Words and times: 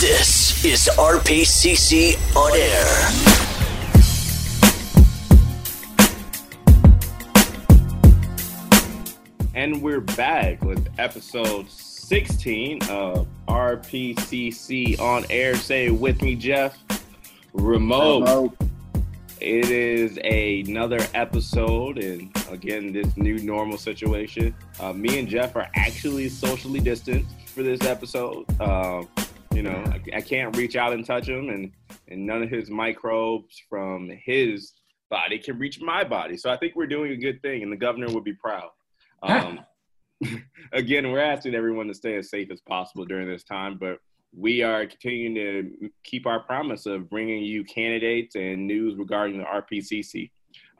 This 0.00 0.64
is 0.64 0.88
RPCC 0.96 2.16
On 2.34 2.50
Air. 2.56 2.86
And 9.54 9.82
we're 9.82 10.00
back 10.00 10.64
with 10.64 10.88
episode 10.98 11.70
16 11.70 12.82
of 12.88 13.28
RPCC 13.46 14.98
on 14.98 15.26
air. 15.28 15.54
Say 15.56 15.88
it 15.88 15.90
with 15.90 16.22
me, 16.22 16.34
Jeff. 16.34 16.78
Remote. 17.52 18.20
Remote. 18.20 18.56
It 19.38 19.70
is 19.70 20.18
another 20.24 21.06
episode, 21.12 21.98
and 21.98 22.34
again, 22.50 22.94
this 22.94 23.18
new 23.18 23.38
normal 23.40 23.76
situation. 23.76 24.54
Uh, 24.78 24.94
me 24.94 25.18
and 25.18 25.28
Jeff 25.28 25.56
are 25.56 25.68
actually 25.74 26.30
socially 26.30 26.80
distanced 26.80 27.28
for 27.50 27.62
this 27.62 27.82
episode. 27.82 28.46
Uh, 28.58 29.02
you 29.54 29.62
know, 29.62 29.84
I, 29.86 30.16
I 30.16 30.20
can't 30.20 30.56
reach 30.56 30.76
out 30.76 30.92
and 30.92 31.04
touch 31.04 31.28
him, 31.28 31.48
and 31.48 31.72
and 32.08 32.26
none 32.26 32.42
of 32.42 32.50
his 32.50 32.70
microbes 32.70 33.60
from 33.68 34.10
his 34.24 34.72
body 35.10 35.38
can 35.38 35.58
reach 35.58 35.80
my 35.80 36.04
body. 36.04 36.36
So 36.36 36.50
I 36.50 36.56
think 36.56 36.76
we're 36.76 36.86
doing 36.86 37.12
a 37.12 37.16
good 37.16 37.42
thing, 37.42 37.62
and 37.62 37.72
the 37.72 37.76
governor 37.76 38.12
would 38.12 38.24
be 38.24 38.34
proud. 38.34 38.70
Um, 39.22 39.60
again, 40.72 41.10
we're 41.10 41.20
asking 41.20 41.54
everyone 41.54 41.88
to 41.88 41.94
stay 41.94 42.16
as 42.16 42.30
safe 42.30 42.50
as 42.50 42.60
possible 42.60 43.04
during 43.04 43.28
this 43.28 43.44
time, 43.44 43.76
but 43.78 43.98
we 44.36 44.62
are 44.62 44.86
continuing 44.86 45.34
to 45.34 45.90
keep 46.04 46.26
our 46.26 46.40
promise 46.40 46.86
of 46.86 47.10
bringing 47.10 47.42
you 47.42 47.64
candidates 47.64 48.36
and 48.36 48.66
news 48.66 48.96
regarding 48.96 49.38
the 49.38 49.44
RPCC. 49.44 50.30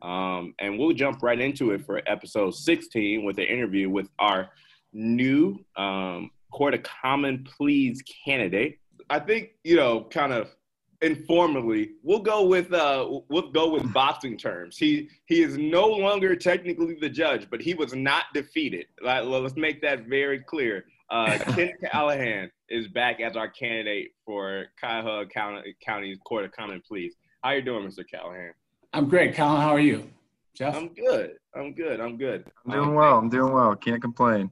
Um, 0.03 0.55
and 0.59 0.79
we'll 0.79 0.93
jump 0.93 1.23
right 1.23 1.39
into 1.39 1.73
it 1.73 1.85
for 1.85 2.01
episode 2.07 2.55
16 2.55 3.25
with 3.25 3.39
an 3.39 3.45
interview 3.45 3.91
with 3.91 4.09
our 4.19 4.51
new 4.93 5.59
um, 5.77 6.31
Court 6.51 6.75
of 6.75 6.83
Common 6.83 7.45
Pleas 7.45 8.03
candidate. 8.03 8.79
I 9.09 9.19
think, 9.19 9.51
you 9.65 9.77
know, 9.77 10.05
kind 10.05 10.33
of 10.33 10.55
informally, 11.03 11.93
we'll 12.03 12.21
go 12.21 12.47
with 12.47 12.73
uh, 12.73 13.21
we'll 13.29 13.51
go 13.51 13.71
with 13.71 13.93
boxing 13.93 14.37
terms. 14.37 14.77
He 14.77 15.09
he 15.27 15.43
is 15.43 15.57
no 15.57 15.87
longer 15.87 16.37
technically 16.37 16.97
the 17.01 17.09
judge, 17.09 17.49
but 17.51 17.61
he 17.61 17.75
was 17.75 17.95
not 17.95 18.25
defeated. 18.35 18.87
Like, 19.03 19.25
let's 19.25 19.57
make 19.57 19.81
that 19.83 20.07
very 20.07 20.41
clear. 20.41 20.85
Uh, 21.11 21.39
Ken 21.55 21.73
Callahan 21.91 22.51
is 22.69 22.87
back 22.89 23.21
as 23.21 23.37
our 23.37 23.49
candidate 23.49 24.13
for 24.25 24.67
Cuyahoga 24.79 25.29
County, 25.29 25.75
County's 25.85 26.19
Court 26.25 26.45
of 26.45 26.53
Common 26.53 26.83
Pleas. 26.87 27.15
How 27.43 27.53
you 27.53 27.63
doing, 27.63 27.87
Mr. 27.87 28.05
Callahan? 28.09 28.53
I'm 28.93 29.09
great, 29.09 29.35
Colin. 29.35 29.61
How 29.61 29.71
are 29.71 29.81
you, 29.81 30.09
Jeff? 30.55 30.77
I'm 30.77 30.89
good. 30.89 31.33
I'm 31.55 31.73
good. 31.73 32.01
I'm 32.01 32.17
good. 32.17 32.45
I'm 32.65 32.73
doing 32.73 32.95
well. 32.95 33.19
I'm 33.19 33.29
doing 33.29 33.53
well. 33.53 33.75
Can't 33.75 34.03
complain. 34.03 34.51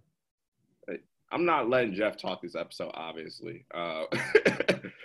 I'm 1.30 1.44
not 1.44 1.68
letting 1.68 1.94
Jeff 1.94 2.16
talk 2.16 2.42
this 2.42 2.54
episode, 2.54 2.90
obviously. 2.94 3.64
Uh, 3.74 4.04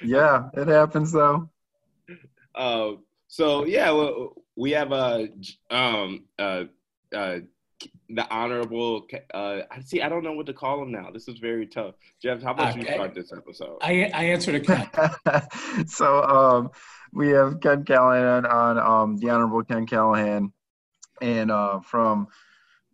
Yeah, 0.01 0.49
it 0.53 0.67
happens 0.67 1.11
though. 1.11 1.49
uh, 2.55 2.91
so 3.27 3.65
yeah, 3.65 3.91
well, 3.91 4.33
we 4.55 4.71
have 4.71 4.91
a 4.91 5.29
um 5.71 6.25
uh 6.37 6.65
uh 7.15 7.39
the 8.09 8.29
honorable 8.29 9.07
uh 9.33 9.61
I 9.71 9.81
see 9.81 10.01
I 10.01 10.09
don't 10.09 10.23
know 10.23 10.33
what 10.33 10.45
to 10.47 10.53
call 10.53 10.81
him 10.83 10.91
now. 10.91 11.09
This 11.11 11.27
is 11.27 11.39
very 11.39 11.67
tough. 11.67 11.95
Jeff, 12.21 12.41
how 12.41 12.51
about 12.51 12.75
you 12.75 12.81
Okay. 12.81 12.93
start 12.93 13.15
this 13.15 13.31
episode? 13.33 13.77
I, 13.81 14.11
I 14.13 14.23
answered 14.25 14.55
a 14.55 14.59
Ken. 14.59 14.89
so 15.87 16.23
um, 16.23 16.69
we 17.11 17.29
have 17.29 17.59
Ken 17.59 17.83
Callahan 17.83 18.45
on 18.45 18.77
um, 18.77 19.17
the 19.17 19.29
Honorable 19.29 19.63
Ken 19.63 19.85
Callahan, 19.85 20.51
and 21.21 21.51
uh, 21.51 21.79
from 21.81 22.27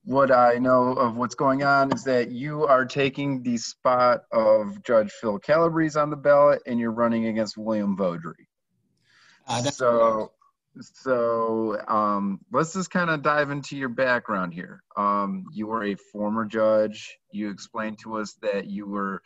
what 0.09 0.31
I 0.31 0.55
know 0.55 0.93
of 0.93 1.17
what's 1.17 1.35
going 1.35 1.61
on 1.61 1.93
is 1.93 2.03
that 2.05 2.31
you 2.31 2.65
are 2.65 2.83
taking 2.83 3.43
the 3.43 3.57
spot 3.57 4.23
of 4.31 4.81
Judge 4.81 5.11
Phil 5.11 5.37
Calabrese 5.37 5.99
on 5.99 6.09
the 6.09 6.15
ballot, 6.15 6.63
and 6.65 6.79
you're 6.79 6.91
running 6.91 7.27
against 7.27 7.59
William 7.59 7.95
Vodrey. 7.95 8.47
Uh, 9.47 9.61
so 9.61 10.31
so 10.81 11.79
um, 11.87 12.39
let's 12.51 12.73
just 12.73 12.89
kind 12.89 13.11
of 13.11 13.21
dive 13.21 13.51
into 13.51 13.77
your 13.77 13.89
background 13.89 14.51
here. 14.51 14.81
Um, 14.97 15.45
you 15.53 15.67
were 15.67 15.83
a 15.83 15.93
former 15.93 16.43
judge. 16.43 17.15
You 17.31 17.51
explained 17.51 17.99
to 17.99 18.17
us 18.17 18.33
that 18.41 18.65
you 18.65 18.87
were 18.87 19.21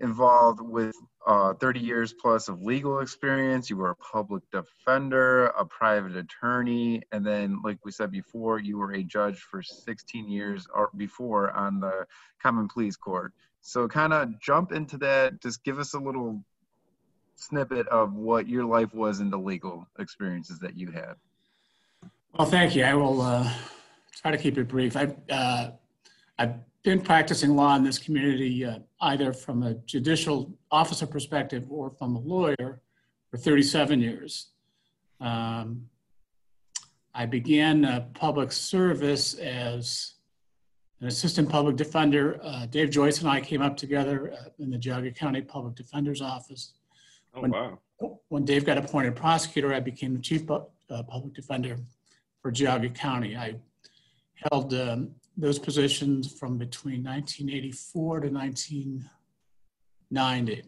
involved 0.00 0.60
with 0.60 0.94
uh, 1.26 1.54
30 1.54 1.80
years 1.80 2.12
plus 2.12 2.48
of 2.48 2.62
legal 2.62 3.00
experience 3.00 3.68
you 3.68 3.76
were 3.76 3.90
a 3.90 3.96
public 3.96 4.42
defender 4.52 5.46
a 5.58 5.64
private 5.64 6.16
attorney 6.16 7.02
and 7.12 7.26
then 7.26 7.60
like 7.64 7.78
we 7.84 7.90
said 7.90 8.10
before 8.10 8.58
you 8.58 8.78
were 8.78 8.92
a 8.92 9.02
judge 9.02 9.38
for 9.38 9.62
16 9.62 10.28
years 10.28 10.66
or 10.74 10.90
before 10.96 11.50
on 11.52 11.80
the 11.80 12.06
common 12.40 12.68
pleas 12.68 12.96
court 12.96 13.32
so 13.60 13.88
kind 13.88 14.12
of 14.12 14.40
jump 14.40 14.70
into 14.72 14.96
that 14.96 15.40
just 15.40 15.64
give 15.64 15.78
us 15.78 15.94
a 15.94 15.98
little 15.98 16.40
snippet 17.36 17.86
of 17.88 18.14
what 18.14 18.48
your 18.48 18.64
life 18.64 18.92
was 18.94 19.20
in 19.20 19.30
the 19.30 19.38
legal 19.38 19.86
experiences 19.98 20.58
that 20.58 20.76
you 20.76 20.90
had. 20.90 21.14
Well, 22.36 22.48
thank 22.48 22.74
you. 22.74 22.84
I 22.84 22.94
will 22.94 23.22
uh, 23.22 23.50
try 24.20 24.30
to 24.30 24.38
keep 24.38 24.58
it 24.58 24.68
brief. 24.68 24.96
I've, 24.96 25.16
uh, 25.30 25.70
I've 26.38 26.54
been 26.86 27.00
practicing 27.00 27.56
law 27.56 27.74
in 27.74 27.82
this 27.82 27.98
community 27.98 28.64
uh, 28.64 28.78
either 29.00 29.32
from 29.32 29.64
a 29.64 29.74
judicial 29.86 30.56
officer 30.70 31.04
perspective 31.04 31.64
or 31.68 31.90
from 31.90 32.14
a 32.14 32.20
lawyer 32.20 32.80
for 33.28 33.36
37 33.36 34.00
years. 34.00 34.50
Um, 35.20 35.86
I 37.12 37.26
began 37.26 37.84
uh, 37.84 38.06
public 38.14 38.52
service 38.52 39.34
as 39.34 40.14
an 41.00 41.08
assistant 41.08 41.48
public 41.48 41.74
defender. 41.74 42.38
Uh, 42.40 42.66
Dave 42.66 42.90
Joyce 42.90 43.18
and 43.18 43.28
I 43.28 43.40
came 43.40 43.62
up 43.62 43.76
together 43.76 44.32
uh, 44.32 44.50
in 44.60 44.70
the 44.70 44.78
Geauga 44.78 45.12
County 45.12 45.40
Public 45.40 45.74
Defender's 45.74 46.22
Office. 46.22 46.74
oh 47.34 47.40
when- 47.40 47.50
wow. 47.50 47.80
when 48.28 48.44
Dave 48.44 48.64
got 48.64 48.78
appointed 48.78 49.16
prosecutor, 49.16 49.74
I 49.74 49.80
became 49.80 50.14
the 50.14 50.20
chief 50.20 50.46
pu- 50.46 50.62
uh, 50.88 51.02
public 51.02 51.34
defender 51.34 51.78
for 52.40 52.52
Geauga 52.52 52.94
County. 52.94 53.36
I 53.36 53.56
held 54.52 54.72
um, 54.72 55.10
those 55.36 55.58
positions 55.58 56.32
from 56.38 56.56
between 56.58 57.02
1984 57.04 58.20
to 58.20 58.28
1990. 58.28 60.62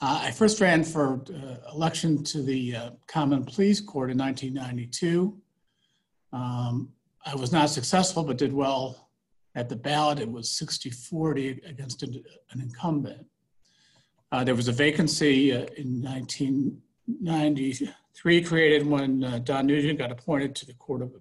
Uh, 0.00 0.22
I 0.22 0.30
first 0.32 0.60
ran 0.60 0.82
for 0.84 1.22
uh, 1.30 1.56
election 1.72 2.22
to 2.24 2.42
the 2.42 2.76
uh, 2.76 2.90
Common 3.06 3.44
Pleas 3.44 3.80
Court 3.80 4.10
in 4.10 4.18
1992. 4.18 5.40
Um, 6.32 6.92
I 7.24 7.34
was 7.34 7.52
not 7.52 7.70
successful, 7.70 8.22
but 8.24 8.36
did 8.36 8.52
well 8.52 9.08
at 9.54 9.68
the 9.68 9.76
ballot. 9.76 10.18
It 10.18 10.28
was 10.30 10.50
60-40 10.50 11.68
against 11.68 12.02
an 12.02 12.22
an 12.50 12.60
incumbent. 12.60 13.24
Uh, 14.32 14.42
there 14.42 14.56
was 14.56 14.68
a 14.68 14.72
vacancy 14.72 15.52
uh, 15.52 15.66
in 15.76 16.02
1993 16.02 18.42
created 18.42 18.86
when 18.86 19.22
uh, 19.22 19.38
Don 19.38 19.66
Nugent 19.66 19.98
got 19.98 20.10
appointed 20.10 20.56
to 20.56 20.66
the 20.66 20.74
Court 20.74 21.02
of 21.02 21.12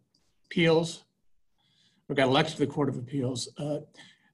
Appeals, 0.46 1.04
or 2.14 2.16
got 2.16 2.28
elected 2.28 2.56
to 2.58 2.66
the 2.66 2.72
Court 2.72 2.90
of 2.90 2.98
Appeals. 2.98 3.50
Uh, 3.58 3.80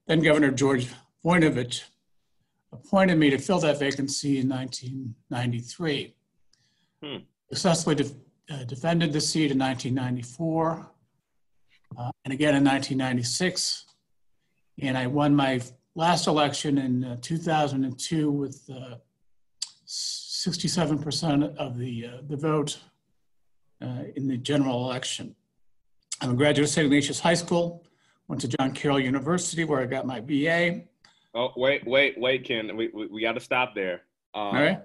then 0.06 0.20
Governor 0.20 0.50
George 0.50 0.88
Voinovich 1.24 1.84
appointed 2.72 3.16
me 3.16 3.30
to 3.30 3.38
fill 3.38 3.58
that 3.60 3.78
vacancy 3.78 4.38
in 4.38 4.48
1993. 4.48 6.14
Hmm. 7.02 7.16
Successfully 7.48 7.94
def- 7.96 8.12
uh, 8.50 8.64
defended 8.64 9.12
the 9.12 9.20
seat 9.20 9.50
in 9.50 9.58
1994 9.58 10.90
uh, 11.96 12.10
and 12.24 12.34
again 12.34 12.54
in 12.54 12.64
1996. 12.64 13.86
And 14.82 14.98
I 14.98 15.06
won 15.06 15.34
my 15.34 15.60
last 15.94 16.26
election 16.26 16.78
in 16.78 17.04
uh, 17.04 17.16
2002 17.22 18.30
with 18.30 18.62
uh, 18.70 18.96
67% 19.86 21.56
of 21.56 21.78
the, 21.78 22.06
uh, 22.06 22.10
the 22.28 22.36
vote 22.36 22.78
uh, 23.82 24.04
in 24.16 24.28
the 24.28 24.36
general 24.36 24.84
election. 24.84 25.34
I'm 26.20 26.30
a 26.30 26.34
graduate 26.34 26.68
of 26.68 26.70
St. 26.70 26.84
Ignatius 26.84 27.18
High 27.18 27.34
School, 27.34 27.82
went 28.28 28.40
to 28.42 28.48
John 28.48 28.72
Carroll 28.72 29.00
University 29.00 29.64
where 29.64 29.80
I 29.80 29.86
got 29.86 30.06
my 30.06 30.20
BA. 30.20 30.82
Oh 31.34 31.52
wait, 31.56 31.86
wait, 31.86 32.18
wait, 32.18 32.44
Ken. 32.44 32.76
We 32.76 32.88
we, 32.92 33.06
we 33.06 33.20
got 33.22 33.32
to 33.32 33.40
stop 33.40 33.74
there. 33.74 34.02
Um, 34.34 34.42
All 34.42 34.52
right. 34.52 34.82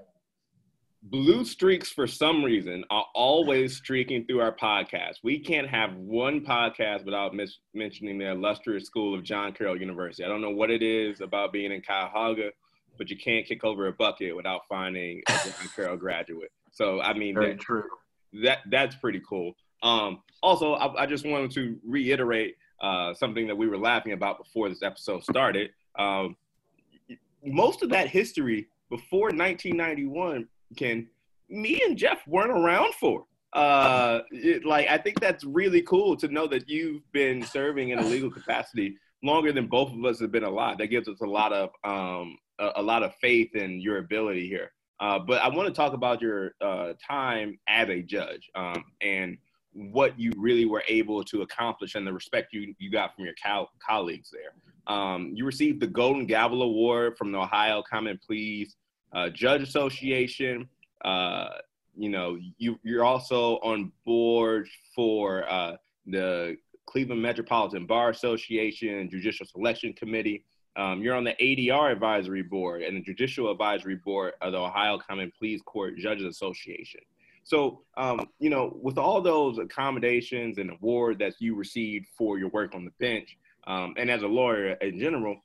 Blue 1.07 1.45
streaks, 1.45 1.89
for 1.89 2.07
some 2.07 2.43
reason, 2.43 2.83
are 2.89 3.05
always 3.13 3.75
streaking 3.75 4.25
through 4.25 4.41
our 4.41 4.55
podcast. 4.55 5.17
We 5.23 5.37
can't 5.37 5.67
have 5.67 5.93
one 5.97 6.43
podcast 6.43 7.05
without 7.05 7.35
mis- 7.35 7.59
mentioning 7.75 8.17
the 8.17 8.31
illustrious 8.31 8.85
school 8.85 9.13
of 9.13 9.23
John 9.23 9.53
Carroll 9.53 9.79
University. 9.79 10.23
I 10.23 10.27
don't 10.27 10.41
know 10.41 10.49
what 10.49 10.71
it 10.71 10.81
is 10.81 11.21
about 11.21 11.53
being 11.53 11.71
in 11.71 11.81
Cuyahoga, 11.81 12.49
but 12.97 13.11
you 13.11 13.17
can't 13.17 13.45
kick 13.45 13.63
over 13.63 13.85
a 13.85 13.93
bucket 13.93 14.35
without 14.35 14.61
finding 14.67 15.21
a 15.29 15.31
John 15.31 15.69
Carroll 15.75 15.97
graduate. 15.97 16.49
So, 16.71 17.01
I 17.01 17.13
mean, 17.13 17.35
Very 17.35 17.51
that, 17.51 17.59
true. 17.59 17.83
that 18.41 18.59
that's 18.71 18.95
pretty 18.95 19.21
cool. 19.29 19.53
Um, 19.83 20.21
also, 20.41 20.73
I, 20.73 21.03
I 21.03 21.05
just 21.05 21.25
wanted 21.25 21.51
to 21.51 21.77
reiterate 21.85 22.55
uh, 22.81 23.13
something 23.13 23.47
that 23.47 23.55
we 23.55 23.67
were 23.67 23.77
laughing 23.77 24.13
about 24.13 24.37
before 24.37 24.69
this 24.69 24.83
episode 24.83 25.23
started. 25.23 25.71
Um, 25.97 26.35
most 27.43 27.83
of 27.83 27.89
that 27.89 28.09
history 28.09 28.67
before 28.89 29.27
1991, 29.29 30.47
Ken, 30.75 31.07
me 31.49 31.81
and 31.85 31.97
Jeff 31.97 32.27
weren't 32.27 32.51
around 32.51 32.93
for. 32.95 33.25
Uh, 33.53 34.19
it, 34.31 34.65
like 34.65 34.87
I 34.89 34.97
think 34.97 35.19
that's 35.21 35.43
really 35.45 35.81
cool 35.81 36.17
to 36.17 36.27
know 36.27 36.45
that 36.47 36.67
you've 36.67 37.09
been 37.13 37.41
serving 37.41 37.89
in 37.89 37.99
a 37.99 38.03
legal 38.03 38.29
capacity 38.29 38.97
longer 39.23 39.53
than 39.53 39.67
both 39.67 39.93
of 39.93 40.03
us 40.03 40.19
have 40.19 40.31
been 40.31 40.43
alive. 40.43 40.77
That 40.77 40.87
gives 40.87 41.07
us 41.07 41.21
a 41.21 41.25
lot 41.25 41.53
of 41.53 41.69
um, 41.85 42.37
a, 42.59 42.71
a 42.77 42.81
lot 42.81 43.03
of 43.03 43.15
faith 43.15 43.55
in 43.55 43.79
your 43.79 43.99
ability 43.99 44.47
here. 44.47 44.71
Uh, 44.99 45.19
but 45.19 45.41
I 45.41 45.49
want 45.49 45.67
to 45.67 45.73
talk 45.73 45.93
about 45.93 46.21
your 46.21 46.51
uh, 46.61 46.93
time 47.05 47.57
as 47.67 47.89
a 47.89 48.01
judge 48.01 48.49
um, 48.55 48.83
and 49.01 49.37
what 49.75 50.17
you 50.17 50.31
really 50.37 50.65
were 50.65 50.83
able 50.87 51.23
to 51.25 51.41
accomplish 51.41 51.95
and 51.95 52.07
the 52.07 52.13
respect 52.13 52.53
you, 52.53 52.73
you 52.79 52.89
got 52.89 53.13
from 53.13 53.25
your 53.25 53.33
co- 53.43 53.69
colleagues 53.85 54.31
there. 54.31 54.53
Um, 54.87 55.31
you 55.33 55.45
received 55.45 55.81
the 55.81 55.87
Golden 55.87 56.25
Gavel 56.25 56.61
Award 56.61 57.17
from 57.17 57.31
the 57.31 57.39
Ohio 57.39 57.83
Common 57.87 58.19
Pleas 58.25 58.77
uh, 59.13 59.29
Judge 59.29 59.61
Association. 59.61 60.69
Uh, 61.03 61.47
you 61.97 62.09
know, 62.09 62.37
you, 62.57 62.79
you're 62.83 63.03
also 63.03 63.55
on 63.57 63.91
board 64.05 64.69
for 64.95 65.49
uh, 65.49 65.75
the 66.07 66.57
Cleveland 66.85 67.21
Metropolitan 67.21 67.85
Bar 67.85 68.11
Association 68.11 69.09
Judicial 69.09 69.45
Selection 69.45 69.91
Committee. 69.93 70.45
Um, 70.77 71.01
you're 71.01 71.15
on 71.15 71.23
the 71.23 71.35
ADR 71.41 71.91
advisory 71.91 72.43
board 72.43 72.81
and 72.81 72.97
the 72.97 73.01
judicial 73.01 73.49
advisory 73.51 73.95
board 73.95 74.33
of 74.41 74.51
the 74.51 74.59
Ohio 74.59 74.97
Common 74.97 75.31
Pleas 75.37 75.61
Court 75.61 75.97
Judges 75.97 76.25
Association. 76.25 77.01
So, 77.45 77.83
um, 77.95 78.27
you 78.39 78.49
know, 78.49 78.75
with 78.81 78.97
all 78.97 79.21
those 79.21 79.59
accommodations 79.59 80.57
and 80.57 80.71
award 80.71 81.19
that 81.19 81.35
you 81.37 81.55
received 81.55 82.07
for 82.17 82.39
your 82.39 82.49
work 82.49 82.73
on 82.73 82.85
the 82.85 82.91
bench, 82.99 83.37
um, 83.67 83.93
and 83.97 84.09
as 84.09 84.23
a 84.23 84.27
lawyer 84.27 84.71
in 84.81 84.99
general, 84.99 85.37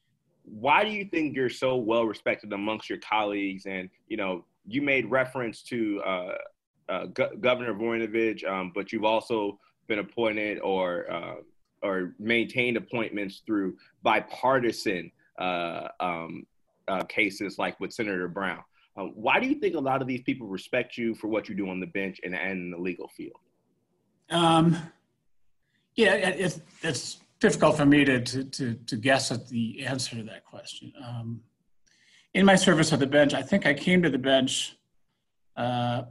why 0.44 0.82
do 0.82 0.90
you 0.90 1.04
think 1.04 1.36
you're 1.36 1.50
so 1.50 1.76
well 1.76 2.06
respected 2.06 2.54
amongst 2.54 2.88
your 2.88 2.98
colleagues? 2.98 3.66
And 3.66 3.90
you 4.08 4.16
know, 4.16 4.46
you 4.66 4.80
made 4.80 5.10
reference 5.10 5.62
to 5.64 6.00
uh, 6.00 6.34
uh, 6.88 7.06
Go- 7.06 7.36
Governor 7.38 7.74
Voinovich, 7.74 8.48
um, 8.48 8.72
but 8.74 8.92
you've 8.92 9.04
also 9.04 9.58
been 9.86 9.98
appointed 9.98 10.58
or 10.60 11.10
uh, 11.12 11.34
or 11.82 12.14
maintained 12.18 12.78
appointments 12.78 13.42
through 13.46 13.76
bipartisan 14.02 15.12
uh, 15.38 15.88
um, 16.00 16.46
uh, 16.88 17.04
cases, 17.04 17.58
like 17.58 17.78
with 17.78 17.92
Senator 17.92 18.26
Brown. 18.26 18.62
Uh, 19.00 19.04
why 19.14 19.40
do 19.40 19.46
you 19.46 19.54
think 19.54 19.74
a 19.74 19.80
lot 19.80 20.02
of 20.02 20.08
these 20.08 20.20
people 20.22 20.46
respect 20.46 20.98
you 20.98 21.14
for 21.14 21.28
what 21.28 21.48
you 21.48 21.54
do 21.54 21.68
on 21.70 21.80
the 21.80 21.86
bench 21.86 22.20
and, 22.22 22.34
and 22.34 22.52
in 22.52 22.70
the 22.70 22.76
legal 22.76 23.08
field? 23.08 23.38
Um, 24.30 24.76
yeah, 25.96 26.14
it, 26.14 26.60
it's 26.82 27.20
difficult 27.40 27.76
for 27.76 27.86
me 27.86 28.04
to, 28.04 28.20
to, 28.20 28.44
to, 28.44 28.74
to, 28.74 28.96
guess 28.96 29.32
at 29.32 29.48
the 29.48 29.84
answer 29.86 30.16
to 30.16 30.22
that 30.24 30.44
question. 30.44 30.92
Um, 31.02 31.40
in 32.34 32.44
my 32.44 32.54
service 32.54 32.92
at 32.92 32.98
the 32.98 33.06
bench, 33.06 33.32
I 33.32 33.42
think 33.42 33.66
I 33.66 33.74
came 33.74 34.02
to 34.02 34.10
the 34.10 34.18
bench 34.18 34.76
uh, 35.56 36.02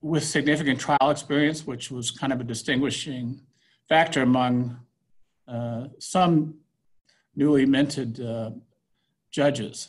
with 0.00 0.24
significant 0.24 0.78
trial 0.78 1.10
experience, 1.10 1.66
which 1.66 1.90
was 1.90 2.10
kind 2.10 2.32
of 2.32 2.40
a 2.40 2.44
distinguishing 2.44 3.40
factor 3.88 4.22
among 4.22 4.78
uh, 5.48 5.88
some 5.98 6.54
newly 7.34 7.66
minted 7.66 8.20
uh, 8.20 8.50
judges. 9.30 9.88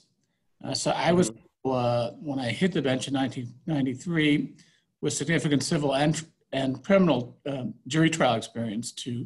Uh, 0.63 0.74
so 0.74 0.92
I 0.92 1.12
was, 1.12 1.31
uh, 1.65 2.11
when 2.21 2.39
I 2.39 2.49
hit 2.49 2.71
the 2.71 2.81
bench 2.81 3.07
in 3.07 3.13
1993, 3.13 4.55
with 5.01 5.13
significant 5.13 5.63
civil 5.63 5.95
and, 5.95 6.23
and 6.51 6.83
criminal 6.83 7.37
um, 7.45 7.73
jury 7.87 8.09
trial 8.09 8.35
experience 8.35 8.91
to 8.91 9.25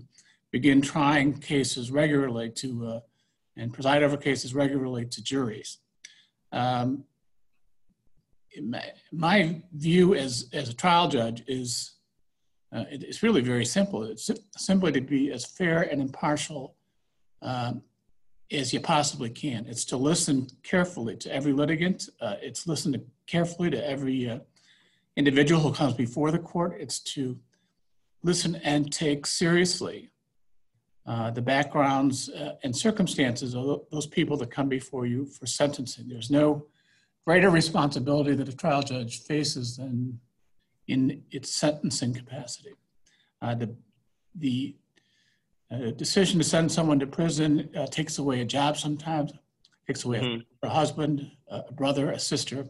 begin 0.51 0.81
trying 0.81 1.33
cases 1.33 1.91
regularly 1.91 2.49
to, 2.49 2.87
uh, 2.87 2.99
and 3.57 3.73
preside 3.73 4.03
over 4.03 4.17
cases 4.17 4.53
regularly 4.53 5.05
to 5.05 5.23
juries. 5.23 5.79
Um, 6.51 7.03
my, 8.61 8.91
my, 9.11 9.61
view 9.73 10.15
as, 10.15 10.47
as 10.53 10.69
a 10.69 10.73
trial 10.73 11.09
judge 11.09 11.43
is 11.47 11.95
uh, 12.73 12.85
it, 12.91 13.03
it's 13.03 13.23
really 13.23 13.41
very 13.41 13.65
simple. 13.65 14.03
It's 14.03 14.29
simply 14.57 14.91
to 14.93 15.01
be 15.01 15.31
as 15.31 15.45
fair 15.45 15.83
and 15.83 16.01
impartial 16.01 16.75
um, 17.41 17.81
as 18.51 18.73
you 18.73 18.79
possibly 18.79 19.29
can. 19.29 19.65
It's 19.67 19.85
to 19.85 19.97
listen 19.97 20.47
carefully 20.63 21.15
to 21.17 21.33
every 21.33 21.53
litigant. 21.53 22.09
Uh, 22.21 22.35
it's 22.41 22.67
listen 22.67 22.93
to 22.93 23.01
carefully 23.27 23.69
to 23.71 23.89
every 23.89 24.29
uh, 24.29 24.39
individual 25.15 25.61
who 25.61 25.73
comes 25.73 25.93
before 25.93 26.31
the 26.31 26.39
court. 26.39 26.75
It's 26.79 26.99
to 26.99 27.39
listen 28.23 28.55
and 28.63 28.91
take 28.91 29.25
seriously 29.25 30.11
uh, 31.05 31.31
the 31.31 31.41
backgrounds 31.41 32.29
uh, 32.29 32.55
and 32.63 32.75
circumstances 32.75 33.55
of 33.55 33.81
those 33.91 34.07
people 34.07 34.37
that 34.37 34.49
come 34.49 34.67
before 34.67 35.05
you 35.05 35.25
for 35.25 35.45
sentencing. 35.45 36.07
There's 36.07 36.31
no 36.31 36.65
greater 37.25 37.49
responsibility 37.49 38.33
that 38.35 38.49
a 38.49 38.55
trial 38.55 38.81
judge 38.81 39.21
faces 39.21 39.77
than 39.77 40.19
in 40.87 41.23
its 41.31 41.51
sentencing 41.51 42.13
capacity. 42.13 42.73
Uh, 43.41 43.55
the 43.55 43.75
the 44.37 44.75
uh, 45.71 45.91
decision 45.91 46.39
to 46.39 46.45
send 46.45 46.71
someone 46.71 46.99
to 46.99 47.07
prison 47.07 47.69
uh, 47.77 47.87
takes 47.87 48.17
away 48.17 48.41
a 48.41 48.45
job 48.45 48.77
sometimes, 48.77 49.33
takes 49.87 50.05
away 50.05 50.19
mm-hmm. 50.19 50.41
a, 50.63 50.67
a, 50.67 50.69
husband, 50.69 51.31
a 51.49 51.71
brother, 51.71 52.11
a 52.11 52.19
sister. 52.19 52.67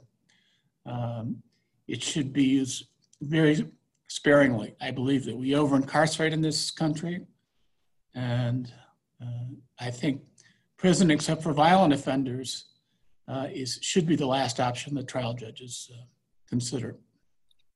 Um, 0.85 1.41
it 1.87 2.01
should 2.01 2.33
be 2.33 2.43
used 2.43 2.87
very 3.21 3.67
sparingly. 4.07 4.75
I 4.81 4.91
believe 4.91 5.25
that 5.25 5.35
we 5.35 5.55
over 5.55 5.75
incarcerate 5.75 6.33
in 6.33 6.41
this 6.41 6.71
country. 6.71 7.21
And 8.13 8.71
uh, 9.21 9.55
I 9.79 9.91
think 9.91 10.21
prison, 10.77 11.11
except 11.11 11.43
for 11.43 11.53
violent 11.53 11.93
offenders, 11.93 12.65
uh, 13.27 13.47
is 13.51 13.79
should 13.81 14.05
be 14.05 14.15
the 14.15 14.25
last 14.25 14.59
option 14.59 14.93
that 14.95 15.07
trial 15.07 15.33
judges 15.33 15.89
uh, 15.93 16.05
consider. 16.47 16.95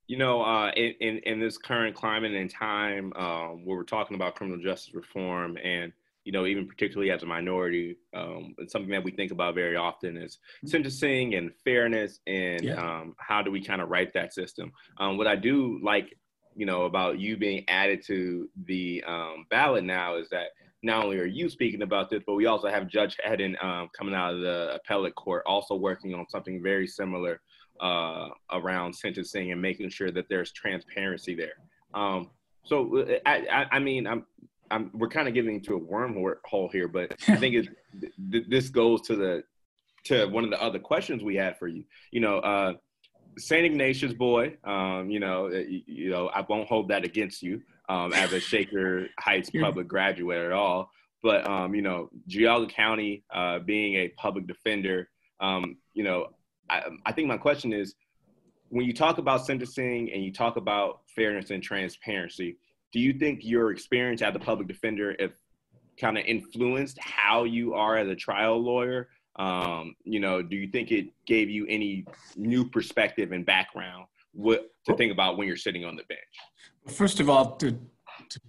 You 0.09 0.17
know, 0.17 0.41
uh, 0.41 0.71
in, 0.75 0.95
in, 0.99 1.17
in 1.19 1.39
this 1.39 1.57
current 1.57 1.95
climate 1.95 2.33
and 2.33 2.49
time 2.49 3.13
um, 3.15 3.63
where 3.63 3.77
we're 3.77 3.83
talking 3.83 4.15
about 4.15 4.35
criminal 4.35 4.59
justice 4.61 4.93
reform 4.93 5.57
and 5.63 5.93
you 6.25 6.33
know, 6.33 6.45
even 6.45 6.67
particularly 6.67 7.11
as 7.11 7.23
a 7.23 7.25
minority, 7.25 7.95
um, 8.15 8.53
it's 8.57 8.73
something 8.73 8.91
that 8.91 9.03
we 9.03 9.11
think 9.11 9.31
about 9.31 9.55
very 9.55 9.75
often 9.75 10.17
is 10.17 10.37
sentencing 10.65 11.35
and 11.35 11.51
fairness 11.63 12.19
and 12.27 12.63
yeah. 12.63 12.73
um, 12.73 13.15
how 13.19 13.41
do 13.41 13.49
we 13.49 13.63
kind 13.63 13.81
of 13.81 13.89
write 13.89 14.13
that 14.13 14.33
system. 14.33 14.71
Um, 14.99 15.17
what 15.17 15.27
I 15.27 15.35
do 15.35 15.79
like 15.81 16.17
you 16.55 16.65
know, 16.65 16.83
about 16.83 17.19
you 17.19 17.37
being 17.37 17.63
added 17.69 18.03
to 18.05 18.49
the 18.65 19.01
um, 19.07 19.45
ballot 19.49 19.85
now 19.85 20.17
is 20.17 20.27
that 20.29 20.47
not 20.83 21.05
only 21.05 21.17
are 21.17 21.25
you 21.25 21.49
speaking 21.49 21.81
about 21.83 22.09
this, 22.09 22.21
but 22.27 22.33
we 22.33 22.47
also 22.47 22.67
have 22.67 22.89
Judge 22.89 23.17
Hedden 23.23 23.55
um, 23.61 23.89
coming 23.97 24.13
out 24.13 24.33
of 24.33 24.41
the 24.41 24.75
appellate 24.75 25.15
court, 25.15 25.43
also 25.45 25.75
working 25.75 26.13
on 26.13 26.27
something 26.29 26.61
very 26.61 26.85
similar 26.85 27.39
uh, 27.79 28.29
around 28.51 28.93
sentencing 28.93 29.51
and 29.51 29.61
making 29.61 29.89
sure 29.89 30.11
that 30.11 30.27
there's 30.29 30.51
transparency 30.51 31.35
there. 31.35 31.53
Um, 31.93 32.29
so, 32.63 33.05
I, 33.25 33.47
I, 33.51 33.65
I, 33.77 33.79
mean, 33.79 34.05
I'm, 34.05 34.25
I'm, 34.69 34.91
we're 34.93 35.09
kind 35.09 35.27
of 35.27 35.33
getting 35.33 35.55
into 35.55 35.75
a 35.75 35.79
wormhole 35.79 36.71
here, 36.71 36.87
but 36.87 37.15
I 37.27 37.35
think 37.35 37.55
it, 37.55 37.69
th- 38.31 38.45
this 38.47 38.69
goes 38.69 39.01
to 39.01 39.15
the 39.15 39.43
to 40.05 40.25
one 40.27 40.43
of 40.43 40.49
the 40.49 40.61
other 40.61 40.79
questions 40.79 41.23
we 41.23 41.35
had 41.35 41.57
for 41.57 41.67
you. 41.67 41.83
You 42.11 42.21
know, 42.21 42.39
uh, 42.39 42.73
St. 43.37 43.65
Ignatius 43.65 44.13
boy, 44.13 44.57
um, 44.63 45.09
you 45.09 45.19
know, 45.19 45.47
you, 45.47 45.81
you, 45.85 46.09
know, 46.09 46.27
I 46.29 46.45
won't 46.47 46.67
hold 46.67 46.89
that 46.89 47.03
against 47.03 47.41
you 47.41 47.61
um, 47.87 48.13
as 48.13 48.33
a 48.33 48.39
Shaker 48.39 49.07
Heights 49.19 49.49
public 49.49 49.87
graduate 49.87 50.45
at 50.45 50.51
all. 50.51 50.89
But 51.21 51.47
um, 51.47 51.75
you 51.75 51.81
know, 51.81 52.09
Geauga 52.29 52.69
County 52.69 53.23
uh, 53.33 53.59
being 53.59 53.95
a 53.95 54.09
public 54.09 54.47
defender, 54.47 55.09
um, 55.41 55.77
you 55.93 56.03
know, 56.03 56.27
I, 56.69 56.83
I 57.05 57.11
think 57.11 57.27
my 57.27 57.37
question 57.37 57.73
is, 57.73 57.95
when 58.69 58.85
you 58.85 58.93
talk 58.93 59.17
about 59.17 59.45
sentencing 59.45 60.11
and 60.13 60.23
you 60.23 60.31
talk 60.31 60.55
about 60.55 61.01
fairness 61.07 61.49
and 61.49 61.61
transparency, 61.63 62.57
do 62.91 62.99
you 62.99 63.13
think 63.13 63.39
your 63.43 63.71
experience 63.71 64.21
as 64.21 64.35
a 64.35 64.39
public 64.39 64.67
defender, 64.67 65.15
if 65.19 65.31
kind 65.99 66.17
of 66.17 66.25
influenced 66.25 66.97
how 66.99 67.43
you 67.43 67.73
are 67.73 67.97
as 67.97 68.07
a 68.07 68.15
trial 68.15 68.61
lawyer 68.61 69.09
um, 69.39 69.95
you 70.03 70.19
know, 70.19 70.41
do 70.41 70.57
you 70.57 70.67
think 70.67 70.91
it 70.91 71.07
gave 71.25 71.49
you 71.49 71.65
any 71.69 72.05
new 72.35 72.69
perspective 72.69 73.31
and 73.31 73.45
background 73.45 74.05
what 74.33 74.69
to 74.85 74.95
think 74.95 75.13
about 75.13 75.37
when 75.37 75.47
you're 75.47 75.57
sitting 75.57 75.85
on 75.85 75.95
the 75.95 76.03
bench? 76.03 76.19
First 76.87 77.21
of 77.21 77.29
all, 77.29 77.55
to, 77.55 77.71
to 77.71 78.39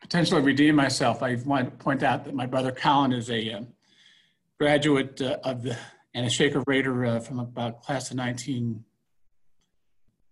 potentially 0.00 0.40
redeem 0.40 0.76
myself, 0.76 1.22
I 1.22 1.34
want 1.44 1.64
to 1.64 1.84
point 1.84 2.04
out 2.04 2.24
that 2.24 2.34
my 2.34 2.46
brother 2.46 2.70
Colin 2.70 3.12
is 3.12 3.28
a 3.28 3.54
um, 3.54 3.66
graduate 4.58 5.20
uh, 5.20 5.38
of 5.42 5.64
the 5.64 5.76
and 6.16 6.24
a 6.24 6.30
Shaker 6.30 6.64
Raider 6.66 7.04
uh, 7.04 7.20
from 7.20 7.38
about 7.38 7.82
class 7.82 8.10
of 8.10 8.16
19. 8.16 8.82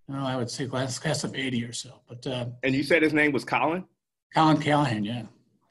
No, 0.09 0.25
I 0.25 0.35
would 0.35 0.51
say 0.51 0.67
class 0.67 0.99
class 0.99 1.25
of 1.25 1.35
80 1.35 1.65
or 1.65 1.73
so. 1.75 2.01
But 2.09 2.27
uh, 2.27 2.47
and 2.63 2.75
you 2.75 2.83
said 2.83 3.03
his 3.03 3.13
name 3.13 3.33
was 3.33 3.45
Colin. 3.45 3.85
Colin 4.35 4.57
Callahan, 4.57 5.05
yeah. 5.05 5.25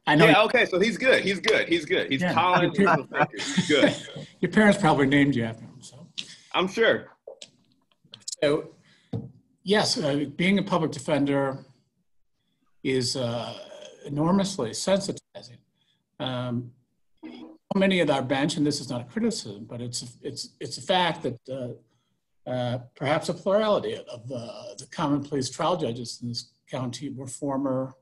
I 0.06 0.16
know. 0.16 0.26
Yeah. 0.26 0.34
He, 0.34 0.40
okay. 0.46 0.66
So 0.66 0.80
he's 0.80 0.98
good. 0.98 1.24
He's 1.24 1.40
good. 1.40 1.68
He's 1.68 1.86
good. 1.86 2.12
He's 2.12 2.22
yeah, 2.22 2.34
Colin. 2.34 2.72
He's 2.76 3.68
good. 3.68 3.96
Your 4.40 4.52
parents 4.52 4.78
probably 4.80 5.08
named 5.08 5.36
you 5.36 5.46
after 5.46 5.64
him. 5.64 5.82
So. 5.82 6.08
I'm 6.54 6.68
sure. 6.68 7.08
So, 8.44 8.76
yes, 9.64 9.98
uh, 9.98 10.26
being 10.36 10.60
a 10.60 10.64
public 10.64 10.92
defender 10.92 11.66
is 12.84 13.16
uh, 13.16 13.58
enormously 14.06 14.72
sensitizing. 14.72 15.58
Um, 16.20 16.72
many 17.76 18.00
of 18.00 18.10
our 18.10 18.22
bench, 18.22 18.58
and 18.58 18.66
this 18.66 18.80
is 18.80 18.90
not 18.90 19.02
a 19.02 19.06
criticism, 19.06 19.66
but 19.66 19.82
it's 19.82 20.04
a, 20.04 20.08
it's 20.22 20.50
it's 20.60 20.78
a 20.78 20.82
fact 20.82 21.24
that 21.24 21.40
uh, 21.50 22.50
uh, 22.50 22.80
perhaps 22.96 23.30
a 23.30 23.34
plurality 23.34 23.96
of 23.96 24.32
uh, 24.32 24.74
the 24.78 24.88
common 24.92 25.24
pleas 25.24 25.50
trial 25.50 25.78
judges 25.78 26.20
in 26.22 26.30
this 26.30 26.52
county 26.70 27.10
were 27.10 27.28
former 27.28 27.94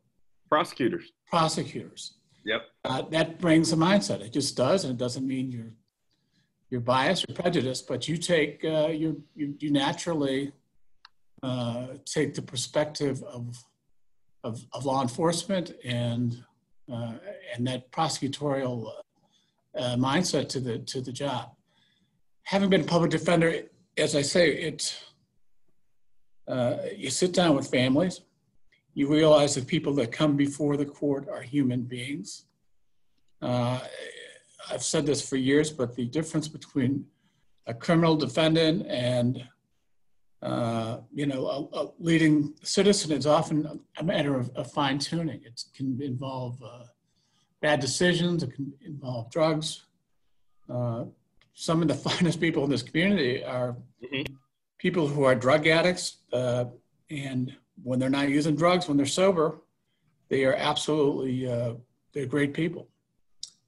prosecutors 0.50 1.12
prosecutors. 1.28 2.16
Yep. 2.44 2.62
Uh, 2.84 3.02
that 3.12 3.40
brings 3.40 3.72
a 3.72 3.76
mindset. 3.76 4.22
It 4.22 4.34
just 4.34 4.58
does, 4.58 4.84
and 4.84 4.94
it 4.94 4.98
doesn't 4.98 5.28
mean 5.28 5.52
you're 5.52 5.74
you're 6.70 6.82
biased 6.82 7.30
or 7.30 7.34
prejudiced, 7.34 7.88
but 7.88 8.08
you 8.08 8.18
take 8.18 8.64
uh, 8.66 8.88
you, 8.88 9.24
you 9.36 9.56
you 9.60 9.72
naturally 9.72 10.52
uh, 11.44 11.88
take 12.06 12.34
the 12.34 12.42
perspective 12.42 13.22
of, 13.24 13.64
of 14.44 14.66
of 14.74 14.86
law 14.86 15.02
enforcement 15.02 15.74
and 15.84 16.44
uh, 16.92 17.14
and 17.56 17.68
that 17.68 17.92
prosecutorial 17.92 18.92
uh, 19.78 19.96
mindset 19.96 20.50
to 20.50 20.60
the 20.60 20.80
to 20.80 21.02
the 21.02 21.12
job. 21.12 21.52
Having 22.44 22.70
been 22.70 22.82
a 22.82 22.86
public 22.86 23.12
defender, 23.12 23.64
as 23.98 24.16
I 24.16 24.22
say, 24.22 24.52
it 24.52 24.98
uh, 26.48 26.78
you 26.96 27.10
sit 27.10 27.34
down 27.34 27.56
with 27.56 27.68
families, 27.70 28.22
you 28.94 29.08
realize 29.08 29.56
that 29.56 29.68
people 29.68 29.94
that 29.94 30.12
come 30.12 30.36
before 30.36 30.76
the 30.76 30.86
court 30.86 31.30
are 31.30 31.42
human 31.42 31.84
beings. 31.84 32.46
Uh, 33.42 33.80
I've 34.70 34.84
said 34.84 35.06
this 35.06 35.28
for 35.28 35.38
years, 35.38 35.72
but 35.72 35.96
the 35.96 36.06
difference 36.06 36.48
between 36.48 37.06
a 37.68 37.74
criminal 37.74 38.16
defendant 38.16 38.86
and 38.88 39.44
uh, 40.42 40.98
you 41.14 41.28
know, 41.28 41.46
a, 41.46 41.78
a, 41.78 41.92
leading 42.00 42.54
citizen 42.64 43.12
is 43.12 43.28
often 43.28 43.80
a 43.98 44.04
matter 44.04 44.36
of, 44.36 44.50
of 44.56 44.72
fine 44.72 44.98
tuning. 44.98 45.40
It 45.46 45.64
can 45.76 46.02
involve 46.02 46.62
uh, 46.64 46.86
bad 47.62 47.80
decisions. 47.80 48.44
It 48.44 48.54
can 48.54 48.74
involve 48.86 49.30
drugs. 49.30 49.84
Uh, 50.70 51.06
some 51.54 51.82
of 51.82 51.88
the 51.88 51.94
finest 52.10 52.40
people 52.40 52.64
in 52.64 52.70
this 52.70 52.84
community 52.84 53.44
are 53.44 53.76
mm-hmm. 54.04 54.34
people 54.78 55.08
who 55.08 55.24
are 55.24 55.36
drug 55.36 55.68
addicts, 55.68 56.18
uh, 56.34 56.66
and 57.10 57.56
when 57.84 58.00
they're 58.00 58.10
not 58.10 58.30
using 58.30 58.56
drugs, 58.56 58.88
when 58.88 58.98
they're 58.98 59.06
sober, 59.06 59.62
they 60.30 60.46
are 60.46 60.56
absolutely 60.56 61.52
uh, 61.52 61.74
they're 62.14 62.26
great 62.26 62.54
people. 62.54 62.88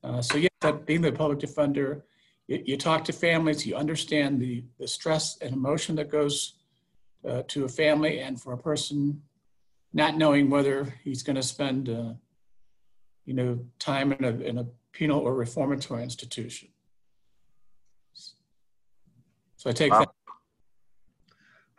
Uh, 0.03 0.21
so 0.21 0.37
yeah, 0.37 0.49
that 0.61 0.85
being 0.85 1.01
the 1.01 1.11
public 1.11 1.39
defender, 1.39 2.05
you, 2.47 2.61
you, 2.65 2.77
talk 2.77 3.05
to 3.05 3.13
families, 3.13 3.65
you 3.65 3.75
understand 3.75 4.39
the, 4.39 4.63
the 4.79 4.87
stress 4.87 5.37
and 5.41 5.53
emotion 5.53 5.95
that 5.95 6.09
goes 6.09 6.55
uh, 7.27 7.41
to 7.47 7.63
a 7.63 7.69
family, 7.69 8.19
and 8.19 8.41
for 8.41 8.53
a 8.53 8.57
person 8.57 9.21
not 9.93 10.17
knowing 10.17 10.49
whether 10.49 10.93
he's 11.03 11.23
going 11.23 11.35
to 11.35 11.43
spend, 11.43 11.89
uh, 11.89 12.13
you 13.25 13.33
know, 13.33 13.59
time 13.79 14.11
in 14.11 14.23
a, 14.23 14.29
in 14.29 14.57
a 14.57 14.65
penal 14.91 15.19
or 15.19 15.33
reformatory 15.33 16.03
institution. 16.03 16.69
So 19.57 19.69
I 19.69 19.73
take 19.73 19.93
wow. 19.93 19.99
that. 19.99 20.09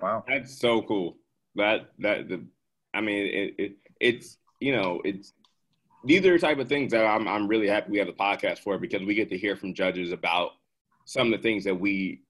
Wow, 0.00 0.24
that's 0.26 0.58
so 0.58 0.82
cool. 0.82 1.16
That 1.54 1.90
that 1.98 2.28
the, 2.28 2.44
I 2.94 3.00
mean, 3.00 3.26
it, 3.26 3.54
it 3.58 3.72
it's 4.00 4.38
you 4.60 4.74
know 4.74 5.02
it's 5.04 5.34
these 6.04 6.24
are 6.24 6.32
the 6.32 6.38
type 6.38 6.58
of 6.58 6.68
things 6.68 6.92
that 6.92 7.04
I'm 7.04 7.28
I'm 7.28 7.46
really 7.46 7.68
happy 7.68 7.92
we 7.92 7.98
have 7.98 8.06
the 8.06 8.14
podcast 8.14 8.60
for 8.60 8.78
because 8.78 9.02
we 9.02 9.14
get 9.14 9.28
to 9.30 9.38
hear 9.38 9.54
from 9.54 9.74
judges 9.74 10.12
about 10.12 10.52
some 11.04 11.32
of 11.32 11.32
the 11.32 11.42
things 11.42 11.64
that 11.64 11.78
we 11.78 12.22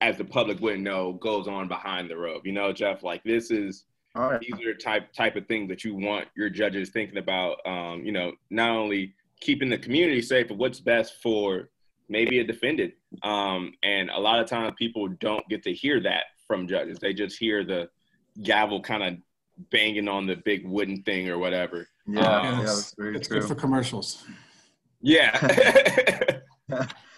as 0.00 0.16
the 0.16 0.24
public 0.24 0.60
wouldn't 0.60 0.82
know 0.82 1.14
goes 1.14 1.48
on 1.48 1.68
behind 1.68 2.08
the 2.08 2.16
robe. 2.16 2.46
You 2.46 2.52
know, 2.52 2.72
Jeff, 2.72 3.02
like 3.02 3.22
this 3.24 3.50
is 3.50 3.84
right. 4.14 4.40
these 4.40 4.66
are 4.66 4.74
type 4.74 5.12
type 5.12 5.36
of 5.36 5.46
things 5.46 5.68
that 5.68 5.84
you 5.84 5.94
want 5.94 6.28
your 6.36 6.50
judges 6.50 6.90
thinking 6.90 7.18
about. 7.18 7.58
Um, 7.66 8.04
you 8.04 8.12
know, 8.12 8.32
not 8.50 8.70
only 8.70 9.14
keeping 9.40 9.68
the 9.68 9.78
community 9.78 10.22
safe, 10.22 10.48
but 10.48 10.58
what's 10.58 10.80
best 10.80 11.22
for 11.22 11.70
maybe 12.08 12.40
a 12.40 12.44
defendant. 12.44 12.92
Um, 13.22 13.72
and 13.82 14.10
a 14.10 14.18
lot 14.18 14.40
of 14.40 14.48
times 14.48 14.74
people 14.78 15.08
don't 15.20 15.48
get 15.48 15.62
to 15.62 15.72
hear 15.72 16.00
that 16.00 16.24
from 16.46 16.66
judges. 16.66 16.98
They 16.98 17.14
just 17.14 17.38
hear 17.38 17.64
the 17.64 17.88
gavel 18.42 18.82
kind 18.82 19.02
of 19.02 19.14
banging 19.70 20.08
on 20.08 20.26
the 20.26 20.36
big 20.36 20.66
wooden 20.66 21.02
thing 21.02 21.28
or 21.28 21.38
whatever. 21.38 21.86
Yeah, 22.06 22.20
um, 22.20 22.44
yeah 22.44 22.64
that's 22.64 22.94
very 22.98 23.16
it's 23.16 23.28
true. 23.28 23.40
good 23.40 23.48
for 23.48 23.54
commercials. 23.54 24.24
Yeah. 25.00 25.38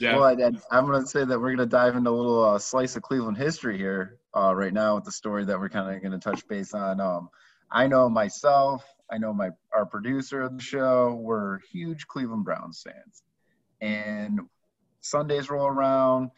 yeah. 0.00 0.16
Well, 0.16 0.24
I, 0.24 0.78
am 0.78 0.86
going 0.86 1.02
to 1.02 1.06
say 1.06 1.24
that 1.24 1.38
we're 1.38 1.54
going 1.54 1.58
to 1.58 1.66
dive 1.66 1.96
into 1.96 2.10
a 2.10 2.12
little 2.12 2.44
uh, 2.44 2.58
slice 2.58 2.96
of 2.96 3.02
Cleveland 3.02 3.36
history 3.36 3.76
here 3.76 4.18
uh, 4.34 4.54
right 4.54 4.72
now 4.72 4.96
with 4.96 5.04
the 5.04 5.12
story 5.12 5.44
that 5.44 5.58
we're 5.58 5.68
kind 5.68 5.94
of 5.94 6.02
going 6.02 6.18
to 6.18 6.18
touch 6.18 6.46
base 6.48 6.74
on. 6.74 7.00
Um, 7.00 7.28
I 7.70 7.86
know 7.86 8.08
myself, 8.08 8.84
I 9.10 9.18
know 9.18 9.32
my 9.32 9.50
our 9.74 9.86
producer 9.86 10.42
of 10.42 10.56
the 10.56 10.62
show, 10.62 11.14
we're 11.20 11.58
huge 11.70 12.06
Cleveland 12.06 12.44
Browns 12.44 12.82
fans, 12.82 13.22
and 13.80 14.40
Sundays 15.00 15.50
roll 15.50 15.66
around 15.66 16.30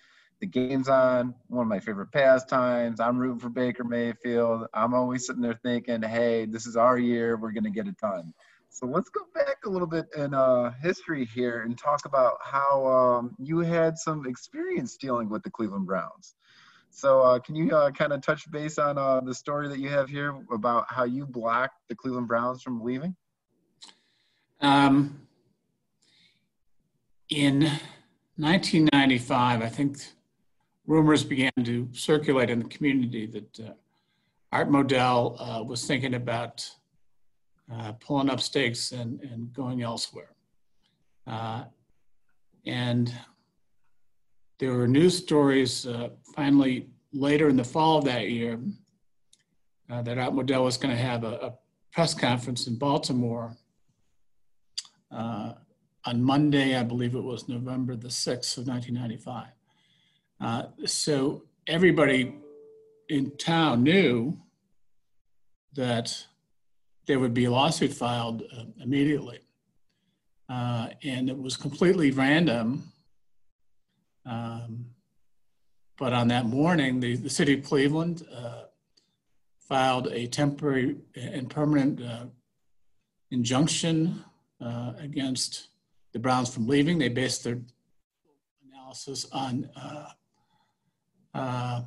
the 0.42 0.47
game's 0.49 0.88
on, 0.88 1.37
one 1.47 1.62
of 1.62 1.69
my 1.69 1.78
favorite 1.78 2.11
pastimes. 2.11 2.99
I'm 2.99 3.16
rooting 3.16 3.38
for 3.38 3.49
Baker 3.49 3.85
Mayfield. 3.85 4.66
I'm 4.75 4.92
always 4.92 5.25
sitting 5.25 5.40
there 5.40 5.59
thinking, 5.62 6.02
hey, 6.02 6.47
this 6.47 6.66
is 6.66 6.76
our 6.76 6.99
year. 6.99 7.37
We're 7.37 7.52
going 7.52 7.62
to 7.62 7.71
get 7.71 7.87
it 7.87 7.97
done. 7.99 8.35
So 8.74 8.86
let's 8.86 9.10
go 9.10 9.20
back 9.34 9.58
a 9.66 9.68
little 9.68 9.86
bit 9.86 10.06
in 10.16 10.32
uh, 10.32 10.72
history 10.82 11.26
here 11.26 11.60
and 11.60 11.76
talk 11.76 12.06
about 12.06 12.38
how 12.42 12.86
um, 12.86 13.36
you 13.38 13.58
had 13.58 13.98
some 13.98 14.26
experience 14.26 14.96
dealing 14.96 15.28
with 15.28 15.42
the 15.42 15.50
Cleveland 15.50 15.86
Browns. 15.86 16.34
So 16.88 17.20
uh, 17.20 17.38
can 17.38 17.54
you 17.54 17.70
uh, 17.76 17.90
kind 17.90 18.14
of 18.14 18.22
touch 18.22 18.50
base 18.50 18.78
on 18.78 18.96
uh, 18.96 19.20
the 19.20 19.34
story 19.34 19.68
that 19.68 19.78
you 19.78 19.90
have 19.90 20.08
here 20.08 20.34
about 20.50 20.86
how 20.88 21.04
you 21.04 21.26
blocked 21.26 21.86
the 21.90 21.94
Cleveland 21.94 22.28
Browns 22.28 22.62
from 22.62 22.82
leaving? 22.82 23.14
Um, 24.62 25.20
in 27.28 27.60
1995, 28.36 29.62
I 29.62 29.68
think 29.68 29.98
rumors 30.86 31.24
began 31.24 31.52
to 31.62 31.90
circulate 31.92 32.48
in 32.48 32.60
the 32.60 32.68
community 32.68 33.26
that 33.26 33.60
uh, 33.60 33.72
Art 34.50 34.70
Modell 34.70 35.36
uh, 35.38 35.62
was 35.62 35.86
thinking 35.86 36.14
about 36.14 36.70
uh, 37.72 37.92
pulling 37.92 38.30
up 38.30 38.40
stakes 38.40 38.92
and, 38.92 39.20
and 39.20 39.52
going 39.52 39.82
elsewhere. 39.82 40.30
Uh, 41.26 41.64
and 42.66 43.12
there 44.58 44.72
were 44.72 44.86
news 44.86 45.16
stories 45.16 45.86
uh, 45.86 46.10
finally 46.34 46.88
later 47.12 47.48
in 47.48 47.56
the 47.56 47.64
fall 47.64 47.98
of 47.98 48.04
that 48.04 48.28
year 48.28 48.60
uh, 49.90 50.02
that 50.02 50.18
Art 50.18 50.34
Modell 50.34 50.64
was 50.64 50.76
going 50.76 50.94
to 50.94 51.02
have 51.02 51.24
a, 51.24 51.34
a, 51.34 51.54
press 51.92 52.14
conference 52.14 52.68
in 52.68 52.78
Baltimore 52.78 53.54
on 56.04 56.22
Monday, 56.22 56.76
I 56.76 56.82
believe 56.82 57.14
it 57.14 57.22
was 57.22 57.48
November 57.48 57.96
the 57.96 58.08
6th 58.08 58.58
of 58.58 58.66
1995. 58.66 59.46
Uh, 60.40 60.62
so 60.86 61.44
everybody 61.66 62.34
in 63.08 63.36
town 63.36 63.82
knew 63.84 64.36
that 65.74 66.26
there 67.06 67.18
would 67.18 67.35
be 67.35 67.44
a 67.47 67.50
lawsuit 67.50 67.92
filed 67.92 68.42
uh, 68.56 68.64
immediately. 68.80 69.40
Uh, 70.49 70.88
and 71.02 71.28
it 71.28 71.38
was 71.38 71.56
completely 71.56 72.11
random. 72.11 72.85
Um, 74.26 74.87
but 75.99 76.12
on 76.12 76.28
that 76.28 76.47
morning, 76.47 77.00
the, 77.00 77.16
the 77.16 77.30
city 77.30 77.54
of 77.54 77.64
Cleveland 77.64 78.26
uh, 78.35 78.64
filed 79.61 80.09
a 80.09 80.26
temporary 80.26 80.97
and 81.14 81.49
permanent 81.49 82.02
uh, 82.02 82.26
injunction 83.30 84.25
uh, 84.61 84.92
against 84.99 85.68
the 86.12 86.18
Browns 86.18 86.52
from 86.52 86.68
leaving. 86.68 86.99
They 86.99 87.09
based 87.09 87.44
their 87.44 87.59
analysis 88.71 89.26
on 89.32 89.68
uh, 91.35 91.82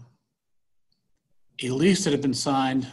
a 1.62 1.70
lease 1.70 2.04
that 2.04 2.12
had 2.12 2.22
been 2.22 2.34
signed 2.34 2.88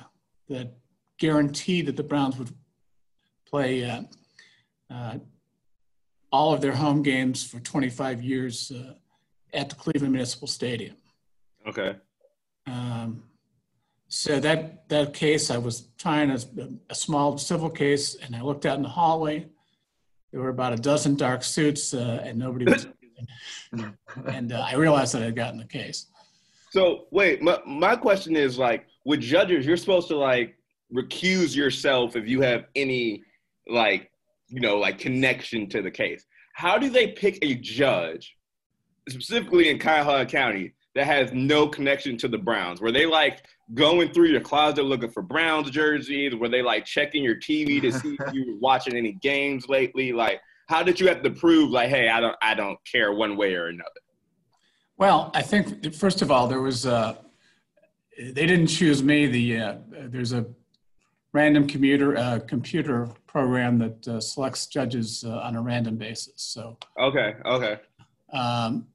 that 0.49 0.75
guaranteed 1.23 1.87
that 1.87 1.97
the 1.97 2.02
Browns 2.02 2.37
would 2.37 2.50
play 3.49 3.88
uh, 3.88 4.02
uh, 4.91 5.19
all 6.33 6.52
of 6.52 6.61
their 6.61 6.73
home 6.73 7.00
games 7.00 7.47
for 7.47 7.61
25 7.61 8.21
years 8.21 8.73
uh, 8.73 8.95
at 9.55 9.69
the 9.71 9.76
Cleveland 9.76 10.12
Municipal 10.12 10.49
Stadium. 10.49 10.97
Okay. 11.64 11.95
Um, 12.67 13.23
so 14.09 14.41
that 14.41 14.88
that 14.88 15.14
case, 15.14 15.49
I 15.50 15.59
was 15.59 15.88
trying 15.97 16.31
a, 16.31 16.38
a, 16.91 16.95
small 16.95 17.38
civil 17.38 17.71
case, 17.71 18.17
and 18.17 18.35
I 18.35 18.43
looked 18.43 18.67
out 18.67 18.76
in 18.76 18.83
the 18.83 18.88
hallway. 18.88 19.47
There 20.33 20.41
were 20.41 20.49
about 20.49 20.73
a 20.73 20.76
dozen 20.76 21.14
dark 21.14 21.45
suits, 21.45 21.95
uh, 21.95 22.23
and 22.25 22.37
nobody 22.37 22.64
was. 22.64 22.88
and 24.26 24.52
uh, 24.52 24.67
I 24.71 24.75
realized 24.75 25.14
that 25.14 25.23
I'd 25.23 25.37
gotten 25.37 25.59
the 25.59 25.67
case. 25.67 26.07
So 26.71 27.07
wait, 27.12 27.43
my, 27.43 27.59
my 27.64 27.95
question 27.95 28.35
is 28.35 28.59
like 28.59 28.87
with 29.05 29.21
judges, 29.21 29.64
you're 29.64 29.76
supposed 29.76 30.09
to 30.09 30.17
like 30.17 30.57
recuse 30.92 31.54
yourself 31.56 32.16
if 32.16 32.28
you 32.28 32.40
have 32.40 32.66
any 32.76 33.22
like 33.68 34.11
you 34.49 34.61
know 34.61 34.78
like 34.78 34.99
connection 34.99 35.68
to 35.70 35.82
the 35.82 35.90
case. 35.90 36.25
How 36.54 36.78
do 36.78 36.90
they 36.90 37.08
pick 37.08 37.38
a 37.42 37.54
judge 37.54 38.37
specifically 39.08 39.70
in 39.70 39.78
Cuyahoga 39.78 40.26
County 40.26 40.75
that 40.94 41.06
has 41.06 41.32
no 41.32 41.66
connection 41.66 42.16
to 42.18 42.28
the 42.28 42.38
Browns? 42.38 42.80
Were 42.80 42.92
they 42.92 43.06
like 43.06 43.46
going 43.75 44.12
through 44.12 44.26
your 44.26 44.40
closet 44.40 44.84
looking 44.84 45.11
for 45.11 45.22
Browns 45.22 45.70
jerseys? 45.70 46.34
Were 46.34 46.49
they 46.49 46.62
like 46.62 46.84
checking 46.84 47.25
your 47.25 47.37
TV 47.37 47.80
to 47.80 47.90
see 47.90 48.16
if 48.20 48.34
you 48.34 48.52
were 48.52 48.58
watching 48.61 48.94
any 48.94 49.12
games 49.12 49.68
lately? 49.68 50.12
Like, 50.12 50.40
how 50.68 50.82
did 50.82 51.00
you 51.00 51.08
have 51.08 51.22
to 51.22 51.30
prove 51.30 51.70
like, 51.70 51.88
hey, 51.88 52.08
I 52.08 52.20
don't 52.20 52.37
I 52.42 52.54
don't 52.54 52.78
care 52.84 53.12
one 53.12 53.37
way 53.37 53.54
or 53.54 53.68
another? 53.68 53.90
Well, 54.99 55.30
I 55.34 55.42
think 55.42 55.94
first 55.94 56.22
of 56.22 56.30
all, 56.30 56.46
there 56.46 56.61
was 56.61 56.87
uh, 56.87 57.16
they 58.18 58.46
didn't 58.46 58.68
choose 58.68 59.02
me. 59.02 59.26
The 59.26 59.58
uh, 59.58 59.75
there's 59.88 60.32
a 60.32 60.46
random 61.33 61.67
commuter 61.67 62.17
uh, 62.17 62.41
computer 62.47 63.09
program 63.27 63.79
that 63.79 64.09
uh, 64.09 64.21
selects 64.21 64.67
judges 64.67 65.25
uh, 65.25 65.39
on 65.39 65.57
a 65.57 65.62
random 65.62 65.97
basis. 65.97 66.35
So 66.37 66.77
okay, 66.99 67.37
okay. 67.45 67.81
Um, 68.33 68.87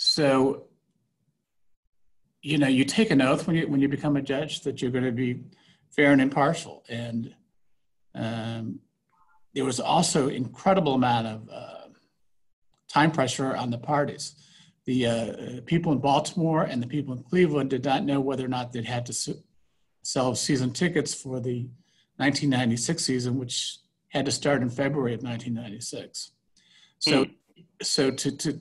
So, 0.00 0.68
you 2.40 2.56
know, 2.56 2.68
you 2.68 2.84
take 2.84 3.10
an 3.10 3.20
oath 3.20 3.46
when 3.48 3.56
you 3.56 3.66
when 3.66 3.80
you 3.80 3.88
become 3.88 4.16
a 4.16 4.22
judge 4.22 4.60
that 4.60 4.80
you're 4.80 4.92
going 4.92 5.04
to 5.04 5.10
be 5.26 5.42
fair 5.90 6.12
and 6.12 6.20
impartial, 6.20 6.84
and 6.88 7.34
um, 8.14 8.78
there 9.54 9.64
was 9.64 9.80
also 9.80 10.28
incredible 10.28 10.94
amount 10.94 11.26
of 11.26 11.48
uh, 11.50 11.88
time 12.88 13.10
pressure 13.10 13.56
on 13.56 13.70
the 13.70 13.78
parties. 13.78 14.36
The 14.86 15.06
uh, 15.06 15.60
people 15.66 15.90
in 15.92 15.98
Baltimore 15.98 16.62
and 16.62 16.80
the 16.80 16.86
people 16.86 17.12
in 17.16 17.24
Cleveland 17.24 17.70
did 17.70 17.84
not 17.84 18.04
know 18.04 18.20
whether 18.20 18.44
or 18.44 18.48
not 18.56 18.72
they'd 18.72 18.84
had 18.84 19.04
to 19.06 19.12
su- 19.12 19.42
sell 20.02 20.34
season 20.34 20.72
tickets 20.72 21.14
for 21.14 21.40
the 21.40 21.68
1996 22.16 23.04
season, 23.04 23.38
which 23.38 23.78
had 24.08 24.24
to 24.24 24.32
start 24.32 24.62
in 24.62 24.70
February 24.70 25.14
of 25.14 25.22
1996. 25.22 26.32
So, 26.98 27.24
mm. 27.24 27.34
so 27.82 28.10
to, 28.10 28.36
to, 28.36 28.60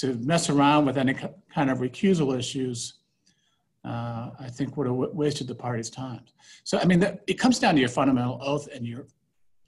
to 0.00 0.14
mess 0.14 0.50
around 0.50 0.86
with 0.86 0.96
any 0.96 1.14
kind 1.14 1.70
of 1.70 1.78
recusal 1.78 2.36
issues, 2.36 2.94
uh, 3.84 4.30
I 4.38 4.48
think 4.48 4.76
would 4.76 4.86
have 4.86 4.96
wasted 4.96 5.46
the 5.46 5.54
party's 5.54 5.90
time. 5.90 6.22
So, 6.64 6.78
I 6.78 6.84
mean, 6.84 7.00
that, 7.00 7.20
it 7.26 7.34
comes 7.34 7.58
down 7.58 7.74
to 7.74 7.80
your 7.80 7.88
fundamental 7.88 8.38
oath 8.42 8.68
and 8.72 8.86
your 8.86 9.06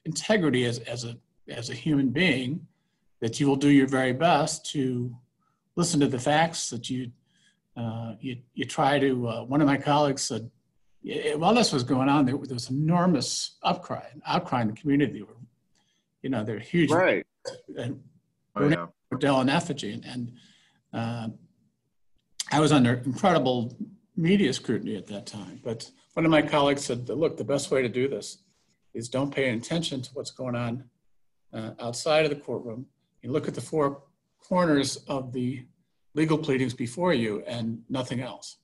integrity 0.04 0.64
as, 0.64 0.78
as, 0.80 1.04
a, 1.04 1.16
as 1.48 1.70
a 1.70 1.74
human 1.74 2.10
being 2.10 2.66
that 3.20 3.40
you 3.40 3.46
will 3.46 3.56
do 3.56 3.68
your 3.68 3.86
very 3.86 4.12
best 4.12 4.70
to 4.72 5.14
listen 5.76 5.98
to 6.00 6.06
the 6.06 6.18
facts 6.18 6.70
that 6.70 6.88
you, 6.88 7.10
uh, 7.76 8.14
you, 8.20 8.36
you 8.54 8.64
try 8.64 8.98
to, 8.98 9.28
uh, 9.28 9.44
one 9.44 9.60
of 9.60 9.66
my 9.66 9.76
colleagues 9.76 10.22
said, 10.22 10.50
while 11.04 11.54
this 11.54 11.72
was 11.72 11.82
going 11.82 12.08
on, 12.08 12.24
there, 12.24 12.36
there 12.36 12.54
was 12.54 12.70
enormous 12.70 13.56
outcry, 13.62 14.06
outcry 14.26 14.62
in 14.62 14.68
the 14.68 14.74
community. 14.74 15.22
Were, 15.22 15.36
you 16.22 16.30
know, 16.30 16.44
they're 16.44 16.58
huge. 16.58 16.90
Right. 16.90 17.26
And 17.76 18.02
oh, 18.56 18.68
yeah. 18.68 18.86
Dell 19.18 19.40
and 19.40 19.50
effigy, 19.50 20.00
and 20.04 20.32
uh, 20.92 21.28
I 22.50 22.58
was 22.58 22.72
under 22.72 22.94
incredible 22.94 23.76
media 24.16 24.52
scrutiny 24.52 24.96
at 24.96 25.06
that 25.08 25.26
time. 25.26 25.60
But 25.62 25.90
one 26.14 26.24
of 26.24 26.30
my 26.30 26.42
colleagues 26.42 26.84
said, 26.84 27.08
"Look, 27.08 27.36
the 27.36 27.44
best 27.44 27.70
way 27.70 27.82
to 27.82 27.88
do 27.88 28.08
this 28.08 28.38
is 28.94 29.08
don't 29.08 29.32
pay 29.32 29.50
attention 29.50 30.00
to 30.02 30.10
what's 30.14 30.30
going 30.30 30.56
on 30.56 30.84
uh, 31.52 31.72
outside 31.78 32.24
of 32.24 32.30
the 32.30 32.36
courtroom. 32.36 32.86
You 33.22 33.30
look 33.30 33.46
at 33.46 33.54
the 33.54 33.60
four 33.60 34.02
corners 34.38 34.96
of 35.06 35.32
the 35.32 35.64
legal 36.14 36.38
pleadings 36.38 36.74
before 36.74 37.12
you, 37.12 37.44
and 37.46 37.82
nothing 37.88 38.20
else." 38.20 38.56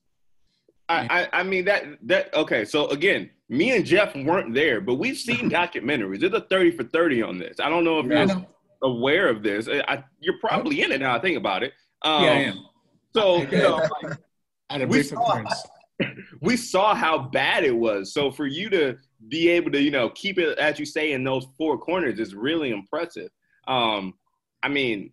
I, 0.90 1.28
I, 1.32 1.42
mean 1.42 1.64
that 1.66 1.84
that 2.02 2.34
okay. 2.34 2.64
So 2.64 2.88
again, 2.88 3.30
me 3.48 3.76
and 3.76 3.84
Jeff 3.84 4.14
weren't 4.14 4.54
there, 4.54 4.80
but 4.80 4.94
we've 4.94 5.16
seen 5.16 5.50
documentaries. 5.50 6.20
There's 6.20 6.32
a 6.32 6.40
thirty 6.42 6.70
for 6.70 6.84
thirty 6.84 7.22
on 7.22 7.38
this. 7.38 7.60
I 7.60 7.68
don't 7.68 7.84
know 7.84 8.00
if 8.00 8.06
yeah, 8.06 8.26
you're 8.26 8.46
aware 8.82 9.28
of 9.28 9.42
this. 9.42 9.68
I, 9.68 10.04
you're 10.20 10.38
probably 10.40 10.82
in 10.82 10.92
it 10.92 11.00
now. 11.00 11.14
I 11.14 11.20
think 11.20 11.36
about 11.36 11.62
it. 11.62 11.72
Um, 12.02 12.24
yeah, 12.24 12.30
I 12.30 12.34
am. 12.34 12.64
So 13.14 13.42
you 13.42 13.58
know, 13.58 13.88
like, 14.70 14.88
we, 14.88 15.02
saw, 15.02 15.42
we 16.40 16.56
saw 16.56 16.94
how 16.94 17.18
bad 17.18 17.64
it 17.64 17.76
was. 17.76 18.12
So 18.12 18.30
for 18.30 18.46
you 18.46 18.70
to 18.70 18.96
be 19.28 19.48
able 19.50 19.70
to, 19.72 19.80
you 19.80 19.90
know, 19.90 20.10
keep 20.10 20.38
it 20.38 20.58
as 20.58 20.78
you 20.78 20.86
say 20.86 21.12
in 21.12 21.24
those 21.24 21.46
four 21.58 21.78
corners 21.78 22.18
is 22.18 22.34
really 22.34 22.70
impressive. 22.70 23.30
Um, 23.68 24.14
I 24.62 24.68
mean, 24.68 25.12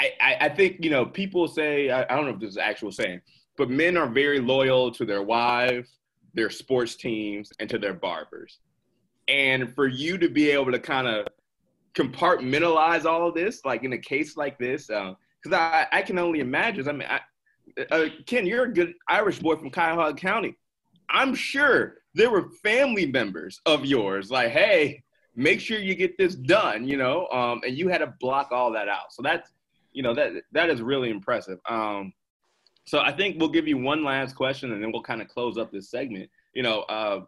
I, 0.00 0.10
I, 0.20 0.36
I 0.42 0.48
think 0.48 0.78
you 0.80 0.90
know 0.90 1.06
people 1.06 1.48
say 1.48 1.90
I, 1.90 2.02
I 2.02 2.16
don't 2.16 2.26
know 2.26 2.34
if 2.34 2.40
this 2.40 2.50
is 2.50 2.58
actual 2.58 2.92
saying 2.92 3.20
but 3.56 3.70
men 3.70 3.96
are 3.96 4.08
very 4.08 4.40
loyal 4.40 4.90
to 4.92 5.04
their 5.04 5.22
wives, 5.22 5.98
their 6.34 6.50
sports 6.50 6.96
teams, 6.96 7.52
and 7.60 7.68
to 7.70 7.78
their 7.78 7.94
barbers. 7.94 8.58
And 9.28 9.72
for 9.74 9.86
you 9.86 10.18
to 10.18 10.28
be 10.28 10.50
able 10.50 10.72
to 10.72 10.78
kind 10.78 11.06
of 11.06 11.26
compartmentalize 11.94 13.04
all 13.04 13.28
of 13.28 13.34
this, 13.34 13.64
like 13.64 13.84
in 13.84 13.92
a 13.92 13.98
case 13.98 14.36
like 14.36 14.58
this, 14.58 14.88
because 14.88 15.52
uh, 15.52 15.56
I, 15.56 15.86
I 15.92 16.02
can 16.02 16.18
only 16.18 16.40
imagine. 16.40 16.88
I 16.88 16.92
mean, 16.92 17.08
I, 17.08 17.20
uh, 17.90 18.08
Ken, 18.26 18.46
you're 18.46 18.64
a 18.64 18.72
good 18.72 18.94
Irish 19.08 19.38
boy 19.38 19.56
from 19.56 19.70
Cuyahoga 19.70 20.18
County. 20.20 20.56
I'm 21.08 21.34
sure 21.34 21.98
there 22.14 22.30
were 22.30 22.50
family 22.62 23.06
members 23.06 23.60
of 23.66 23.84
yours 23.84 24.30
like, 24.30 24.50
hey, 24.50 25.02
make 25.36 25.60
sure 25.60 25.78
you 25.78 25.94
get 25.94 26.16
this 26.18 26.34
done, 26.34 26.86
you 26.86 26.96
know, 26.96 27.26
um, 27.28 27.60
and 27.64 27.76
you 27.76 27.88
had 27.88 27.98
to 27.98 28.14
block 28.20 28.52
all 28.52 28.72
that 28.72 28.88
out. 28.88 29.12
So 29.12 29.22
that's, 29.22 29.50
you 29.92 30.02
know, 30.02 30.14
that 30.14 30.32
that 30.52 30.70
is 30.70 30.82
really 30.82 31.10
impressive. 31.10 31.58
Um, 31.68 32.12
so 32.84 33.00
I 33.00 33.12
think 33.12 33.38
we'll 33.38 33.48
give 33.48 33.66
you 33.66 33.78
one 33.78 34.04
last 34.04 34.34
question, 34.36 34.72
and 34.72 34.82
then 34.82 34.92
we'll 34.92 35.02
kind 35.02 35.22
of 35.22 35.28
close 35.28 35.56
up 35.56 35.72
this 35.72 35.90
segment. 35.90 36.30
You 36.54 36.62
know, 36.62 36.80
uh, 36.82 37.20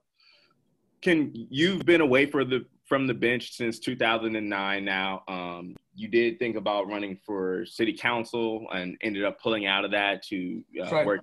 can 1.02 1.32
you've 1.34 1.84
been 1.84 2.00
away 2.00 2.26
for 2.26 2.44
the 2.44 2.66
from 2.84 3.06
the 3.06 3.14
bench 3.14 3.52
since 3.52 3.78
2009 3.78 4.84
now. 4.84 5.22
Um, 5.26 5.74
you 5.94 6.08
did 6.08 6.38
think 6.38 6.56
about 6.56 6.88
running 6.88 7.18
for 7.24 7.66
city 7.66 7.92
council 7.92 8.66
and 8.72 8.96
ended 9.02 9.24
up 9.24 9.40
pulling 9.40 9.66
out 9.66 9.84
of 9.84 9.90
that 9.90 10.22
to 10.24 10.62
uh, 10.80 10.90
right. 10.90 11.06
work. 11.06 11.20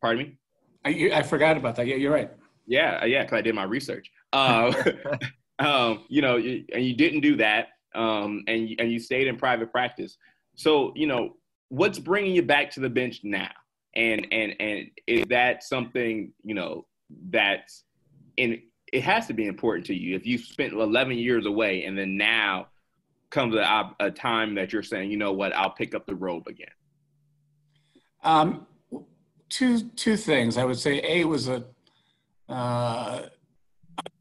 Pardon 0.00 0.24
me? 0.24 0.38
I, 0.84 1.18
I 1.18 1.22
forgot 1.22 1.56
about 1.56 1.76
that. 1.76 1.86
Yeah, 1.86 1.96
you're 1.96 2.12
right. 2.12 2.30
Yeah, 2.66 3.00
uh, 3.02 3.06
yeah, 3.06 3.22
because 3.22 3.38
I 3.38 3.42
did 3.42 3.54
my 3.54 3.64
research. 3.64 4.10
Uh, 4.32 4.72
um, 5.58 6.04
you 6.08 6.22
know, 6.22 6.36
and 6.36 6.84
you 6.84 6.94
didn't 6.94 7.20
do 7.20 7.36
that, 7.36 7.68
um, 7.94 8.44
and 8.46 8.68
and 8.78 8.90
you 8.90 8.98
stayed 8.98 9.26
in 9.26 9.36
private 9.36 9.70
practice. 9.70 10.16
So, 10.54 10.92
you 10.94 11.06
know, 11.06 11.36
what's 11.72 11.98
bringing 11.98 12.34
you 12.34 12.42
back 12.42 12.70
to 12.70 12.80
the 12.80 12.90
bench 12.90 13.20
now? 13.24 13.50
And 13.96 14.26
and 14.30 14.54
and 14.60 14.90
is 15.06 15.24
that 15.28 15.62
something 15.62 16.32
you 16.44 16.54
know 16.54 16.86
that's 17.30 17.84
in? 18.36 18.62
It 18.92 19.02
has 19.02 19.26
to 19.28 19.32
be 19.32 19.46
important 19.46 19.86
to 19.86 19.94
you 19.94 20.14
if 20.14 20.26
you 20.26 20.36
spent 20.36 20.74
11 20.74 21.16
years 21.16 21.46
away 21.46 21.84
and 21.84 21.96
then 21.96 22.18
now 22.18 22.68
comes 23.30 23.54
a, 23.54 23.90
a 24.00 24.10
time 24.10 24.54
that 24.56 24.70
you're 24.70 24.82
saying, 24.82 25.10
you 25.10 25.16
know 25.16 25.32
what, 25.32 25.56
I'll 25.56 25.70
pick 25.70 25.94
up 25.94 26.04
the 26.04 26.14
robe 26.14 26.46
again. 26.46 26.66
Um, 28.22 28.66
two 29.48 29.88
two 29.90 30.18
things 30.18 30.58
I 30.58 30.64
would 30.64 30.78
say. 30.78 31.00
A 31.04 31.24
was 31.24 31.48
a 31.48 31.64
uh, 32.50 33.22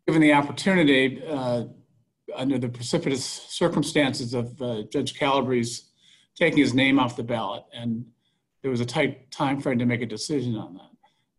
given 0.07 0.21
the 0.21 0.33
opportunity 0.33 1.21
uh, 1.27 1.65
under 2.33 2.57
the 2.57 2.69
precipitous 2.69 3.25
circumstances 3.25 4.33
of 4.33 4.61
uh, 4.61 4.83
Judge 4.89 5.19
Calabrese 5.19 5.83
taking 6.35 6.59
his 6.59 6.73
name 6.73 6.99
off 6.99 7.15
the 7.15 7.23
ballot, 7.23 7.63
and 7.73 8.05
there 8.61 8.71
was 8.71 8.81
a 8.81 8.85
tight 8.85 9.31
time 9.31 9.59
frame 9.59 9.79
to 9.79 9.85
make 9.85 10.01
a 10.01 10.05
decision 10.05 10.55
on 10.55 10.73
that. 10.75 10.91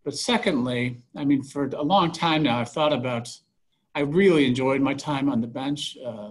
But 0.05 0.16
secondly, 0.16 1.02
I 1.16 1.24
mean, 1.24 1.42
for 1.42 1.66
a 1.66 1.83
long 1.83 2.11
time 2.11 2.42
now, 2.42 2.59
I've 2.59 2.70
thought 2.70 2.92
about. 2.92 3.28
I 3.94 4.00
really 4.00 4.46
enjoyed 4.46 4.81
my 4.81 4.94
time 4.94 5.28
on 5.28 5.42
the 5.42 5.46
bench. 5.46 5.98
Uh, 6.05 6.31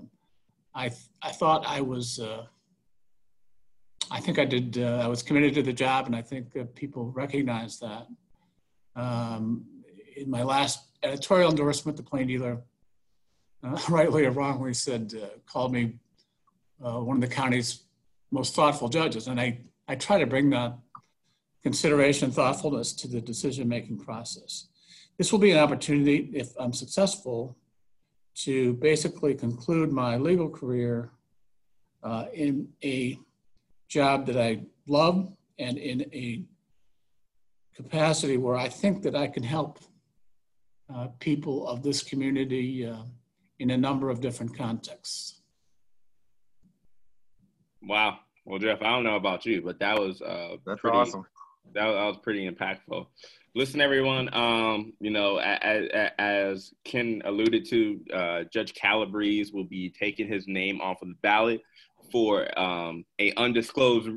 I 0.74 0.92
I 1.22 1.32
thought 1.32 1.66
I 1.66 1.82
was. 1.82 2.20
Uh, 2.20 2.46
I 4.10 4.20
think 4.20 4.40
I 4.40 4.46
did. 4.46 4.78
Uh, 4.78 5.02
I 5.04 5.08
was 5.08 5.22
committed 5.24 5.54
to 5.56 5.64
the 5.64 5.74
job, 5.74 6.08
and 6.08 6.16
I 6.16 6.22
think 6.22 6.48
people 6.76 7.12
recognize 7.12 7.80
that. 7.80 8.08
Um, 8.96 9.66
in 10.18 10.30
my 10.30 10.44
last 10.44 10.88
editorial 11.04 11.52
endorsement, 11.52 11.98
the 11.98 12.04
plain 12.04 12.28
dealer, 12.28 12.62
uh, 13.64 13.80
rightly 13.90 14.26
or 14.26 14.32
wrongly, 14.32 14.74
said 14.74 15.14
uh, 15.22 15.28
called 15.46 15.72
me 15.72 15.94
uh, 16.84 17.00
one 17.00 17.16
of 17.16 17.22
the 17.22 17.34
county's 17.34 17.84
most 18.32 18.56
thoughtful 18.56 18.90
judges. 18.90 19.28
And 19.28 19.40
I, 19.40 19.60
I 19.88 19.96
try 19.96 20.18
to 20.20 20.26
bring 20.26 20.50
that 20.52 20.78
consideration, 21.64 22.32
thoughtfulness 22.32 22.94
to 22.94 23.08
the 23.08 23.22
decision 23.22 23.68
making 23.68 24.00
process. 24.00 24.68
This 25.18 25.32
will 25.32 25.40
be 25.40 25.52
an 25.52 25.60
opportunity, 25.60 26.32
if 26.34 26.50
I'm 26.60 26.74
successful, 26.74 27.58
to 28.36 28.74
basically 28.76 29.36
conclude 29.36 29.92
my 29.92 30.18
legal 30.18 30.50
career 30.50 31.12
uh, 32.04 32.26
in 32.34 32.70
a 32.84 33.20
job 33.88 34.26
that 34.26 34.38
I 34.38 34.64
love 34.88 35.36
and 35.60 35.78
in 35.78 36.02
a 36.14 36.44
capacity 37.76 38.38
where 38.38 38.56
I 38.56 38.70
think 38.70 39.04
that 39.04 39.16
I 39.16 39.28
can 39.28 39.44
help 39.44 39.80
uh, 40.94 41.08
people 41.20 41.68
of 41.68 41.84
this 41.84 42.02
community 42.02 42.86
uh, 42.86 43.04
in 43.60 43.72
a 43.72 43.78
number 43.78 44.10
of 44.10 44.22
different 44.22 44.58
contexts. 44.58 45.41
Wow. 47.84 48.20
Well, 48.46 48.60
Jeff, 48.60 48.82
I 48.82 48.90
don't 48.90 49.04
know 49.04 49.16
about 49.16 49.46
you, 49.46 49.62
but 49.62 49.80
that 49.80 50.00
was 50.00 50.22
uh, 50.22 50.58
that's 50.66 50.82
pretty, 50.82 50.98
awesome. 50.98 51.26
That, 51.74 51.86
that 51.86 52.06
was 52.06 52.18
pretty 52.24 52.50
impactful. 52.50 53.06
Listen, 53.54 53.82
everyone. 53.82 54.34
Um, 54.34 54.94
you 55.00 55.12
know, 55.12 55.38
as, 55.38 56.12
as 56.18 56.74
Ken 56.86 57.22
alluded 57.26 57.66
to, 57.70 58.00
uh, 58.14 58.44
Judge 58.52 58.74
Calabrese 58.74 59.52
will 59.54 59.66
be 59.66 59.90
taking 59.90 60.28
his 60.28 60.48
name 60.48 60.82
off 60.82 61.02
of 61.02 61.10
the 61.10 61.16
ballot 61.22 61.62
for 62.12 62.58
um, 62.60 63.06
a 63.20 63.34
undisclosed. 63.36 64.10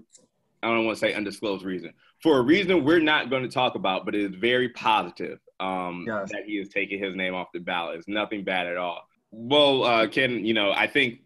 I 0.63 0.69
don't 0.69 0.87
want 0.87 0.97
to 0.97 1.01
say 1.01 1.13
undisclosed 1.13 1.65
reason. 1.65 1.93
For 2.23 2.39
a 2.39 2.43
reason 2.43 2.85
we're 2.85 3.01
not 3.01 3.29
going 3.29 3.43
to 3.43 3.49
talk 3.49 3.75
about, 3.75 4.07
but 4.07 4.15
it 4.15 4.23
is 4.23 4.35
very 4.37 4.71
positive 4.71 5.39
um, 5.61 6.05
yes. 6.07 6.31
that 6.33 6.45
he 6.47 6.53
is 6.53 6.71
taking 6.71 7.03
his 7.03 7.15
name 7.15 7.35
off 7.35 7.49
the 7.53 7.61
ballot. 7.61 7.99
It's 7.99 8.09
nothing 8.09 8.45
bad 8.45 8.67
at 8.67 8.77
all. 8.77 9.07
Well, 9.31 9.85
uh, 9.85 10.07
Ken, 10.07 10.45
you 10.45 10.55
know, 10.55 10.73
I 10.73 10.87
think 10.87 11.21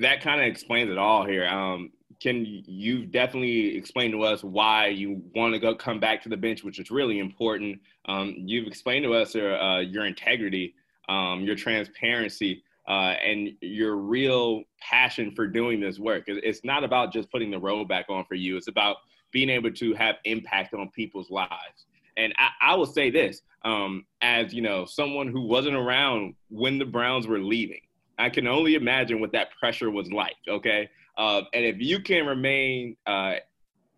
that 0.00 0.22
kind 0.22 0.40
of 0.40 0.46
explains 0.46 0.90
it 0.90 0.98
all 0.98 1.24
here. 1.24 1.46
Um, 1.46 1.90
can 2.20 2.44
you 2.46 3.06
definitely 3.06 3.76
explain 3.76 4.10
to 4.12 4.22
us 4.22 4.42
why 4.42 4.88
you 4.88 5.22
want 5.34 5.54
to 5.54 5.60
go 5.60 5.74
come 5.74 6.00
back 6.00 6.22
to 6.22 6.28
the 6.28 6.36
bench, 6.36 6.64
which 6.64 6.78
is 6.78 6.90
really 6.90 7.18
important. 7.18 7.80
Um, 8.06 8.34
you've 8.36 8.66
explained 8.66 9.04
to 9.04 9.14
us 9.14 9.36
uh, 9.36 9.40
uh, 9.40 9.78
your 9.80 10.06
integrity, 10.06 10.74
um, 11.08 11.42
your 11.42 11.56
transparency. 11.56 12.62
uh, 12.88 13.14
and 13.22 13.50
your 13.60 13.96
real 13.96 14.62
passion 14.80 15.30
for 15.36 15.46
doing 15.46 15.78
this 15.78 15.98
work. 15.98 16.24
It's 16.26 16.64
not 16.64 16.84
about 16.84 17.12
just 17.12 17.30
putting 17.30 17.50
the 17.50 17.58
road 17.58 17.86
back 17.86 18.06
on 18.08 18.24
for 18.24 18.34
you. 18.34 18.56
It's 18.56 18.68
about 18.68 18.96
being 19.30 19.50
able 19.50 19.70
to 19.72 19.94
have 19.94 20.16
impact 20.24 20.72
on 20.72 20.88
people's 20.90 21.30
lives. 21.30 21.84
And 22.16 22.32
I, 22.38 22.72
I 22.72 22.74
will 22.76 22.86
say 22.86 23.10
this, 23.10 23.42
um, 23.62 24.06
as 24.22 24.54
you 24.54 24.62
know, 24.62 24.86
someone 24.86 25.28
who 25.28 25.42
wasn't 25.42 25.76
around 25.76 26.34
when 26.48 26.78
the 26.78 26.86
Browns 26.86 27.26
were 27.26 27.40
leaving, 27.40 27.82
I 28.18 28.30
can 28.30 28.46
only 28.46 28.74
imagine 28.74 29.20
what 29.20 29.32
that 29.32 29.48
pressure 29.58 29.90
was 29.90 30.10
like. 30.10 30.36
Okay, 30.48 30.88
uh, 31.18 31.42
and 31.52 31.64
if 31.64 31.80
you 31.80 32.00
can 32.00 32.26
remain 32.26 32.96
uh, 33.06 33.34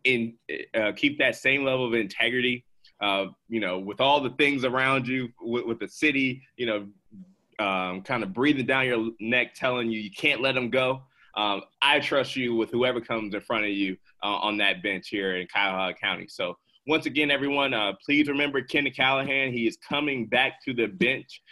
in, 0.05 0.35
uh, 0.75 0.93
keep 0.97 1.19
that 1.19 1.37
same 1.37 1.65
level 1.65 1.87
of 1.87 1.95
integrity, 1.95 2.65
uh, 3.03 3.27
you 3.49 3.61
know, 3.61 3.79
with 3.79 4.01
all 4.01 4.21
the 4.21 4.31
things 4.31 4.65
around 4.65 5.07
you, 5.07 5.29
with, 5.41 5.67
with 5.67 5.79
the 5.79 5.89
city, 5.89 6.43
you 6.57 6.67
know, 6.67 6.87
um, 7.65 8.01
kind 8.03 8.23
of 8.23 8.33
breathing 8.33 8.65
down 8.65 8.87
your 8.87 9.11
neck, 9.21 9.55
telling 9.55 9.91
you 9.91 10.01
you 10.01 10.11
can't 10.11 10.41
let 10.41 10.55
them 10.55 10.71
go. 10.71 11.03
Um, 11.37 11.63
I 11.83 12.01
trust 12.01 12.37
you 12.37 12.55
with 12.57 12.71
whoever 12.71 13.01
comes 13.01 13.35
in 13.35 13.41
front 13.43 13.65
of 13.65 13.71
you 13.71 13.97
uh, 14.23 14.37
on 14.37 14.57
that 14.57 14.83
bench 14.83 15.09
here 15.09 15.37
in 15.37 15.47
Cuyahoga 15.47 15.95
County. 15.99 16.27
So 16.27 16.57
once 16.87 17.05
again, 17.05 17.31
everyone, 17.31 17.75
uh, 17.75 17.93
please 18.05 18.29
remember 18.29 18.63
Kenny 18.63 18.91
Callahan. 18.91 19.53
He 19.53 19.67
is 19.67 19.77
coming 19.77 20.27
back 20.27 20.65
to 20.65 20.73
the 20.73 20.87
bench 20.87 21.43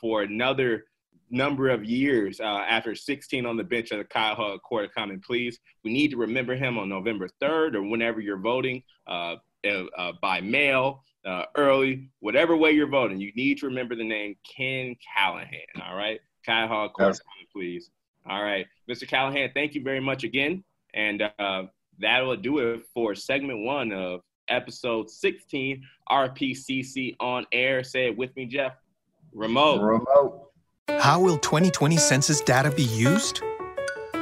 for 0.00 0.22
another 0.22 0.84
number 1.30 1.68
of 1.70 1.84
years 1.84 2.40
uh, 2.40 2.64
after 2.68 2.94
16 2.94 3.46
on 3.46 3.56
the 3.56 3.64
bench 3.64 3.92
at 3.92 3.98
the 3.98 4.04
Cuyahoga 4.04 4.58
Court 4.60 4.84
of 4.84 4.94
Common 4.94 5.20
Pleas. 5.20 5.58
We 5.84 5.92
need 5.92 6.10
to 6.12 6.16
remember 6.16 6.54
him 6.54 6.78
on 6.78 6.88
November 6.88 7.28
3rd 7.42 7.74
or 7.74 7.82
whenever 7.82 8.20
you're 8.20 8.38
voting 8.38 8.82
uh, 9.06 9.36
uh, 9.66 10.12
by 10.20 10.40
mail 10.40 11.02
uh, 11.26 11.44
early, 11.56 12.08
whatever 12.20 12.56
way 12.56 12.70
you're 12.70 12.86
voting, 12.86 13.20
you 13.20 13.32
need 13.34 13.58
to 13.58 13.66
remember 13.66 13.96
the 13.96 14.04
name 14.04 14.36
Ken 14.44 14.94
Callahan. 15.16 15.48
All 15.84 15.96
right, 15.96 16.20
Cuyahoga 16.44 16.92
Court, 16.92 17.08
yes. 17.08 17.20
Pleas. 17.52 17.90
All 18.28 18.42
right, 18.42 18.66
Mr. 18.88 19.08
Callahan, 19.08 19.50
thank 19.52 19.74
you 19.74 19.82
very 19.82 20.00
much 20.00 20.22
again, 20.22 20.62
and 20.94 21.22
uh, 21.38 21.64
that 21.98 22.20
will 22.20 22.36
do 22.36 22.58
it 22.58 22.84
for 22.94 23.14
segment 23.14 23.64
one 23.64 23.92
of 23.92 24.20
episode 24.48 25.10
16 25.10 25.82
RPCC 26.08 27.16
on 27.18 27.44
air. 27.50 27.82
Say 27.82 28.06
it 28.06 28.16
with 28.16 28.34
me, 28.36 28.46
Jeff. 28.46 28.74
Remote. 29.32 29.80
Remote. 29.82 30.45
How 31.00 31.18
will 31.18 31.36
2020 31.38 31.96
census 31.96 32.40
data 32.40 32.70
be 32.70 32.84
used? 32.84 33.42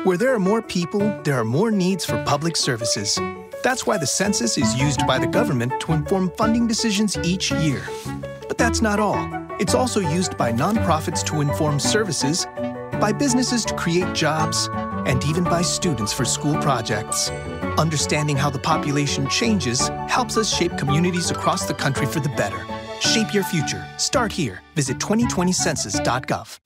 Where 0.05 0.17
there 0.17 0.35
are 0.35 0.39
more 0.39 0.63
people, 0.63 1.01
there 1.23 1.39
are 1.39 1.45
more 1.45 1.71
needs 1.71 2.07
for 2.07 2.23
public 2.25 2.57
services. 2.57 3.19
That's 3.63 3.87
why 3.87 3.99
the 3.99 4.07
census 4.07 4.57
is 4.57 4.75
used 4.75 5.07
by 5.07 5.19
the 5.19 5.27
government 5.27 5.79
to 5.81 5.93
inform 5.93 6.31
funding 6.39 6.67
decisions 6.67 7.19
each 7.19 7.53
year. 7.53 7.83
But 8.49 8.57
that's 8.57 8.81
not 8.81 8.99
all. 8.99 9.29
It's 9.61 9.75
also 9.75 10.01
used 10.01 10.39
by 10.39 10.53
nonprofits 10.53 11.23
to 11.27 11.43
inform 11.43 11.81
services, 11.81 12.47
by 12.99 13.13
businesses 13.13 13.67
to 13.67 13.75
create 13.75 14.15
jobs, 14.15 14.71
and 15.07 15.23
even 15.25 15.45
by 15.45 15.61
students 15.61 16.15
for 16.15 16.25
school 16.25 16.57
projects. 16.63 17.29
Understanding 17.77 18.37
how 18.37 18.49
the 18.49 18.59
population 18.59 19.29
changes 19.29 19.89
helps 20.09 20.39
us 20.39 20.55
shape 20.55 20.79
communities 20.79 21.31
across 21.31 21.67
the 21.67 21.75
country 21.75 22.07
for 22.07 22.21
the 22.21 22.31
better. 22.31 22.84
Shape 23.01 23.35
your 23.35 23.45
future. 23.45 23.87
Start 23.97 24.33
here. 24.33 24.63
Visit 24.75 24.99
2020census.gov. 24.99 26.59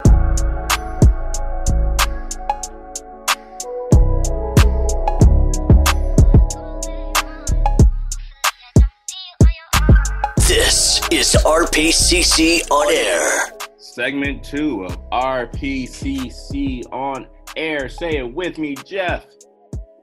This 10.48 11.00
is 11.10 11.36
RPCC 11.44 12.70
on 12.70 12.92
air. 12.92 13.52
Segment 13.76 14.42
two 14.42 14.84
of 14.84 14.98
RPCC 15.10 16.84
on 16.92 17.26
air. 17.56 17.88
Say 17.88 18.16
it 18.16 18.34
with 18.34 18.58
me, 18.58 18.74
Jeff. 18.86 19.26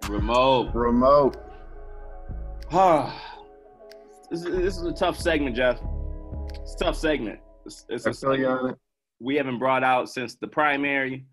Remote. 0.08 0.74
Remote. 0.76 1.38
Ah, 2.72 3.42
this, 4.30 4.42
this, 4.44 4.78
is 4.78 4.84
a 4.84 4.92
tough 4.92 5.20
segment, 5.20 5.56
Jeff. 5.56 5.80
It's 6.66 6.74
a 6.74 6.86
tough 6.86 6.96
segment. 6.96 7.40
It's, 7.68 7.86
it's 7.90 8.08
a 8.08 8.14
segment 8.14 8.80
we 9.20 9.36
haven't 9.36 9.60
brought 9.60 9.84
out 9.84 10.10
since 10.10 10.34
the 10.34 10.48
primary. 10.48 11.28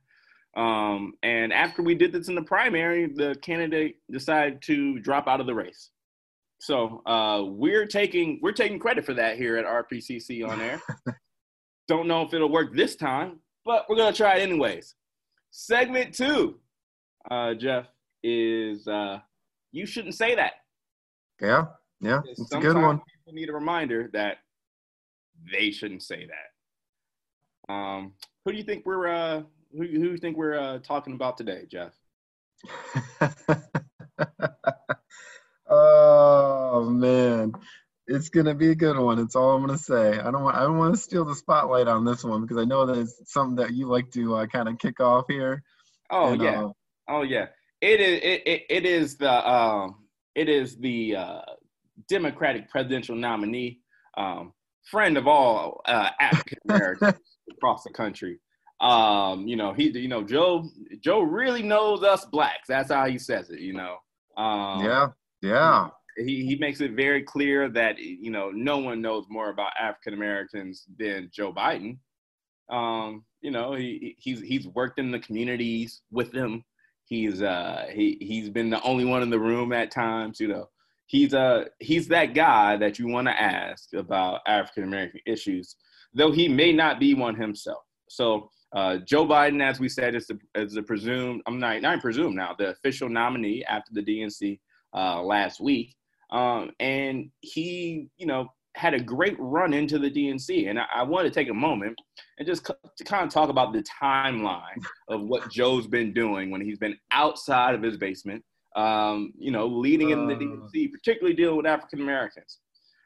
Um, 0.58 1.14
and 1.22 1.54
after 1.54 1.82
we 1.82 1.94
did 1.94 2.12
this 2.12 2.28
in 2.28 2.34
the 2.34 2.42
primary, 2.42 3.06
the 3.06 3.34
candidate 3.40 3.96
decided 4.10 4.60
to 4.64 4.98
drop 4.98 5.28
out 5.28 5.40
of 5.40 5.46
the 5.46 5.54
race. 5.54 5.88
So 6.60 7.00
uh, 7.06 7.44
we're 7.46 7.86
taking 7.86 8.40
we're 8.42 8.52
taking 8.52 8.78
credit 8.78 9.06
for 9.06 9.14
that 9.14 9.38
here 9.38 9.56
at 9.56 9.64
RPCC 9.64 10.46
on 10.46 10.60
air. 10.60 10.82
Don't 11.88 12.06
know 12.06 12.20
if 12.20 12.34
it'll 12.34 12.52
work 12.52 12.76
this 12.76 12.94
time, 12.94 13.40
but 13.64 13.86
we're 13.88 13.96
gonna 13.96 14.12
try 14.12 14.36
it 14.36 14.42
anyways. 14.42 14.96
Segment 15.50 16.14
two, 16.14 16.60
uh, 17.30 17.54
Jeff, 17.54 17.86
is 18.22 18.86
uh, 18.86 19.18
you 19.72 19.86
shouldn't 19.86 20.14
say 20.14 20.34
that. 20.34 20.52
Yeah, 21.40 21.68
yeah, 22.02 22.20
it's 22.26 22.52
a 22.52 22.58
good 22.58 22.76
one. 22.76 23.00
People 23.16 23.32
need 23.32 23.48
a 23.48 23.54
reminder 23.54 24.10
that 24.12 24.36
they 25.50 25.70
shouldn't 25.70 26.02
say 26.02 26.26
that. 26.26 27.72
Um, 27.72 28.12
who 28.44 28.52
do 28.52 28.58
you 28.58 28.64
think 28.64 28.84
we're 28.86 29.08
uh, 29.08 29.42
who, 29.72 29.78
who 29.78 29.86
do 29.86 30.10
you 30.10 30.18
think 30.18 30.36
we're 30.36 30.58
uh, 30.58 30.78
talking 30.78 31.14
about 31.14 31.36
today, 31.36 31.66
Jeff? 31.70 31.92
Oh 35.74 36.84
man, 36.84 37.52
it's 38.06 38.28
gonna 38.28 38.54
be 38.54 38.70
a 38.70 38.74
good 38.74 38.98
one. 38.98 39.18
It's 39.18 39.34
all 39.34 39.56
I'm 39.56 39.64
gonna 39.64 39.78
say. 39.78 40.18
I 40.18 40.30
don't 40.30 40.42
want 40.42 40.56
I 40.56 40.64
don't 40.64 40.76
want 40.76 40.94
to 40.94 41.00
steal 41.00 41.24
the 41.24 41.34
spotlight 41.34 41.88
on 41.88 42.04
this 42.04 42.22
one 42.22 42.42
because 42.42 42.58
I 42.58 42.64
know 42.64 42.84
that 42.84 42.98
it's 42.98 43.32
something 43.32 43.56
that 43.56 43.72
you 43.72 43.86
like 43.86 44.10
to 44.12 44.36
uh, 44.36 44.46
kind 44.46 44.68
of 44.68 44.78
kick 44.78 45.00
off 45.00 45.24
here. 45.28 45.62
Oh 46.10 46.32
and, 46.32 46.42
yeah, 46.42 46.62
uh, 46.64 46.72
oh 47.08 47.22
yeah. 47.22 47.46
It 47.80 48.00
is 48.00 48.20
it, 48.22 48.42
it, 48.46 48.62
it 48.68 48.86
is 48.86 49.16
the 49.16 49.50
um 49.50 50.04
it 50.34 50.50
is 50.50 50.76
the 50.76 51.16
uh, 51.16 51.40
Democratic 52.06 52.68
presidential 52.68 53.16
nominee, 53.16 53.80
um, 54.18 54.52
friend 54.90 55.16
of 55.16 55.26
all 55.26 55.80
uh, 55.86 56.10
African 56.20 56.58
Americans 56.68 57.18
across 57.50 57.84
the 57.84 57.90
country. 57.90 58.38
Um, 58.80 59.46
you 59.46 59.56
know 59.56 59.72
he 59.72 59.90
you 59.96 60.08
know 60.08 60.22
Joe 60.22 60.68
Joe 61.00 61.20
really 61.20 61.62
knows 61.62 62.02
us 62.02 62.24
blacks. 62.24 62.66
That's 62.68 62.90
how 62.90 63.06
he 63.06 63.18
says 63.18 63.50
it. 63.50 63.60
You 63.60 63.74
know. 63.74 63.96
Um, 64.36 64.84
yeah. 64.84 65.08
Yeah. 65.42 65.88
He, 66.16 66.44
he 66.44 66.56
makes 66.56 66.80
it 66.80 66.92
very 66.92 67.22
clear 67.22 67.68
that 67.70 67.98
you 67.98 68.30
know 68.30 68.50
no 68.50 68.78
one 68.78 69.00
knows 69.00 69.26
more 69.28 69.50
about 69.50 69.72
African 69.80 70.14
Americans 70.14 70.84
than 70.98 71.30
Joe 71.32 71.52
Biden. 71.52 71.98
Um, 72.70 73.24
you 73.40 73.50
know 73.50 73.74
he 73.74 74.16
he's 74.18 74.40
he's 74.40 74.66
worked 74.68 74.98
in 74.98 75.10
the 75.10 75.20
communities 75.20 76.02
with 76.10 76.32
them. 76.32 76.64
He's 77.04 77.42
uh 77.42 77.86
he 77.90 78.16
he's 78.20 78.50
been 78.50 78.70
the 78.70 78.82
only 78.82 79.04
one 79.04 79.22
in 79.22 79.30
the 79.30 79.38
room 79.38 79.72
at 79.72 79.90
times. 79.90 80.40
You 80.40 80.48
know 80.48 80.68
he's 81.12 81.34
uh 81.34 81.66
he's 81.78 82.08
that 82.08 82.34
guy 82.34 82.76
that 82.78 82.98
you 82.98 83.06
want 83.06 83.28
to 83.28 83.40
ask 83.40 83.92
about 83.92 84.40
African 84.46 84.84
American 84.84 85.20
issues, 85.26 85.76
though 86.14 86.32
he 86.32 86.48
may 86.48 86.72
not 86.72 86.98
be 86.98 87.14
one 87.14 87.36
himself. 87.36 87.82
So 88.08 88.50
uh, 88.74 88.96
Joe 89.06 89.26
Biden, 89.26 89.62
as 89.62 89.78
we 89.78 89.88
said, 89.88 90.14
is 90.14 90.26
the 90.26 90.38
is 90.54 90.72
the 90.72 90.82
presumed 90.82 91.42
I'm 91.46 91.60
not 91.60 91.82
not 91.82 92.00
presumed 92.00 92.34
now 92.34 92.56
the 92.58 92.70
official 92.70 93.08
nominee 93.08 93.62
after 93.68 93.92
the 93.92 94.02
DNC 94.02 94.58
uh, 94.94 95.22
last 95.22 95.60
week. 95.60 95.94
Um, 96.30 96.70
and 96.80 97.30
he, 97.42 98.08
you 98.16 98.24
know, 98.24 98.48
had 98.74 98.94
a 98.94 99.00
great 99.00 99.36
run 99.38 99.74
into 99.74 99.98
the 99.98 100.10
DNC. 100.10 100.70
And 100.70 100.78
I, 100.78 100.86
I 100.96 101.02
want 101.02 101.26
to 101.26 101.30
take 101.30 101.50
a 101.50 101.54
moment 101.54 102.00
and 102.38 102.48
just 102.48 102.66
c- 102.66 102.72
to 102.96 103.04
kind 103.04 103.26
of 103.26 103.30
talk 103.30 103.50
about 103.50 103.74
the 103.74 103.84
timeline 104.02 104.82
of 105.08 105.20
what 105.20 105.50
Joe's 105.50 105.86
been 105.86 106.14
doing 106.14 106.50
when 106.50 106.62
he's 106.62 106.78
been 106.78 106.96
outside 107.10 107.74
of 107.74 107.82
his 107.82 107.98
basement, 107.98 108.42
um, 108.76 109.32
you 109.38 109.50
know, 109.50 109.66
leading 109.66 110.10
in 110.10 110.26
the 110.26 110.34
DNC, 110.34 110.88
uh. 110.88 110.90
particularly 110.92 111.34
dealing 111.34 111.56
with 111.56 111.66
African 111.66 112.00
Americans. 112.00 112.58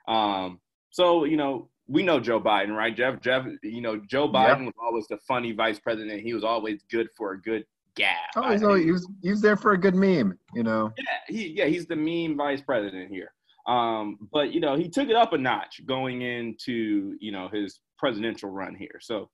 Um, 0.08 0.60
so, 0.90 1.24
you 1.24 1.36
know, 1.36 1.68
we 1.88 2.02
know 2.02 2.18
Joe 2.18 2.40
Biden, 2.40 2.76
right? 2.76 2.96
Jeff, 2.96 3.20
Jeff, 3.20 3.46
you 3.62 3.80
know, 3.80 4.00
Joe 4.08 4.28
Biden 4.28 4.64
yep. 4.64 4.66
was 4.66 4.74
always 4.82 5.06
the 5.08 5.18
funny 5.28 5.52
vice 5.52 5.78
president. 5.78 6.22
He 6.22 6.34
was 6.34 6.44
always 6.44 6.82
good 6.90 7.08
for 7.16 7.32
a 7.32 7.40
good 7.40 7.64
gab. 7.96 8.14
Oh, 8.36 8.50
he's, 8.52 8.62
always, 8.62 8.84
he 8.84 8.92
was, 8.92 9.08
he 9.22 9.30
was 9.30 9.40
there 9.40 9.56
for 9.56 9.72
a 9.72 9.78
good 9.78 9.94
meme, 9.94 10.38
you 10.54 10.62
know. 10.62 10.92
Yeah, 10.96 11.04
he 11.28 11.48
yeah 11.48 11.66
he's 11.66 11.86
the 11.86 11.96
meme 11.96 12.36
vice 12.36 12.60
president 12.60 13.10
here. 13.10 13.32
Um, 13.66 14.18
but 14.32 14.52
you 14.52 14.60
know 14.60 14.76
he 14.76 14.88
took 14.88 15.08
it 15.08 15.16
up 15.16 15.32
a 15.32 15.38
notch 15.38 15.80
going 15.86 16.22
into 16.22 17.16
you 17.20 17.32
know 17.32 17.48
his 17.52 17.80
presidential 17.98 18.50
run 18.50 18.74
here. 18.74 18.98
So 19.00 19.28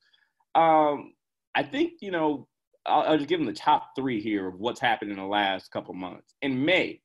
um, 0.55 1.13
I 1.55 1.63
think 1.63 1.95
you 2.01 2.11
know 2.11 2.49
I'll, 2.87 3.03
I'll 3.03 3.17
just 3.17 3.29
give 3.29 3.41
him 3.41 3.47
the 3.47 3.53
top 3.53 3.91
three 3.97 4.21
here 4.21 4.49
of 4.49 4.61
what's 4.61 4.81
happened 4.81 5.11
in 5.11 5.19
the 5.19 5.25
last 5.25 5.71
couple 5.71 5.95
months. 5.95 6.35
In 6.43 6.65
May, 6.65 7.01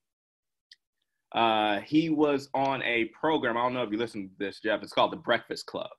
uh, 1.34 1.80
he 1.82 2.10
was 2.10 2.50
on 2.54 2.82
a 2.84 3.06
program. 3.20 3.58
I 3.58 3.62
don't 3.62 3.74
know 3.74 3.84
if 3.84 3.92
you 3.92 3.98
listen 3.98 4.30
to 4.30 4.36
this, 4.40 4.60
Jeff. 4.60 4.82
It's 4.82 4.94
called 4.94 5.12
The 5.12 5.18
Breakfast 5.18 5.66
Club. 5.66 5.90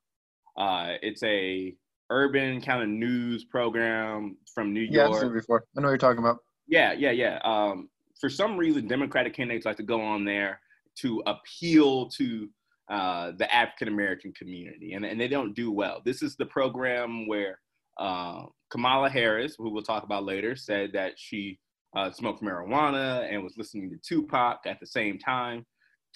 Uh, 0.57 0.95
it's 1.03 1.23
a 1.23 1.75
urban 2.11 2.61
kind 2.61 2.83
of 2.83 2.89
news 2.89 3.45
program 3.45 4.37
from 4.55 4.73
New 4.73 4.81
York. 4.81 4.93
Yeah, 4.93 5.09
I've 5.09 5.21
seen 5.21 5.31
it 5.31 5.35
before. 5.35 5.65
I 5.77 5.81
know 5.81 5.89
what 5.89 5.91
you're 5.91 5.99
talking 5.99 6.21
about. 6.21 6.39
Yeah, 6.67 6.93
yeah, 6.93 7.11
yeah. 7.11 7.39
Um, 7.45 7.89
for 8.21 8.29
some 8.29 8.57
reason, 8.57 8.89
Democratic 8.89 9.35
candidates 9.35 9.67
like 9.67 9.77
to 9.77 9.83
go 9.83 10.01
on 10.01 10.25
there 10.25 10.61
to 11.01 11.23
appeal 11.27 12.09
to 12.09 12.49
uh, 12.91 13.33
the 13.39 13.55
African 13.55 13.89
American 13.89 14.33
community, 14.33 14.95
and, 14.95 15.05
and 15.05 15.21
they 15.21 15.29
don't 15.29 15.55
do 15.55 15.71
well. 15.71 16.01
This 16.05 16.23
is 16.23 16.37
the 16.37 16.47
program 16.47 17.29
where 17.29 17.61
Uh, 17.99 18.47
Kamala 18.71 19.09
Harris, 19.09 19.55
who 19.59 19.71
we'll 19.71 19.83
talk 19.83 20.05
about 20.05 20.25
later, 20.25 20.55
said 20.55 20.91
that 20.93 21.13
she 21.17 21.59
uh, 21.97 22.11
smoked 22.11 22.43
marijuana 22.43 23.33
and 23.33 23.43
was 23.43 23.55
listening 23.57 23.91
to 23.91 23.97
Tupac 24.07 24.61
at 24.67 24.79
the 24.81 24.87
same 24.87 25.19
time. 25.19 25.65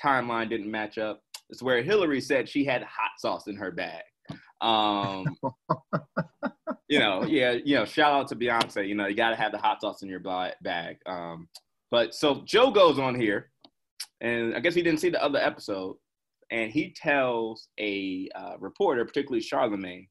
Timeline 0.03 0.49
didn't 0.49 0.71
match 0.71 0.99
up. 0.99 1.21
It's 1.51 1.63
where 1.63 1.83
Hillary 1.83 2.21
said 2.21 2.49
she 2.49 2.65
had 2.65 2.83
hot 2.83 3.11
sauce 3.19 3.47
in 3.47 3.57
her 3.57 3.71
bag. 3.71 4.03
Um, 4.61 5.27
you 6.89 6.99
know, 6.99 7.25
yeah, 7.25 7.53
you 7.65 7.75
know, 7.75 7.85
shout 7.85 8.13
out 8.13 8.29
to 8.29 8.37
Beyonce. 8.37 8.87
You 8.89 8.95
know, 8.95 9.07
you 9.07 9.15
got 9.15 9.31
to 9.31 9.37
have 9.37 9.53
the 9.53 9.59
hot 9.59 9.81
sauce 9.81 10.03
in 10.03 10.09
your 10.09 10.21
bag. 10.21 10.97
Um, 11.07 11.49
but 11.91 12.15
so 12.15 12.43
Joe 12.47 12.71
goes 12.71 12.99
on 12.99 13.19
here, 13.19 13.51
and 14.21 14.55
I 14.55 14.61
guess 14.61 14.75
he 14.75 14.83
didn't 14.83 15.01
see 15.01 15.11
the 15.11 15.23
other 15.23 15.39
episode, 15.39 15.97
and 16.51 16.71
he 16.71 16.95
tells 16.95 17.69
a 17.79 18.29
uh, 18.35 18.55
reporter, 18.59 19.05
particularly 19.05 19.43
Charlamagne, 19.43 20.09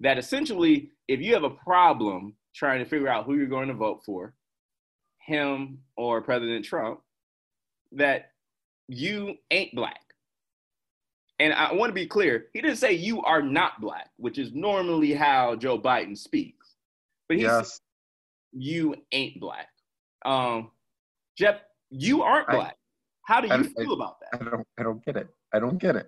that 0.00 0.18
essentially, 0.18 0.90
if 1.08 1.20
you 1.20 1.34
have 1.34 1.44
a 1.44 1.50
problem 1.50 2.34
trying 2.54 2.78
to 2.80 2.84
figure 2.88 3.08
out 3.08 3.26
who 3.26 3.34
you're 3.34 3.46
going 3.46 3.68
to 3.68 3.74
vote 3.74 4.02
for, 4.04 4.34
him 5.26 5.78
or 5.96 6.20
President 6.20 6.64
Trump, 6.64 7.00
that 7.92 8.32
you 8.88 9.36
ain't 9.50 9.74
black. 9.74 10.00
And 11.40 11.52
I 11.52 11.72
want 11.72 11.90
to 11.90 11.94
be 11.94 12.06
clear, 12.06 12.46
he 12.52 12.60
didn't 12.60 12.76
say 12.76 12.92
you 12.92 13.22
are 13.22 13.42
not 13.42 13.80
black, 13.80 14.10
which 14.16 14.38
is 14.38 14.52
normally 14.52 15.12
how 15.14 15.56
Joe 15.56 15.78
Biden 15.78 16.16
speaks. 16.16 16.76
But 17.28 17.38
he 17.38 17.42
yes. 17.44 17.72
said 17.72 17.80
you 18.52 18.94
ain't 19.12 19.40
black. 19.40 19.68
Um, 20.24 20.70
Jeff, 21.36 21.60
you 21.90 22.22
aren't 22.22 22.48
black. 22.48 22.76
I, 23.28 23.32
how 23.32 23.40
do 23.40 23.48
you 23.48 23.54
I, 23.54 23.62
feel 23.62 23.92
I, 23.92 23.94
about 23.94 24.16
that? 24.20 24.40
I 24.40 24.50
don't 24.50 24.66
I 24.78 24.82
don't 24.82 25.04
get 25.04 25.16
it. 25.16 25.28
I 25.52 25.58
don't 25.58 25.78
get 25.78 25.96
it. 25.96 26.06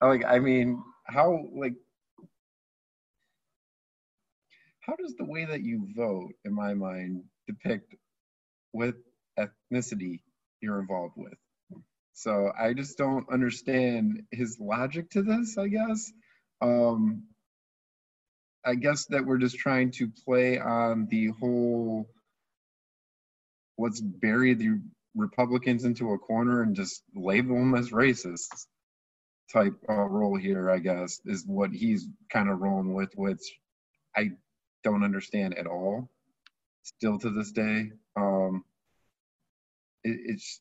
Like 0.00 0.24
I 0.24 0.38
mean, 0.38 0.82
how 1.06 1.46
like 1.54 1.74
how 4.82 4.94
does 4.96 5.14
the 5.14 5.24
way 5.24 5.44
that 5.44 5.62
you 5.62 5.88
vote, 5.96 6.32
in 6.44 6.52
my 6.52 6.74
mind, 6.74 7.22
depict 7.46 7.94
what 8.72 8.94
ethnicity 9.38 10.20
you're 10.60 10.80
involved 10.80 11.14
with? 11.16 11.34
So 12.14 12.52
I 12.58 12.74
just 12.74 12.98
don't 12.98 13.30
understand 13.32 14.22
his 14.30 14.58
logic 14.60 15.10
to 15.10 15.22
this, 15.22 15.56
I 15.56 15.68
guess. 15.68 16.12
Um, 16.60 17.24
I 18.64 18.74
guess 18.74 19.06
that 19.06 19.24
we're 19.24 19.38
just 19.38 19.56
trying 19.56 19.90
to 19.92 20.08
play 20.24 20.58
on 20.58 21.06
the 21.10 21.28
whole 21.28 22.08
let's 23.78 24.00
bury 24.00 24.54
the 24.54 24.80
Republicans 25.14 25.84
into 25.84 26.12
a 26.12 26.18
corner 26.18 26.62
and 26.62 26.76
just 26.76 27.02
label 27.14 27.56
them 27.56 27.74
as 27.74 27.90
racists 27.90 28.66
type 29.52 29.74
uh, 29.88 30.04
role 30.04 30.36
here, 30.36 30.70
I 30.70 30.78
guess, 30.78 31.20
is 31.24 31.44
what 31.46 31.70
he's 31.72 32.06
kind 32.30 32.48
of 32.48 32.60
rolling 32.60 32.94
with, 32.94 33.10
which 33.16 33.40
I 34.16 34.32
don't 34.82 35.04
understand 35.04 35.56
at 35.58 35.66
all. 35.66 36.08
Still 36.82 37.18
to 37.18 37.30
this 37.30 37.52
day, 37.52 37.92
um, 38.16 38.64
it, 40.02 40.18
it's 40.24 40.60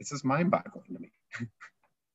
it's 0.00 0.10
just 0.10 0.24
mind-boggling 0.24 0.84
to 0.94 1.00
me. 1.00 1.10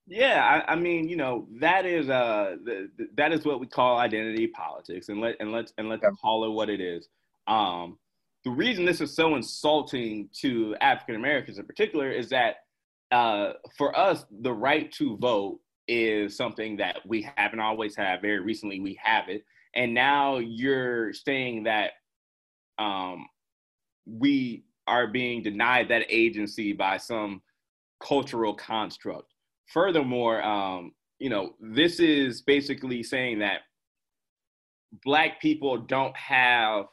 yeah, 0.07 0.63
I, 0.67 0.73
I, 0.73 0.75
mean, 0.75 1.07
you 1.07 1.17
know, 1.17 1.47
that 1.59 1.85
is 1.85 2.09
uh, 2.09 2.55
the, 2.63 2.89
the, 2.97 3.07
that 3.17 3.33
is 3.33 3.45
what 3.45 3.59
we 3.59 3.67
call 3.67 3.99
identity 3.99 4.47
politics, 4.47 5.09
and 5.09 5.21
let 5.21 5.35
and 5.39 5.51
let's 5.51 5.73
and 5.77 5.89
let's 5.89 6.03
yeah. 6.03 6.11
call 6.21 6.45
it 6.45 6.49
what 6.49 6.69
it 6.69 6.81
is. 6.81 7.07
Um, 7.47 7.97
the 8.43 8.51
reason 8.51 8.85
this 8.85 8.99
is 8.99 9.15
so 9.15 9.35
insulting 9.35 10.29
to 10.41 10.75
African 10.81 11.15
Americans 11.15 11.59
in 11.59 11.65
particular 11.65 12.11
is 12.11 12.29
that 12.29 12.57
uh, 13.11 13.53
for 13.77 13.97
us, 13.97 14.25
the 14.41 14.51
right 14.51 14.91
to 14.93 15.17
vote 15.17 15.59
is 15.87 16.35
something 16.35 16.77
that 16.77 16.97
we 17.05 17.29
haven't 17.35 17.59
always 17.59 17.95
had. 17.95 18.21
Very 18.21 18.39
recently, 18.39 18.79
we 18.79 18.99
have 19.01 19.29
it, 19.29 19.45
and 19.75 19.93
now 19.93 20.37
you're 20.37 21.13
saying 21.13 21.63
that 21.63 21.91
um, 22.77 23.25
we 24.05 24.65
are 24.87 25.07
being 25.07 25.41
denied 25.41 25.89
that 25.89 26.05
agency 26.09 26.73
by 26.73 26.97
some 26.97 27.41
cultural 28.01 28.53
construct. 28.53 29.33
Furthermore, 29.67 30.43
um, 30.43 30.91
you 31.19 31.29
know, 31.29 31.53
this 31.59 31.99
is 31.99 32.41
basically 32.41 33.01
saying 33.01 33.39
that 33.39 33.61
black 35.03 35.41
people 35.41 35.77
don't 35.77 36.15
have 36.15 36.85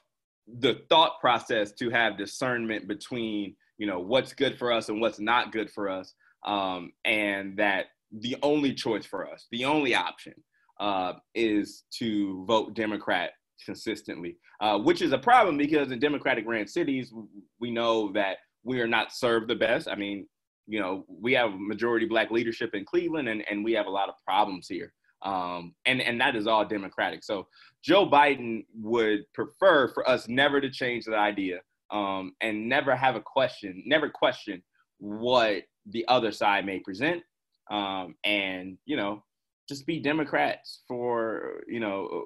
the 0.59 0.83
thought 0.88 1.21
process 1.21 1.73
to 1.73 1.90
have 1.90 2.16
discernment 2.16 2.88
between, 2.88 3.57
you 3.79 3.87
know, 3.87 3.99
what's 3.99 4.33
good 4.33 4.59
for 4.59 4.73
us 4.73 4.88
and 4.88 5.01
what's 5.01 5.21
not 5.21 5.53
good 5.53 5.71
for 5.71 5.88
us, 5.88 6.14
um, 6.47 6.93
and 7.05 7.57
that 7.57 7.87
the 8.12 8.37
only 8.43 8.73
choice 8.73 9.05
for 9.05 9.31
us, 9.31 9.47
the 9.51 9.64
only 9.64 9.95
option, 9.95 10.35
uh, 10.81 11.12
is 11.35 11.85
to 11.99 12.45
vote 12.47 12.75
Democrat 12.75 13.31
consistently, 13.64 14.37
uh, 14.61 14.79
which 14.79 15.03
is 15.03 15.12
a 15.12 15.19
problem 15.19 15.57
because 15.57 15.93
in 15.93 16.01
Democratic 16.01 16.47
ran 16.47 16.66
cities, 16.66 17.12
we 17.61 17.71
know 17.71 18.11
that 18.12 18.38
we 18.64 18.81
are 18.81 18.88
not 18.88 19.12
served 19.12 19.49
the 19.49 19.55
best. 19.55 19.87
I 19.87 19.95
mean, 19.95 20.27
you 20.66 20.81
know, 20.81 21.05
we 21.09 21.33
have 21.35 21.53
majority 21.55 22.07
black 22.07 22.31
leadership 22.31 22.75
in 22.75 22.85
Cleveland 22.85 23.29
and, 23.29 23.45
and 23.51 23.64
we 23.64 23.73
have 23.73 23.87
a 23.87 23.90
lot 23.90 24.09
of 24.09 24.14
problems 24.27 24.66
here. 24.69 24.93
Um, 25.23 25.75
and, 25.85 26.01
and 26.01 26.19
that 26.21 26.35
is 26.35 26.47
all 26.47 26.64
Democratic. 26.64 27.23
So 27.25 27.47
Joe 27.85 28.09
Biden 28.09 28.64
would 28.75 29.21
prefer 29.35 29.88
for 29.88 30.09
us 30.09 30.29
never 30.29 30.61
to 30.61 30.71
change 30.71 31.05
that 31.05 31.19
idea 31.19 31.61
um, 31.90 32.33
and 32.40 32.69
never 32.69 32.97
have 32.97 33.16
a 33.16 33.21
question, 33.21 33.83
never 33.85 34.09
question 34.09 34.62
what 34.99 35.62
the 35.87 36.07
other 36.09 36.33
side 36.33 36.64
may 36.64 36.79
present. 36.79 37.23
Um, 37.71 38.14
and, 38.25 38.79
you 38.87 38.97
know, 38.97 39.23
just 39.70 39.87
be 39.87 40.00
Democrats 40.00 40.83
for, 40.87 41.62
you 41.68 41.80
know, 41.80 42.24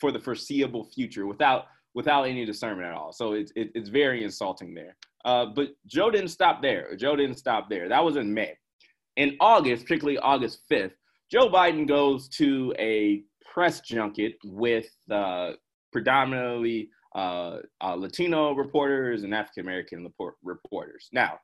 for 0.00 0.10
the 0.10 0.18
foreseeable 0.18 0.84
future 0.84 1.26
without 1.26 1.66
without 1.94 2.22
any 2.24 2.46
discernment 2.46 2.88
at 2.88 2.94
all. 2.94 3.12
So 3.12 3.34
it's 3.34 3.52
it, 3.54 3.70
it's 3.74 3.90
very 3.90 4.24
insulting 4.24 4.74
there. 4.74 4.96
Uh, 5.24 5.46
but 5.54 5.68
Joe 5.86 6.10
didn't 6.10 6.30
stop 6.30 6.62
there. 6.62 6.96
Joe 6.96 7.14
didn't 7.14 7.36
stop 7.36 7.68
there. 7.68 7.88
That 7.88 8.02
was 8.02 8.16
in 8.16 8.32
May. 8.32 8.54
In 9.16 9.36
August, 9.40 9.84
particularly 9.84 10.18
August 10.18 10.62
5th, 10.70 10.94
Joe 11.30 11.50
Biden 11.50 11.86
goes 11.86 12.28
to 12.30 12.74
a 12.78 13.22
press 13.52 13.82
junket 13.82 14.32
with 14.42 14.88
uh, 15.10 15.52
predominantly 15.92 16.88
uh, 17.14 17.58
uh 17.84 17.94
Latino 17.94 18.54
reporters 18.54 19.22
and 19.22 19.34
African 19.34 19.64
American 19.66 20.10
reporters. 20.42 21.10
Now, 21.12 21.38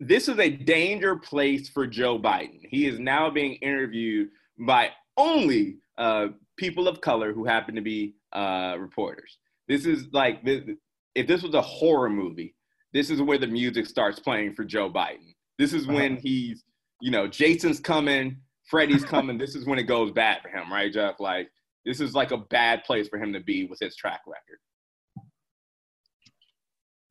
this 0.00 0.28
is 0.28 0.38
a 0.38 0.48
danger 0.48 1.14
place 1.14 1.68
for 1.68 1.86
Joe 1.86 2.18
Biden. 2.18 2.60
He 2.62 2.86
is 2.86 2.98
now 2.98 3.28
being 3.30 3.54
interviewed 3.56 4.30
by 4.58 4.90
only 5.18 5.76
uh, 5.98 6.28
people 6.56 6.88
of 6.88 7.02
color 7.02 7.34
who 7.34 7.44
happen 7.44 7.74
to 7.74 7.82
be 7.82 8.14
uh, 8.32 8.76
reporters. 8.78 9.38
This 9.68 9.84
is 9.84 10.06
like 10.12 10.40
if 10.42 11.26
this 11.26 11.42
was 11.42 11.54
a 11.54 11.60
horror 11.60 12.08
movie, 12.08 12.54
this 12.94 13.10
is 13.10 13.20
where 13.20 13.38
the 13.38 13.46
music 13.46 13.86
starts 13.86 14.18
playing 14.18 14.54
for 14.54 14.64
Joe 14.64 14.90
Biden. 14.90 15.34
This 15.58 15.74
is 15.74 15.86
when 15.86 16.12
uh-huh. 16.12 16.20
he's, 16.22 16.64
you 17.02 17.10
know, 17.10 17.28
Jason's 17.28 17.78
coming, 17.78 18.38
Freddy's 18.64 19.04
coming. 19.04 19.36
this 19.36 19.54
is 19.54 19.66
when 19.66 19.78
it 19.78 19.84
goes 19.84 20.10
bad 20.12 20.40
for 20.40 20.48
him, 20.48 20.72
right, 20.72 20.90
Jeff? 20.90 21.20
Like 21.20 21.50
this 21.84 22.00
is 22.00 22.14
like 22.14 22.30
a 22.30 22.38
bad 22.38 22.84
place 22.84 23.08
for 23.08 23.18
him 23.18 23.34
to 23.34 23.40
be 23.40 23.66
with 23.66 23.78
his 23.80 23.94
track 23.96 24.22
record. 24.26 24.58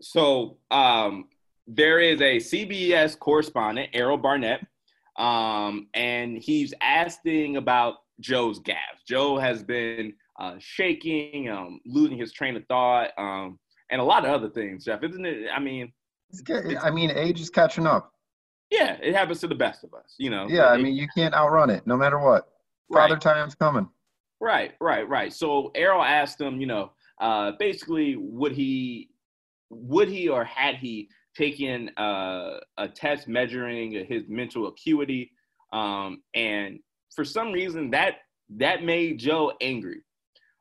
So 0.02 0.58
um, 0.71 1.25
there 1.69 1.99
is 1.99 2.19
a 2.19 2.38
CBS 2.38 3.17
correspondent, 3.17 3.89
Errol 3.93 4.17
Barnett, 4.17 4.65
um, 5.17 5.88
and 5.93 6.38
he's 6.38 6.73
asking 6.82 7.58
about 7.58 7.95
Joe's 8.19 8.60
gaffes. 8.60 9.05
Joe 9.08 9.38
has 9.38 9.63
been 9.63 10.13
uh, 10.39 10.55
shaking, 10.58 11.49
um, 11.49 11.79
losing 11.86 12.17
his 12.17 12.34
train 12.34 12.55
of 12.55 12.65
thought. 12.67 13.12
Um, 13.17 13.60
and 13.91 14.01
a 14.01 14.03
lot 14.03 14.25
of 14.25 14.32
other 14.32 14.49
things, 14.49 14.86
Jeff. 14.86 15.03
Isn't 15.03 15.25
it? 15.25 15.47
I 15.55 15.60
mean, 15.60 15.93
I 16.82 16.89
mean, 16.89 17.12
age 17.12 17.39
is 17.39 17.49
catching 17.49 17.86
up. 17.86 18.13
Yeah, 18.71 18.97
it 19.01 19.15
happens 19.15 19.39
to 19.41 19.47
the 19.47 19.55
best 19.55 19.84
of 19.84 19.93
us, 19.93 20.15
you 20.17 20.29
know. 20.29 20.47
Yeah, 20.47 20.67
I 20.67 20.77
mean, 20.77 20.95
you 20.95 21.08
can't 21.15 21.34
outrun 21.34 21.69
it, 21.69 21.86
no 21.86 21.97
matter 21.97 22.19
what. 22.19 22.49
Father 22.91 23.15
right. 23.15 23.21
time's 23.21 23.55
coming. 23.55 23.88
Right, 24.39 24.73
right, 24.79 25.08
right. 25.08 25.34
So 25.34 25.71
Errol 25.75 26.03
asked 26.03 26.39
him, 26.39 26.62
you 26.62 26.67
know, 26.67 26.91
uh, 27.19 27.53
basically, 27.60 28.15
would 28.15 28.53
he, 28.53 29.10
would 29.69 30.08
he, 30.08 30.29
or 30.29 30.43
had 30.43 30.75
he 30.75 31.10
taken 31.39 31.89
uh, 31.97 32.60
a 32.78 32.88
test 32.88 33.28
measuring 33.28 33.91
his 34.08 34.23
mental 34.28 34.67
acuity, 34.67 35.32
um, 35.71 36.21
and 36.34 36.80
for 37.15 37.23
some 37.23 37.52
reason 37.52 37.89
that 37.91 38.15
that 38.58 38.84
made 38.84 39.19
Joe 39.19 39.54
angry. 39.62 40.02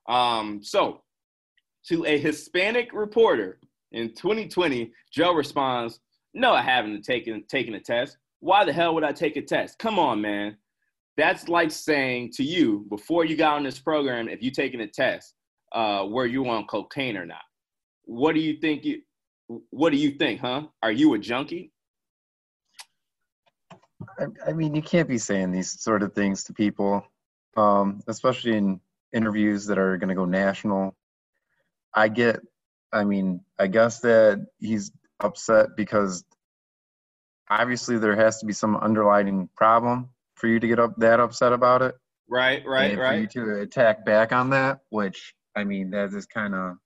Um, 0.09 0.61
so 0.63 1.03
to 1.89 2.05
a 2.07 2.19
Hispanic 2.19 2.93
reporter 2.93 3.59
in 3.93 4.11
2020, 4.11 4.93
Joe 5.11 5.33
responds, 5.33 6.01
No, 6.35 6.53
I 6.53 6.63
haven't 6.63 7.03
taken, 7.03 7.45
taken 7.49 7.75
a 7.75 7.81
test. 7.81 8.19
Why 8.41 8.65
the 8.65 8.73
hell 8.73 8.95
would 8.95 9.05
I 9.05 9.13
take 9.13 9.37
a 9.37 9.43
test? 9.43 9.79
Come 9.79 9.99
on, 9.99 10.21
man. 10.21 10.57
That's 11.17 11.49
like 11.49 11.71
saying 11.73 12.33
to 12.35 12.45
you 12.45 12.87
before 12.89 13.25
you 13.25 13.37
got 13.37 13.57
on 13.57 13.65
this 13.65 13.79
program, 13.79 14.29
if 14.29 14.43
you 14.43 14.51
taking 14.51 14.81
a 14.81 14.87
test, 14.87 15.35
uh, 15.73 16.07
were 16.09 16.27
you 16.27 16.49
on 16.49 16.67
cocaine 16.67 17.17
or 17.17 17.27
not? 17.27 17.43
What 18.05 18.35
do 18.35 18.41
you 18.41 18.59
think? 18.61 18.85
You, 18.85 19.01
what 19.71 19.91
do 19.91 19.99
you 19.99 20.13
think, 20.13 20.41
huh? 20.41 20.63
Are 20.83 20.93
you 20.93 21.15
a 21.15 21.19
junkie? 21.19 21.73
I, 24.19 24.27
I 24.49 24.53
mean, 24.53 24.75
you 24.75 24.83
can't 24.83 25.09
be 25.09 25.19
saying 25.19 25.51
these 25.51 25.81
sort 25.81 26.03
of 26.03 26.13
things 26.15 26.45
to 26.45 26.53
people, 26.53 27.05
um, 27.57 28.03
especially 28.07 28.57
in 28.57 28.81
interviews 29.13 29.67
that 29.67 29.79
are 29.79 29.97
going 29.97 30.09
to 30.09 30.15
go 30.15 30.25
national. 30.25 30.95
I 31.95 32.09
get, 32.09 32.41
I 32.93 33.05
mean, 33.05 33.41
I 33.59 33.67
guess 33.67 34.01
that 34.01 34.47
he's 34.59 34.93
upset 35.21 35.71
because 35.77 36.25
obviously 37.51 37.99
there 37.99 38.17
has 38.17 38.39
to 38.39 38.47
be 38.47 38.53
some 38.53 38.77
underlying 38.77 39.49
problem 39.57 40.11
for 40.35 40.47
you 40.47 40.61
to 40.61 40.69
get 40.69 40.79
up 40.79 40.95
that 40.99 41.21
upset 41.21 41.53
about 41.53 41.83
it. 41.83 41.95
Right, 42.29 42.63
right, 42.67 42.91
and 42.91 42.99
for 42.99 43.03
right. 43.03 43.21
you 43.21 43.27
to 43.29 43.61
attack 43.61 44.05
back 44.05 44.33
on 44.33 44.51
that, 44.51 44.81
which 44.91 45.35
I 45.57 45.65
mean, 45.65 45.91
that 45.91 46.13
is 46.13 46.27
kind 46.27 46.55
of 46.55 46.77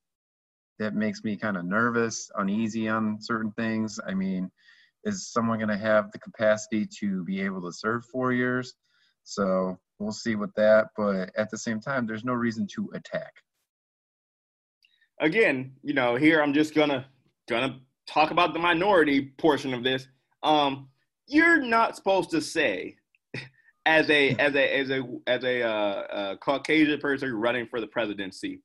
that 0.83 0.95
makes 0.95 1.23
me 1.23 1.37
kind 1.37 1.57
of 1.57 1.64
nervous, 1.64 2.31
uneasy 2.37 2.88
on 2.88 3.18
certain 3.21 3.53
things. 3.53 4.01
I 4.07 4.14
mean, 4.14 4.51
is 5.05 5.33
someone 5.33 5.59
going 5.59 5.68
to 5.68 5.77
have 5.77 6.11
the 6.11 6.18
capacity 6.18 6.87
to 6.99 7.25
be 7.25 7.40
able 7.40 7.62
to 7.62 7.73
serve 7.73 8.05
four 8.07 8.33
years? 8.33 8.75
So 9.23 9.79
we'll 9.99 10.12
see 10.12 10.35
with 10.35 10.53
that. 10.57 10.88
But 10.97 11.31
at 11.37 11.51
the 11.51 11.59
same 11.59 11.81
time, 11.81 12.07
there's 12.07 12.25
no 12.25 12.33
reason 12.33 12.66
to 12.75 12.90
attack. 12.95 13.33
Again, 15.21 15.73
you 15.83 15.95
know, 15.95 16.16
here 16.16 16.42
I'm 16.42 16.53
just 16.53 16.75
gonna 16.75 17.07
gonna 17.49 17.79
talk 18.09 18.33
about 18.33 18.53
the 18.53 18.59
minority 18.59 19.33
portion 19.38 19.73
of 19.73 19.85
this. 19.85 20.09
Um, 20.42 20.88
you're 21.29 21.62
not 21.62 21.95
supposed 21.95 22.31
to 22.31 22.40
say 22.40 22.97
as 23.87 24.11
a 24.11 24.31
as 24.38 24.57
a 24.57 24.81
as 24.81 24.90
a 24.90 25.03
as 25.29 25.45
a, 25.45 25.62
uh, 25.62 25.68
uh, 25.68 26.37
Caucasian 26.38 26.99
person 26.99 27.33
running 27.33 27.68
for 27.68 27.81
the 27.81 27.87
presidency 27.87 28.61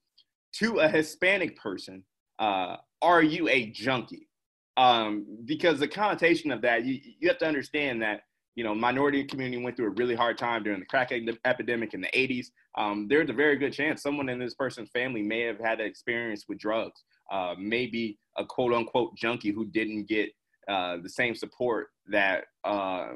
to 0.53 0.79
a 0.79 0.87
Hispanic 0.87 1.57
person, 1.57 2.03
uh, 2.39 2.77
are 3.01 3.23
you 3.23 3.47
a 3.49 3.67
junkie? 3.71 4.27
Um, 4.75 5.25
because 5.45 5.79
the 5.79 5.87
connotation 5.87 6.51
of 6.51 6.61
that, 6.61 6.85
you, 6.85 6.99
you 7.19 7.27
have 7.27 7.39
to 7.39 7.47
understand 7.47 8.01
that 8.01 8.21
you 8.55 8.63
know 8.63 8.73
minority 8.73 9.23
community 9.23 9.61
went 9.61 9.77
through 9.77 9.87
a 9.87 9.95
really 9.97 10.15
hard 10.15 10.37
time 10.37 10.63
during 10.63 10.79
the 10.79 10.85
crack 10.85 11.11
epidemic 11.45 11.93
in 11.93 12.01
the 12.01 12.09
80s. 12.13 12.47
Um, 12.75 13.07
there's 13.07 13.29
a 13.29 13.33
very 13.33 13.55
good 13.55 13.71
chance 13.71 14.01
someone 14.01 14.29
in 14.29 14.39
this 14.39 14.55
person's 14.55 14.89
family 14.89 15.21
may 15.21 15.41
have 15.41 15.59
had 15.59 15.79
an 15.79 15.85
experience 15.85 16.45
with 16.49 16.57
drugs, 16.59 17.03
uh, 17.31 17.55
maybe 17.59 18.17
a 18.37 18.45
quote 18.45 18.73
unquote 18.73 19.15
junkie 19.15 19.51
who 19.51 19.65
didn't 19.65 20.07
get 20.07 20.29
uh, 20.67 20.97
the 21.01 21.09
same 21.09 21.35
support 21.35 21.89
that 22.07 22.45
uh, 22.63 23.09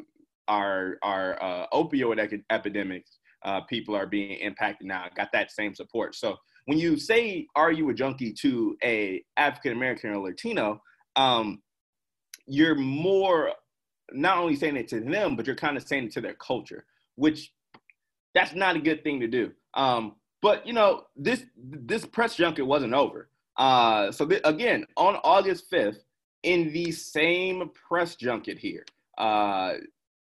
our 0.47 0.97
our 1.01 1.41
uh, 1.41 1.65
opioid 1.73 2.43
epidemics 2.49 3.17
uh, 3.43 3.61
people 3.61 3.95
are 3.95 4.05
being 4.05 4.39
impacted 4.39 4.87
now. 4.87 5.05
Got 5.15 5.31
that 5.33 5.51
same 5.51 5.73
support. 5.73 6.15
So 6.15 6.37
when 6.65 6.77
you 6.77 6.97
say, 6.97 7.47
"Are 7.55 7.71
you 7.71 7.89
a 7.89 7.93
junkie?" 7.93 8.33
to 8.41 8.77
a 8.83 9.23
African 9.37 9.73
American 9.73 10.11
or 10.11 10.19
Latino, 10.19 10.81
um, 11.15 11.61
you're 12.45 12.75
more 12.75 13.53
not 14.11 14.37
only 14.37 14.55
saying 14.55 14.75
it 14.75 14.87
to 14.89 14.99
them, 14.99 15.35
but 15.35 15.47
you're 15.47 15.55
kind 15.55 15.77
of 15.77 15.87
saying 15.87 16.05
it 16.05 16.11
to 16.13 16.21
their 16.21 16.33
culture, 16.33 16.85
which 17.15 17.53
that's 18.33 18.53
not 18.53 18.75
a 18.75 18.79
good 18.79 19.03
thing 19.03 19.19
to 19.21 19.27
do. 19.27 19.51
Um, 19.73 20.15
but 20.41 20.65
you 20.65 20.73
know, 20.73 21.03
this 21.15 21.43
this 21.57 22.05
press 22.05 22.35
junket 22.35 22.65
wasn't 22.65 22.93
over. 22.93 23.29
Uh, 23.57 24.11
so 24.11 24.25
th- 24.25 24.41
again, 24.43 24.85
on 24.97 25.15
August 25.23 25.69
5th, 25.71 25.97
in 26.43 26.71
the 26.71 26.91
same 26.91 27.69
press 27.87 28.15
junket 28.15 28.57
here, 28.57 28.85
uh, 29.17 29.73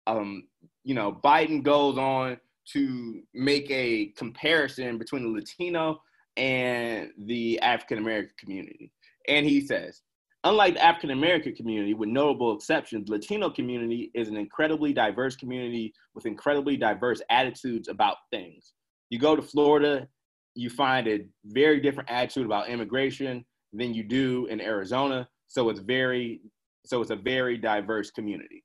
um, 0.08 0.44
you 0.84 0.94
know, 0.94 1.12
Biden 1.24 1.64
goes 1.64 1.98
on 1.98 2.38
to 2.74 3.22
make 3.34 3.70
a 3.70 4.08
comparison 4.18 4.98
between 4.98 5.24
the 5.24 5.30
Latino 5.30 6.02
and 6.40 7.12
the 7.18 7.60
African 7.60 7.98
American 7.98 8.34
community. 8.40 8.92
And 9.28 9.46
he 9.46 9.62
says, 9.62 10.02
unlike 10.46 10.76
the 10.76 10.84
African 10.84 11.12
American 11.12 11.54
community, 11.54 11.94
with 11.94 12.10
notable 12.10 12.56
exceptions, 12.56 13.10
Latino 13.10 13.50
community 13.50 14.10
is 14.16 14.30
an 14.30 14.38
incredibly 14.38 14.94
diverse 14.94 15.36
community 15.36 15.94
with 16.16 16.26
incredibly 16.26 16.78
diverse 16.78 17.22
attitudes 17.30 17.90
about 17.90 18.16
things. 18.32 18.74
You 19.10 19.20
go 19.20 19.36
to 19.36 19.42
Florida, 19.42 20.08
you 20.56 20.70
find 20.70 21.08
a 21.08 21.26
very 21.46 21.82
different 21.82 22.10
attitude 22.10 22.46
about 22.46 22.70
immigration 22.70 23.46
than 23.74 23.94
you 23.94 24.04
do 24.04 24.48
in 24.48 24.62
Arizona. 24.62 25.28
So 25.48 25.70
it's 25.70 25.82
very, 25.82 26.42
so 26.86 27.02
it's 27.02 27.12
a 27.12 27.16
very 27.18 27.58
diverse 27.58 28.12
community. 28.12 28.64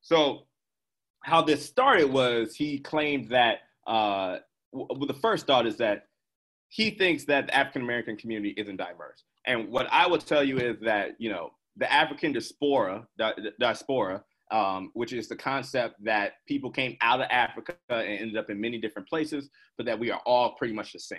So 0.00 0.46
how 1.22 1.42
this 1.42 1.64
started 1.64 2.10
was 2.10 2.56
he 2.56 2.80
claimed 2.80 3.30
that 3.30 3.58
uh, 3.86 4.38
well, 4.72 5.06
the 5.06 5.14
first 5.14 5.46
thought 5.46 5.66
is 5.66 5.76
that 5.76 6.06
he 6.72 6.90
thinks 6.90 7.26
that 7.26 7.48
the 7.48 7.54
African 7.54 7.82
American 7.82 8.16
community 8.16 8.54
isn't 8.56 8.78
diverse. 8.78 9.24
And 9.46 9.68
what 9.68 9.88
I 9.92 10.06
would 10.06 10.24
tell 10.26 10.42
you 10.42 10.56
is 10.58 10.80
that 10.80 11.10
you 11.18 11.30
know 11.30 11.50
the 11.76 11.90
African 11.92 12.32
diaspora, 12.32 13.06
diaspora, 13.60 14.24
um, 14.50 14.90
which 14.94 15.12
is 15.12 15.28
the 15.28 15.36
concept 15.36 16.02
that 16.02 16.32
people 16.48 16.70
came 16.70 16.96
out 17.02 17.20
of 17.20 17.26
Africa 17.30 17.74
and 17.90 18.06
ended 18.06 18.38
up 18.38 18.48
in 18.48 18.58
many 18.58 18.78
different 18.78 19.06
places, 19.06 19.50
but 19.76 19.84
that 19.84 19.98
we 19.98 20.10
are 20.10 20.22
all 20.24 20.54
pretty 20.54 20.72
much 20.72 20.94
the 20.94 20.98
same, 20.98 21.18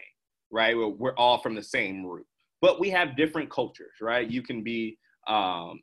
right? 0.52 0.76
We're, 0.76 0.88
we're 0.88 1.16
all 1.18 1.38
from 1.38 1.54
the 1.54 1.64
same 1.64 2.04
root, 2.04 2.26
but 2.60 2.80
we 2.80 2.90
have 2.90 3.16
different 3.16 3.52
cultures, 3.52 3.94
right? 4.02 4.28
You 4.30 4.42
can 4.42 4.64
be 4.64 4.98
um, 5.28 5.80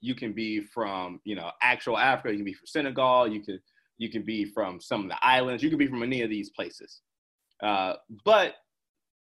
you 0.00 0.16
can 0.16 0.32
be 0.32 0.62
from 0.62 1.20
you 1.22 1.36
know 1.36 1.52
actual 1.62 1.96
Africa, 1.96 2.32
you 2.32 2.38
can 2.38 2.44
be 2.44 2.54
from 2.54 2.66
Senegal, 2.66 3.28
you 3.28 3.40
can 3.40 3.60
you 3.98 4.10
can 4.10 4.22
be 4.24 4.46
from 4.46 4.80
some 4.80 5.02
of 5.04 5.08
the 5.10 5.24
islands, 5.24 5.62
you 5.62 5.68
can 5.68 5.78
be 5.78 5.86
from 5.86 6.02
any 6.02 6.22
of 6.22 6.30
these 6.30 6.50
places, 6.50 7.02
uh, 7.62 7.94
but 8.24 8.56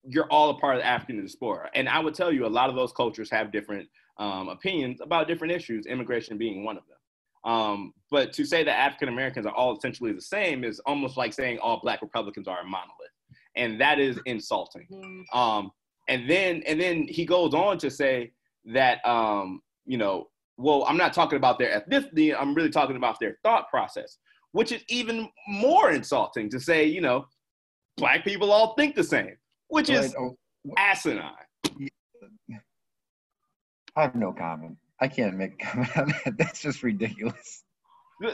you're 0.07 0.31
all 0.31 0.51
a 0.51 0.59
part 0.59 0.77
of 0.77 0.83
the 0.83 0.87
African 0.87 1.19
diaspora. 1.19 1.71
And 1.75 1.89
I 1.89 1.99
would 1.99 2.15
tell 2.15 2.33
you, 2.33 2.47
a 2.47 2.49
lot 2.49 2.69
of 2.69 2.77
those 2.77 2.93
cultures 2.93 3.31
have 3.31 3.53
different 3.53 3.89
um, 4.19 4.49
opinions 4.49 5.01
about 5.01 5.29
different 5.29 5.53
issues, 5.53 5.87
immigration 5.87 6.39
being 6.39 6.65
one 6.65 6.77
of 6.77 6.85
them. 6.87 7.51
Um, 7.53 7.93
but 8.11 8.33
to 8.35 8.45
say 8.45 8.65
that 8.65 8.79
African 8.79 9.09
Americans 9.09 9.47
are 9.47 9.55
all 9.55 9.77
essentially 9.77 10.13
the 10.13 10.21
same 10.21 10.65
is 10.65 10.81
almost 10.87 11.17
like 11.17 11.33
saying 11.33 11.59
all 11.59 11.81
Black 11.81 12.01
Republicans 12.01 12.49
are 12.49 12.61
a 12.61 12.65
monolith, 12.65 13.11
and 13.57 13.81
that 13.81 13.99
is 13.99 14.19
insulting. 14.25 14.87
Mm-hmm. 14.91 15.39
Um, 15.39 15.71
and 16.09 16.29
then 16.29 16.63
and 16.67 16.81
then 16.81 17.07
he 17.09 17.25
goes 17.27 17.53
on 17.53 17.79
to 17.79 17.91
say 17.91 18.33
that 18.67 19.05
um, 19.07 19.61
you 19.85 19.99
know, 19.99 20.29
well, 20.57 20.85
I'm 20.89 20.97
not 20.97 21.13
talking 21.13 21.37
about 21.37 21.59
their 21.59 21.81
ethnicity. 21.81 22.35
I'm 22.39 22.55
really 22.55 22.71
talking 22.71 22.97
about 22.97 23.21
their 23.21 23.39
thought 23.43 23.69
process, 23.69 24.19
which 24.53 24.73
is 24.73 24.83
even 24.89 25.29
more 25.49 25.91
insulting 25.91 26.49
to 26.51 26.61
say, 26.61 26.85
you 26.85 27.01
know, 27.01 27.27
black 27.97 28.25
people 28.25 28.53
all 28.53 28.75
think 28.75 28.95
the 28.95 29.05
same, 29.05 29.37
which 29.75 29.91
is 29.91 30.15
oh, 30.19 30.37
asinine. 30.77 31.33
I 33.97 34.03
have 34.03 34.15
no 34.15 34.33
comment. 34.33 34.77
I 35.01 35.09
can't 35.09 35.37
make 35.37 35.59
comment 35.61 35.97
on 35.97 36.15
that. 36.25 36.39
That's 36.39 36.63
just 36.63 36.83
ridiculous. 36.83 37.65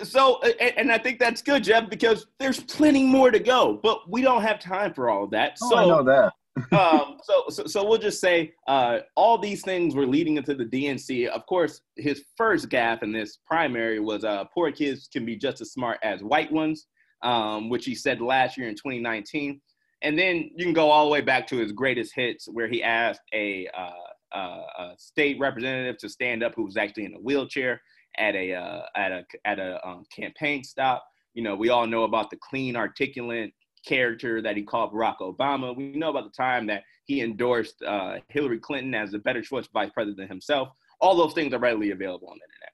So, 0.05 0.43
and 0.43 0.93
I 0.93 0.99
think 0.99 1.19
that's 1.19 1.41
good, 1.41 1.65
Jeff, 1.65 1.89
because 1.89 2.27
there's 2.39 2.61
plenty 2.61 3.03
more 3.03 3.31
to 3.31 3.41
go, 3.41 3.81
but 3.83 4.09
we 4.11 4.21
don't 4.21 4.43
have 4.43 4.61
time 4.61 4.93
for 4.93 5.09
all 5.09 5.25
of 5.25 5.31
that. 5.31 5.57
Oh, 5.63 5.71
so, 5.71 5.77
I 5.77 5.87
know 5.87 6.05
that 6.05 6.33
um, 6.73 7.19
so, 7.23 7.45
so, 7.49 7.67
so 7.67 7.85
we'll 7.85 7.99
just 7.99 8.21
say 8.21 8.53
uh, 8.69 8.99
all 9.17 9.39
these 9.39 9.63
things 9.63 9.95
were 9.95 10.07
leading 10.07 10.37
into 10.37 10.55
the 10.55 10.65
DNC. 10.65 11.29
Of 11.29 11.47
course, 11.47 11.81
his 11.97 12.25
first 12.37 12.69
gaffe 12.69 13.03
in 13.03 13.13
this 13.13 13.39
primary 13.47 14.01
was 14.01 14.25
uh, 14.25 14.45
poor 14.53 14.71
kids 14.71 15.09
can 15.13 15.25
be 15.25 15.37
just 15.37 15.61
as 15.61 15.73
smart 15.73 15.99
as 16.03 16.23
white 16.23 16.53
ones, 16.53 16.87
um, 17.23 17.69
which 17.69 17.85
he 17.85 17.95
said 17.95 18.21
last 18.21 18.57
year 18.57 18.69
in 18.69 18.75
2019. 18.75 19.61
And 20.03 20.19
then 20.19 20.51
you 20.57 20.65
can 20.65 20.73
go 20.73 20.91
all 20.91 21.05
the 21.05 21.11
way 21.11 21.21
back 21.21 21.47
to 21.49 21.57
his 21.57 21.73
greatest 21.73 22.15
hits, 22.15 22.49
where 22.51 22.69
he 22.69 22.83
asked 22.83 23.23
a, 23.35 23.69
uh, 23.77 24.37
uh 24.37 24.63
a 24.79 24.93
state 24.97 25.39
representative 25.39 25.99
to 25.99 26.09
stand 26.09 26.43
up 26.43 26.55
who 26.55 26.65
was 26.65 26.77
actually 26.77 27.05
in 27.05 27.15
a 27.15 27.19
wheelchair 27.19 27.81
at 28.19 28.35
a 28.35 28.55
uh, 28.55 28.83
at 28.97 29.13
a 29.13 29.25
at 29.45 29.59
a 29.59 29.87
um, 29.87 30.05
campaign 30.15 30.65
stop. 30.65 31.05
You 31.35 31.43
know, 31.43 31.55
we 31.55 31.69
all 31.69 31.87
know 31.87 32.05
about 32.05 32.31
the 32.31 32.39
clean, 32.49 32.77
articulate 32.77 33.53
character 33.87 34.43
that 34.43 34.57
he 34.57 34.63
called 34.63 34.93
Barack 34.93 35.19
Obama. 35.21 35.75
We 35.77 35.93
know 35.93 36.11
about 36.11 36.25
the 36.25 36.37
time 36.37 36.67
that 36.67 36.83
he 37.05 37.23
endorsed 37.23 37.83
uh, 37.83 38.19
Hillary 38.29 38.59
Clinton 38.59 38.95
as 38.95 39.15
a 39.15 39.19
better 39.19 39.43
choice 39.43 39.67
vice 39.73 39.91
president 39.93 40.29
himself. 40.29 40.69
All 41.01 41.17
those 41.17 41.33
things 41.33 41.53
are 41.55 41.59
readily 41.59 41.91
available 41.91 42.29
on 42.29 42.39
the 42.39 42.45
internet. 42.45 42.73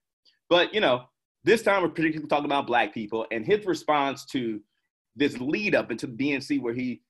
But, 0.48 0.74
you 0.74 0.80
know, 0.80 1.04
this 1.44 1.62
time 1.62 1.82
we're 1.82 1.90
particularly 1.90 2.28
talking 2.28 2.46
about 2.46 2.66
black 2.66 2.92
people 2.92 3.26
and 3.30 3.46
his 3.46 3.64
response 3.66 4.24
to 4.26 4.60
this 5.14 5.38
lead 5.38 5.74
up 5.74 5.90
into 5.90 6.06
the 6.06 6.16
DNC 6.16 6.60
where 6.60 6.74
he, 6.74 7.02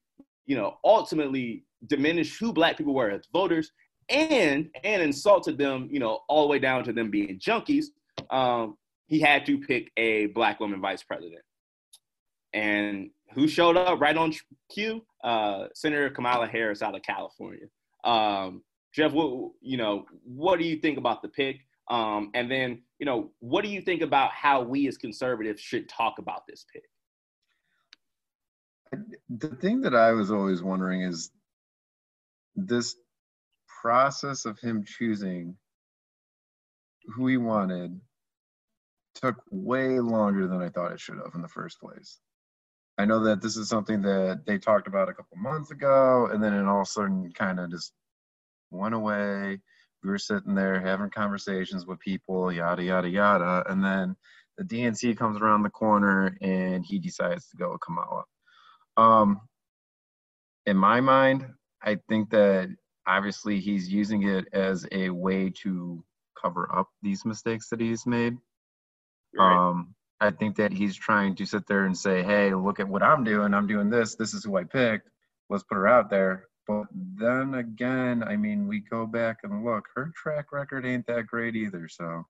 you 0.47 0.57
know, 0.57 0.79
ultimately 0.85 1.65
diminished 1.87 2.39
who 2.41 2.53
black 2.53 2.77
people 2.79 2.95
were 2.95 3.11
as 3.11 3.27
voters 3.33 3.73
and 4.09 4.69
and 4.85 5.03
insulted 5.03 5.59
them, 5.59 5.89
you 5.91 5.99
know, 5.99 6.21
all 6.29 6.43
the 6.43 6.49
way 6.49 6.59
down 6.59 6.85
to 6.85 6.93
them 6.93 7.11
being 7.11 7.39
junkies. 7.39 7.87
Um, 8.31 8.77
he 9.07 9.21
had 9.21 9.47
to 9.47 9.59
pick 9.59 9.91
a 9.97 10.27
black 10.27 10.61
woman 10.61 10.81
vice 10.81 11.03
president. 11.03 11.43
And 12.53 13.11
who 13.35 13.47
showed 13.47 13.77
up 13.77 14.01
right 14.01 14.17
on 14.17 14.33
cue? 14.73 15.05
Uh, 15.23 15.67
Senator 15.75 16.11
Kamala 16.11 16.47
Harris 16.47 16.83
out 16.83 16.95
of 16.95 17.03
California. 17.03 17.67
Um, 18.05 18.63
Jeff, 18.95 19.13
what, 19.13 19.53
you 19.61 19.77
know, 19.77 20.07
what 20.25 20.59
do 20.59 20.65
you 20.65 20.77
think 20.77 20.97
about 20.99 21.23
the 21.23 21.29
pick? 21.29 21.61
Um, 21.89 22.31
and 22.35 22.51
then, 22.51 22.83
you 22.99 23.07
know, 23.07 23.31
what 23.41 23.63
do 23.63 23.71
you 23.71 23.81
think 23.81 24.03
about 24.03 24.31
how 24.33 24.63
we 24.63 24.89
as 24.89 24.97
conservatives 24.97 25.61
should 25.61 25.89
talk 25.89 26.19
about 26.19 26.47
this 26.49 26.65
pick? 26.73 26.85
The 29.29 29.49
thing 29.49 29.83
that 29.83 29.95
I 29.95 30.13
was 30.13 30.31
always 30.31 30.63
wondering 30.63 31.03
is 31.03 31.31
this 32.55 32.97
process 33.83 34.45
of 34.45 34.59
him 34.59 34.85
choosing 34.85 35.57
who 37.15 37.27
he 37.27 37.37
wanted 37.37 38.01
took 39.15 39.37
way 39.51 40.01
longer 40.01 40.47
than 40.47 40.63
I 40.63 40.69
thought 40.69 40.93
it 40.93 41.01
should 41.01 41.17
have 41.17 41.35
in 41.35 41.43
the 41.43 41.49
first 41.49 41.81
place. 41.81 42.19
I 42.99 43.05
know 43.05 43.25
that 43.25 43.43
this 43.43 43.57
is 43.57 43.69
something 43.69 44.03
that 44.03 44.45
they 44.47 44.59
talked 44.59 44.89
about 44.89 45.09
a 45.09 45.15
couple 45.15 45.37
months 45.37 45.71
ago, 45.71 46.29
and 46.33 46.43
then 46.43 46.55
it 46.55 46.65
all 46.65 46.81
of 46.81 46.87
a 46.87 46.91
sudden 46.91 47.31
kind 47.33 47.61
of 47.61 47.71
just 47.71 47.93
went 48.71 48.95
away. 48.95 49.59
We 50.03 50.11
were 50.11 50.19
sitting 50.19 50.55
there 50.55 50.81
having 50.81 51.11
conversations 51.11 51.87
with 51.87 51.99
people, 52.01 52.53
yada 52.53 52.83
yada 52.83 53.09
yada, 53.09 53.65
and 53.69 53.85
then 53.85 54.17
the 54.57 54.65
DNC 54.65 55.17
comes 55.19 55.41
around 55.41 55.63
the 55.63 55.71
corner 55.71 56.37
and 56.41 56.85
he 56.85 56.99
decides 56.99 57.49
to 57.49 57.57
go 57.57 57.73
with 57.73 57.81
Kamala. 57.81 58.25
Um, 58.97 59.41
in 60.67 60.77
my 60.77 61.01
mind, 61.01 61.47
I 61.83 61.99
think 62.09 62.31
that 62.31 62.69
obviously 63.07 63.61
he's 63.61 63.89
using 63.89 64.25
it 64.25 64.47
as 64.53 64.87
a 64.93 65.11
way 65.11 65.51
to 65.63 66.05
cover 66.41 66.69
up 66.75 66.89
these 67.03 67.25
mistakes 67.25 67.69
that 67.71 67.81
he's 67.81 68.07
made. 68.07 68.37
Right. 69.37 69.69
Um, 69.69 69.95
I 70.21 70.31
think 70.31 70.57
that 70.57 70.73
he's 70.73 70.97
trying 70.97 71.35
to 71.37 71.47
sit 71.47 71.67
there 71.67 71.85
and 71.85 71.97
say, 71.97 72.23
"Hey, 72.23 72.55
look 72.55 72.81
at 72.81 72.89
what 72.89 73.03
I'm 73.03 73.23
doing. 73.23 73.53
I'm 73.53 73.67
doing 73.67 73.91
this. 73.91 74.15
This 74.15 74.33
is 74.33 74.45
who 74.45 74.57
I 74.57 74.65
picked. 74.65 75.11
Let's 75.51 75.65
put 75.65 75.77
her 75.77 75.87
out 75.87 76.11
there." 76.11 76.49
But 76.67 76.87
then 76.93 77.55
again, 77.55 78.25
I 78.25 78.37
mean, 78.37 78.67
we 78.67 78.81
go 78.81 79.07
back 79.07 79.39
and 79.45 79.65
look. 79.65 79.85
Her 79.95 80.11
track 80.17 80.53
record 80.53 80.85
ain't 80.85 81.07
that 81.07 81.27
great 81.27 81.55
either. 81.55 81.87
So 81.89 82.25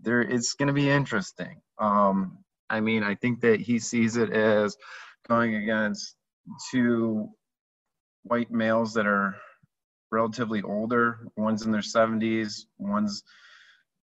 there, 0.00 0.22
it's 0.22 0.54
going 0.54 0.66
to 0.68 0.72
be 0.72 0.90
interesting. 0.90 1.60
Um, 1.78 2.38
I 2.70 2.80
mean, 2.80 3.02
I 3.02 3.14
think 3.14 3.40
that 3.42 3.60
he 3.60 3.78
sees 3.78 4.16
it 4.16 4.30
as 4.30 4.76
going 5.28 5.56
against 5.56 6.14
two 6.70 7.28
white 8.24 8.50
males 8.50 8.94
that 8.94 9.06
are 9.06 9.36
relatively 10.10 10.62
older. 10.62 11.20
One's 11.36 11.64
in 11.64 11.72
their 11.72 11.80
70s. 11.82 12.64
One's 12.78 13.22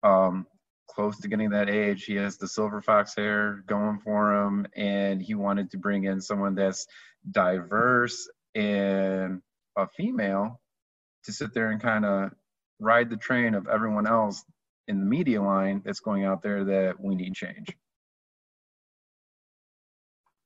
um, 0.03 0.45
close 0.89 1.19
to 1.19 1.27
getting 1.27 1.51
that 1.51 1.69
age. 1.69 2.05
He 2.05 2.15
has 2.15 2.37
the 2.37 2.47
silver 2.47 2.81
fox 2.81 3.15
hair 3.15 3.63
going 3.67 3.99
for 3.99 4.35
him, 4.35 4.67
and 4.75 5.21
he 5.21 5.35
wanted 5.35 5.71
to 5.71 5.77
bring 5.77 6.05
in 6.05 6.21
someone 6.21 6.55
that's 6.55 6.87
diverse 7.31 8.29
and 8.55 9.41
a 9.77 9.87
female 9.97 10.59
to 11.25 11.33
sit 11.33 11.53
there 11.53 11.71
and 11.71 11.81
kind 11.81 12.05
of 12.05 12.31
ride 12.79 13.09
the 13.09 13.17
train 13.17 13.55
of 13.55 13.67
everyone 13.67 14.07
else 14.07 14.43
in 14.87 14.99
the 14.99 15.05
media 15.05 15.41
line 15.41 15.81
that's 15.85 15.99
going 15.99 16.25
out 16.25 16.41
there 16.41 16.63
that 16.65 16.99
we 16.99 17.15
need 17.15 17.33
change. 17.35 17.75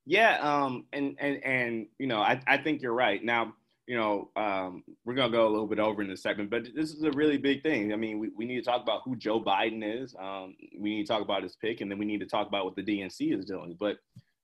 Yeah, 0.06 0.38
um, 0.40 0.84
and 0.92 1.16
and 1.18 1.42
and 1.44 1.86
you 1.98 2.06
know, 2.06 2.20
I 2.20 2.40
I 2.46 2.58
think 2.58 2.82
you're 2.82 2.92
right. 2.94 3.22
Now, 3.24 3.54
you 3.86 3.96
know, 3.96 4.30
um, 4.36 4.84
we're 5.04 5.14
gonna 5.14 5.32
go 5.32 5.46
a 5.46 5.50
little 5.50 5.66
bit 5.66 5.78
over 5.78 6.02
in 6.02 6.10
a 6.10 6.16
second, 6.16 6.50
but 6.50 6.64
this 6.74 6.92
is 6.92 7.02
a 7.04 7.10
really 7.12 7.38
big 7.38 7.62
thing. 7.62 7.92
I 7.92 7.96
mean, 7.96 8.18
we, 8.18 8.28
we 8.36 8.44
need 8.44 8.56
to 8.56 8.70
talk 8.70 8.82
about 8.82 9.02
who 9.04 9.16
Joe 9.16 9.40
Biden 9.42 9.82
is. 9.82 10.14
Um, 10.18 10.54
we 10.78 10.96
need 10.96 11.06
to 11.06 11.12
talk 11.12 11.22
about 11.22 11.42
his 11.42 11.56
pick, 11.56 11.80
and 11.80 11.90
then 11.90 11.98
we 11.98 12.04
need 12.04 12.20
to 12.20 12.26
talk 12.26 12.46
about 12.48 12.64
what 12.66 12.76
the 12.76 12.82
DNC 12.82 13.36
is 13.38 13.44
doing. 13.46 13.76
But 13.80 13.96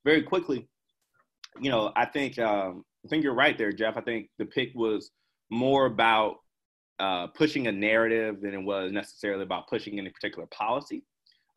very 0.05 0.23
quickly, 0.23 0.67
you 1.61 1.71
know, 1.71 1.93
I 1.95 2.07
think 2.07 2.39
um, 2.39 2.85
I 3.05 3.09
think 3.09 3.23
you're 3.23 3.35
right 3.35 3.57
there, 3.57 3.73
Jeff. 3.73 3.97
I 3.97 4.03
think 4.03 4.31
the 4.39 4.47
pick 4.47 4.71
was 4.75 5.11
more 5.51 5.87
about 5.87 6.37
uh, 6.99 7.27
pushing 7.29 7.67
a 7.67 7.73
narrative 7.73 8.41
than 8.41 8.55
it 8.55 8.63
was 8.63 8.93
necessarily 8.93 9.43
about 9.43 9.69
pushing 9.69 9.99
any 9.99 10.11
particular 10.11 10.47
policy. 10.47 11.03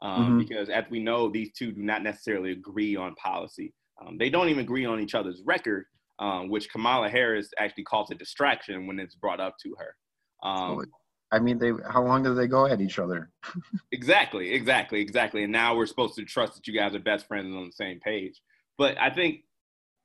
Um, 0.02 0.34
Mhm. 0.34 0.40
Because 0.40 0.70
as 0.70 0.84
we 0.90 1.00
know, 1.00 1.30
these 1.30 1.52
two 1.54 1.72
do 1.72 1.82
not 1.82 2.02
necessarily 2.04 2.52
agree 2.52 2.96
on 2.98 3.16
policy. 3.16 3.74
Um, 4.02 4.18
they 4.18 4.30
don't 4.30 4.50
even 4.50 4.64
agree 4.64 4.86
on 4.86 5.00
each 5.00 5.16
other's 5.16 5.42
record, 5.46 5.86
um, 6.20 6.50
which 6.50 6.70
Kamala 6.72 7.10
Harris 7.10 7.50
actually 7.60 7.84
calls 7.84 8.12
a 8.12 8.16
distraction 8.16 8.88
when 8.88 9.00
it's 9.00 9.16
brought 9.16 9.40
up 9.40 9.56
to 9.64 9.76
her. 9.78 9.96
Um, 10.48 10.84
I 11.34 11.40
mean, 11.40 11.58
they 11.58 11.72
how 11.90 12.04
long 12.04 12.24
do 12.24 12.36
they 12.36 12.48
go 12.48 12.68
at 12.68 12.80
each 12.80 13.00
other? 13.00 13.32
Exactly, 13.92 14.52
exactly, 14.54 15.00
exactly. 15.00 15.44
And 15.44 15.52
now 15.52 15.76
we're 15.76 15.86
supposed 15.86 16.16
to 16.16 16.26
trust 16.26 16.56
that 16.56 16.68
you 16.68 16.74
guys 16.74 16.96
are 16.96 17.00
best 17.00 17.28
friends 17.28 17.46
and 17.46 17.56
on 17.56 17.66
the 17.68 17.72
same 17.72 18.00
page. 18.00 18.42
But 18.78 18.98
I 19.00 19.12
think 19.12 19.44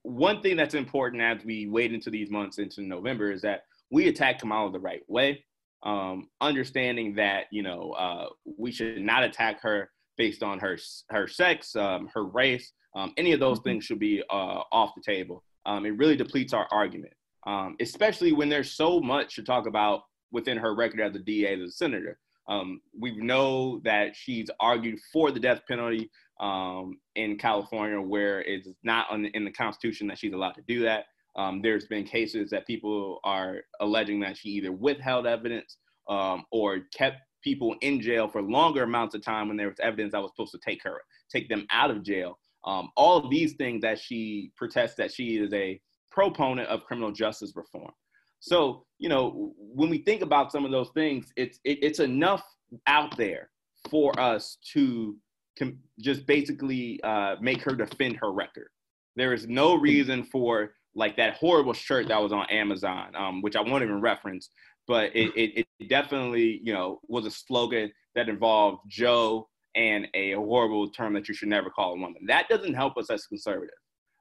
one 0.02 0.42
thing 0.42 0.56
that's 0.56 0.74
important 0.74 1.22
as 1.22 1.44
we 1.44 1.68
wait 1.68 1.92
into 1.92 2.10
these 2.10 2.30
months 2.30 2.58
into 2.58 2.82
November 2.82 3.32
is 3.32 3.42
that 3.42 3.62
we 3.90 4.08
attack 4.08 4.40
Kamala 4.40 4.70
the 4.70 4.78
right 4.78 5.02
way, 5.08 5.44
um, 5.82 6.28
understanding 6.40 7.14
that 7.14 7.44
you 7.50 7.62
know 7.62 7.92
uh, 7.92 8.26
we 8.58 8.70
should 8.72 9.00
not 9.00 9.24
attack 9.24 9.62
her 9.62 9.90
based 10.16 10.42
on 10.42 10.58
her 10.58 10.78
her 11.10 11.26
sex, 11.26 11.74
um, 11.76 12.08
her 12.14 12.24
race. 12.24 12.72
Um, 12.94 13.12
any 13.16 13.32
of 13.32 13.40
those 13.40 13.60
Mhm. 13.60 13.64
things 13.64 13.84
should 13.84 13.98
be 13.98 14.22
uh, 14.30 14.62
off 14.72 14.94
the 14.94 15.02
table. 15.02 15.44
Um, 15.66 15.84
it 15.86 15.90
really 15.90 16.16
depletes 16.16 16.52
our 16.52 16.66
argument, 16.70 17.12
um, 17.46 17.76
especially 17.80 18.32
when 18.32 18.48
there's 18.48 18.72
so 18.72 19.00
much 19.00 19.34
to 19.36 19.42
talk 19.42 19.66
about 19.66 20.02
within 20.32 20.56
her 20.58 20.74
record 20.74 21.00
as 21.00 21.14
a 21.14 21.18
DA, 21.18 21.54
as 21.54 21.60
a 21.60 21.70
senator. 21.72 22.18
Um, 22.48 22.80
we 22.98 23.14
know 23.16 23.80
that 23.84 24.16
she's 24.16 24.48
argued 24.58 24.98
for 25.12 25.30
the 25.30 25.40
death 25.40 25.60
penalty 25.68 26.10
um, 26.40 26.98
in 27.14 27.36
California, 27.36 28.00
where 28.00 28.40
it's 28.42 28.68
not 28.82 29.10
on, 29.10 29.26
in 29.26 29.44
the 29.44 29.52
Constitution 29.52 30.06
that 30.06 30.18
she's 30.18 30.32
allowed 30.32 30.54
to 30.54 30.62
do 30.62 30.80
that. 30.80 31.06
Um, 31.36 31.60
there's 31.60 31.86
been 31.86 32.04
cases 32.04 32.50
that 32.50 32.66
people 32.66 33.20
are 33.24 33.58
alleging 33.80 34.20
that 34.20 34.36
she 34.36 34.48
either 34.50 34.72
withheld 34.72 35.26
evidence 35.26 35.76
um, 36.08 36.44
or 36.50 36.80
kept 36.94 37.18
people 37.42 37.76
in 37.82 38.00
jail 38.00 38.28
for 38.28 38.40
longer 38.42 38.82
amounts 38.82 39.14
of 39.14 39.22
time 39.22 39.48
when 39.48 39.56
there 39.56 39.68
was 39.68 39.78
evidence 39.80 40.12
that 40.12 40.22
was 40.22 40.30
supposed 40.34 40.52
to 40.52 40.58
take 40.58 40.82
her, 40.82 41.00
take 41.30 41.48
them 41.48 41.66
out 41.70 41.90
of 41.90 42.02
jail. 42.02 42.38
Um, 42.64 42.90
all 42.96 43.16
of 43.16 43.30
these 43.30 43.54
things 43.54 43.82
that 43.82 43.98
she 43.98 44.52
protests 44.56 44.94
that 44.96 45.12
she 45.12 45.38
is 45.38 45.52
a 45.52 45.80
proponent 46.10 46.68
of 46.68 46.84
criminal 46.84 47.12
justice 47.12 47.52
reform. 47.54 47.92
So, 48.40 48.84
you 48.98 49.08
know, 49.08 49.52
when 49.56 49.88
we 49.88 49.98
think 49.98 50.22
about 50.22 50.52
some 50.52 50.64
of 50.64 50.70
those 50.70 50.90
things, 50.90 51.32
it's 51.36 51.58
it, 51.64 51.78
it's 51.82 52.00
enough 52.00 52.44
out 52.86 53.16
there 53.16 53.50
for 53.90 54.18
us 54.18 54.58
to 54.72 55.16
com- 55.58 55.78
just 56.00 56.26
basically 56.26 57.00
uh, 57.02 57.36
make 57.40 57.62
her 57.62 57.74
defend 57.74 58.16
her 58.16 58.32
record. 58.32 58.68
There 59.16 59.32
is 59.32 59.46
no 59.46 59.74
reason 59.74 60.24
for 60.24 60.74
like 60.94 61.16
that 61.16 61.34
horrible 61.34 61.72
shirt 61.72 62.08
that 62.08 62.22
was 62.22 62.32
on 62.32 62.46
Amazon, 62.50 63.14
um, 63.16 63.42
which 63.42 63.56
I 63.56 63.60
won't 63.60 63.82
even 63.82 64.00
reference, 64.00 64.50
but 64.86 65.14
it, 65.14 65.32
it, 65.36 65.66
it 65.78 65.88
definitely, 65.88 66.60
you 66.62 66.72
know, 66.72 67.00
was 67.08 67.26
a 67.26 67.30
slogan 67.30 67.92
that 68.14 68.28
involved 68.28 68.82
Joe 68.88 69.48
and 69.74 70.08
a 70.14 70.32
horrible 70.32 70.90
term 70.90 71.14
that 71.14 71.28
you 71.28 71.34
should 71.34 71.48
never 71.48 71.70
call 71.70 71.92
a 71.92 71.98
woman. 71.98 72.26
That 72.26 72.48
doesn't 72.48 72.74
help 72.74 72.96
us 72.96 73.10
as 73.10 73.26
conservatives. 73.26 73.78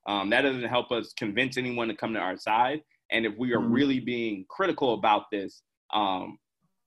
Um, 0.07 0.29
that 0.29 0.41
doesn't 0.41 0.63
help 0.63 0.91
us 0.91 1.13
convince 1.13 1.57
anyone 1.57 1.87
to 1.87 1.95
come 1.95 2.13
to 2.13 2.19
our 2.19 2.37
side. 2.37 2.81
And 3.11 3.25
if 3.25 3.33
we 3.37 3.53
are 3.53 3.59
Mhm. 3.59 3.73
really 3.73 3.99
being 3.99 4.45
critical 4.49 4.93
about 4.93 5.29
this, 5.31 5.63
um, 5.91 6.39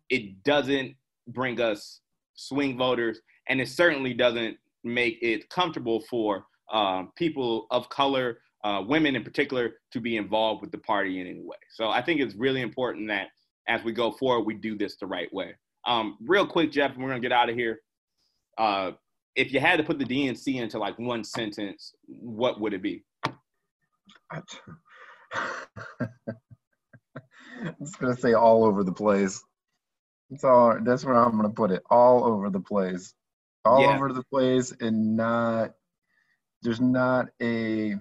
it 0.08 0.42
doesn't 0.42 0.96
bring 1.26 1.61
us 1.61 2.00
swing 2.34 2.76
voters, 2.76 3.20
and 3.48 3.61
it 3.61 3.68
certainly 3.68 4.14
doesn't 4.14 4.58
make 4.84 5.18
it 5.22 5.48
comfortable 5.50 6.00
for 6.00 6.46
um, 6.72 7.11
people 7.16 7.66
of 7.72 7.88
color, 7.88 8.40
uh, 8.62 8.80
women 8.86 9.16
in 9.16 9.24
particular, 9.24 9.80
to 9.90 10.00
be 10.00 10.16
involved 10.16 10.61
with 10.61 10.70
the 10.70 10.78
party 10.78 11.20
in 11.20 11.26
any 11.26 11.42
way. 11.42 11.56
So 11.70 11.88
I 11.88 12.00
think 12.00 12.20
it's 12.20 12.36
really 12.36 12.61
important 12.61 13.08
that 13.08 13.30
as 13.66 13.82
we 13.82 13.90
go 13.92 14.12
forward, 14.12 14.46
we 14.46 14.54
do 14.54 14.76
this 14.76 14.96
the 14.96 15.06
right 15.06 15.32
way. 15.34 15.54
Um, 15.84 16.16
real 16.20 16.46
quick, 16.46 16.70
Jeff, 16.70 16.96
we're 16.96 17.08
gonna 17.08 17.18
get 17.18 17.32
out 17.32 17.48
of 17.48 17.56
here. 17.56 17.80
Uh, 18.61 18.92
if 19.36 19.54
you 19.54 19.58
had 19.58 19.78
to 19.78 19.82
put 19.82 19.98
the 19.98 20.04
DNC 20.04 20.56
into 20.56 20.78
like 20.78 20.98
one 20.98 21.24
sentence, 21.24 21.94
what 22.06 22.61
would 22.61 22.74
it 22.74 22.82
be? 22.82 23.02
I'm 24.32 24.42
just 27.80 27.98
gonna 27.98 28.14
say 28.16 28.34
all 28.34 28.64
over 28.64 28.84
the 28.84 28.92
place. 28.92 29.42
That's 30.28 30.44
all. 30.44 30.78
That's 30.82 31.06
where 31.06 31.14
I'm 31.14 31.36
gonna 31.36 31.48
put 31.48 31.70
it. 31.70 31.82
All 31.90 32.24
over 32.24 32.50
the 32.50 32.61
place. 32.61 33.14
All 33.64 33.80
Yeah. 33.80 33.96
over 33.96 34.12
the 34.12 34.24
place, 34.24 34.72
and 34.78 35.16
not. 35.16 35.72
There's 36.62 36.82
not 36.82 37.28
a. 37.40 37.96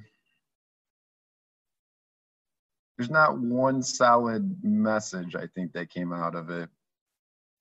There's 2.97 3.09
not 3.09 3.39
one 3.39 3.81
solid 3.81 4.61
message 4.61 5.35
I 5.37 5.47
think 5.47 5.71
that 5.71 5.89
came 5.89 6.11
out 6.11 6.35
of 6.35 6.49
it, 6.49 6.69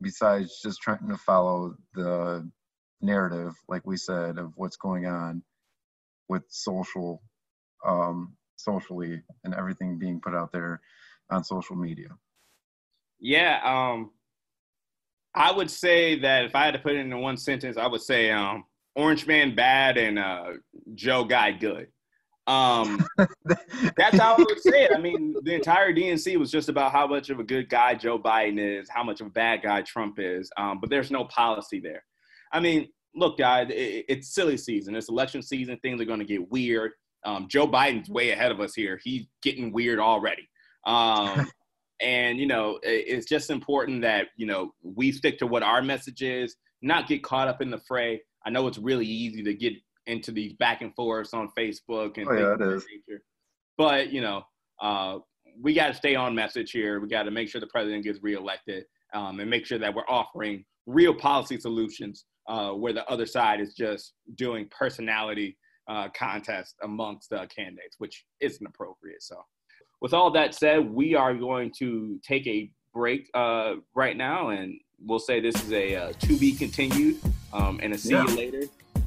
besides 0.02 0.60
just 0.60 0.80
trying 0.82 1.06
to 1.08 1.16
follow 1.16 1.76
the 1.94 2.50
narrative, 3.00 3.54
like 3.68 3.86
we 3.86 3.96
said, 3.96 4.38
of 4.38 4.52
what's 4.56 4.76
going 4.76 5.06
on 5.06 5.42
with 6.28 6.42
social 6.48 7.22
um, 7.86 8.36
socially 8.56 9.22
and 9.44 9.54
everything 9.54 9.98
being 9.98 10.20
put 10.20 10.34
out 10.34 10.52
there 10.52 10.80
on 11.30 11.44
social 11.44 11.76
media. 11.76 12.08
Yeah, 13.20 13.60
um, 13.64 14.10
I 15.34 15.52
would 15.52 15.70
say 15.70 16.18
that 16.20 16.44
if 16.44 16.54
I 16.54 16.64
had 16.64 16.72
to 16.72 16.80
put 16.80 16.94
it 16.94 16.98
into 16.98 17.18
one 17.18 17.36
sentence, 17.36 17.76
I 17.76 17.86
would 17.86 18.02
say 18.02 18.30
um, 18.30 18.64
Orange 18.94 19.26
Man 19.26 19.54
bad 19.54 19.96
and 19.96 20.18
uh, 20.18 20.52
Joe 20.94 21.24
Guy 21.24 21.52
good. 21.52 21.88
Um, 22.46 23.06
that's 23.96 24.18
how 24.18 24.34
I 24.34 24.38
would 24.38 24.60
say 24.60 24.84
it. 24.84 24.92
I 24.94 24.98
mean, 24.98 25.36
the 25.42 25.54
entire 25.54 25.92
DNC 25.92 26.38
was 26.38 26.50
just 26.50 26.70
about 26.70 26.92
how 26.92 27.06
much 27.06 27.28
of 27.28 27.38
a 27.38 27.44
good 27.44 27.68
guy 27.68 27.94
Joe 27.94 28.18
Biden 28.18 28.58
is, 28.58 28.88
how 28.88 29.04
much 29.04 29.20
of 29.20 29.26
a 29.26 29.30
bad 29.30 29.62
guy 29.62 29.82
Trump 29.82 30.18
is, 30.18 30.50
um, 30.56 30.80
but 30.80 30.88
there's 30.88 31.10
no 31.10 31.24
policy 31.26 31.78
there. 31.78 32.02
I 32.52 32.60
mean, 32.60 32.88
look, 33.14 33.38
guys, 33.38 33.68
it, 33.70 34.04
it's 34.08 34.34
silly 34.34 34.56
season. 34.56 34.94
It's 34.94 35.08
election 35.08 35.42
season. 35.42 35.78
Things 35.82 36.00
are 36.00 36.06
going 36.06 36.20
to 36.20 36.24
get 36.24 36.50
weird. 36.50 36.92
Um, 37.24 37.48
Joe 37.48 37.66
Biden's 37.66 38.08
way 38.08 38.30
ahead 38.30 38.52
of 38.52 38.60
us 38.60 38.74
here. 38.74 39.00
He's 39.02 39.26
getting 39.42 39.72
weird 39.72 39.98
already. 39.98 40.48
Um, 40.86 41.50
and, 42.00 42.38
you 42.38 42.46
know, 42.46 42.78
it, 42.82 43.04
it's 43.08 43.26
just 43.26 43.50
important 43.50 44.02
that, 44.02 44.28
you 44.36 44.46
know, 44.46 44.72
we 44.82 45.12
stick 45.12 45.38
to 45.38 45.46
what 45.46 45.62
our 45.62 45.82
message 45.82 46.22
is, 46.22 46.56
not 46.80 47.08
get 47.08 47.22
caught 47.22 47.48
up 47.48 47.60
in 47.60 47.70
the 47.70 47.80
fray. 47.86 48.20
I 48.46 48.50
know 48.50 48.66
it's 48.66 48.78
really 48.78 49.06
easy 49.06 49.42
to 49.42 49.54
get 49.54 49.74
into 50.06 50.32
these 50.32 50.54
back 50.54 50.80
and 50.80 50.94
forths 50.94 51.34
on 51.34 51.50
Facebook 51.58 52.16
and 52.16 52.26
Oh, 52.28 52.32
yeah, 52.32 52.56
things 52.56 52.82
of 52.82 52.88
nature. 53.08 53.22
But 53.76 54.10
you 54.10 54.20
know, 54.20 54.42
uh, 54.80 55.18
we 55.60 55.74
got 55.74 55.88
to 55.88 55.94
stay 55.94 56.14
on 56.14 56.34
message 56.34 56.70
here. 56.70 57.00
We 57.00 57.08
got 57.08 57.24
to 57.24 57.30
make 57.30 57.48
sure 57.48 57.60
the 57.60 57.66
president 57.66 58.04
gets 58.04 58.22
reelected 58.22 58.84
um, 59.14 59.40
and 59.40 59.48
make 59.48 59.66
sure 59.66 59.78
that 59.78 59.94
we're 59.94 60.08
offering 60.08 60.64
real 60.86 61.14
policy 61.14 61.58
solutions 61.58 62.24
uh, 62.48 62.70
where 62.70 62.92
the 62.92 63.06
other 63.10 63.26
side 63.26 63.60
is 63.60 63.74
just 63.74 64.14
doing 64.36 64.66
personality 64.70 65.56
uh, 65.88 66.08
contest 66.16 66.74
amongst 66.82 67.32
uh, 67.32 67.46
candidates, 67.54 67.96
which 67.98 68.24
isn't 68.40 68.66
appropriate. 68.66 69.22
So, 69.22 69.36
with 70.00 70.14
all 70.14 70.30
that 70.32 70.54
said, 70.54 70.88
we 70.90 71.14
are 71.14 71.34
going 71.34 71.72
to 71.78 72.20
take 72.26 72.46
a 72.46 72.70
break 72.94 73.28
uh, 73.34 73.74
right 73.94 74.16
now, 74.16 74.48
and 74.50 74.78
we'll 75.04 75.18
say 75.18 75.40
this 75.40 75.54
is 75.62 75.72
a 75.72 75.94
uh, 75.94 76.12
to 76.20 76.38
be 76.38 76.52
continued, 76.52 77.18
um, 77.52 77.80
and 77.82 77.92
a 77.94 77.98
see 77.98 78.12
Yeah. 78.12 78.26
you 78.26 78.36
later 78.36 78.62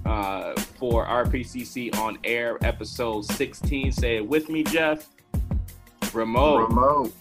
uh, 0.05 0.53
for 0.79 1.05
RPCC 1.05 1.95
on 1.97 2.17
air 2.23 2.57
episode 2.63 3.25
16. 3.25 3.91
Say 3.91 4.17
it 4.17 4.27
with 4.27 4.49
me, 4.49 4.63
Jeff. 4.63 5.07
Remote. 6.13 6.69
Remote. 6.69 7.13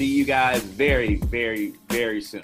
See 0.00 0.16
you 0.16 0.24
guys 0.24 0.62
very, 0.62 1.16
very, 1.16 1.74
very 1.90 2.22
soon. 2.22 2.40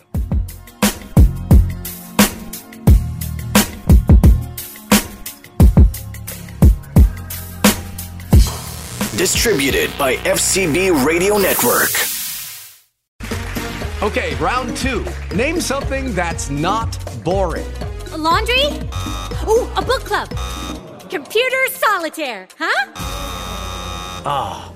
Distributed 9.17 9.91
by 9.99 10.17
FCB 10.27 11.07
Radio 11.07 11.39
Network. 11.39 11.89
Okay, 14.03 14.35
round 14.35 14.77
two. 14.77 15.07
Name 15.35 15.59
something 15.59 16.15
that's 16.15 16.51
not 16.51 16.99
boring. 17.25 17.65
A 18.13 18.19
laundry? 18.19 18.65
Ooh, 19.49 19.67
a 19.77 19.83
book 19.83 20.05
club. 20.05 20.29
Computer 21.09 21.69
solitaire, 21.71 22.49
huh? 22.59 22.93
Ah, 24.27 24.76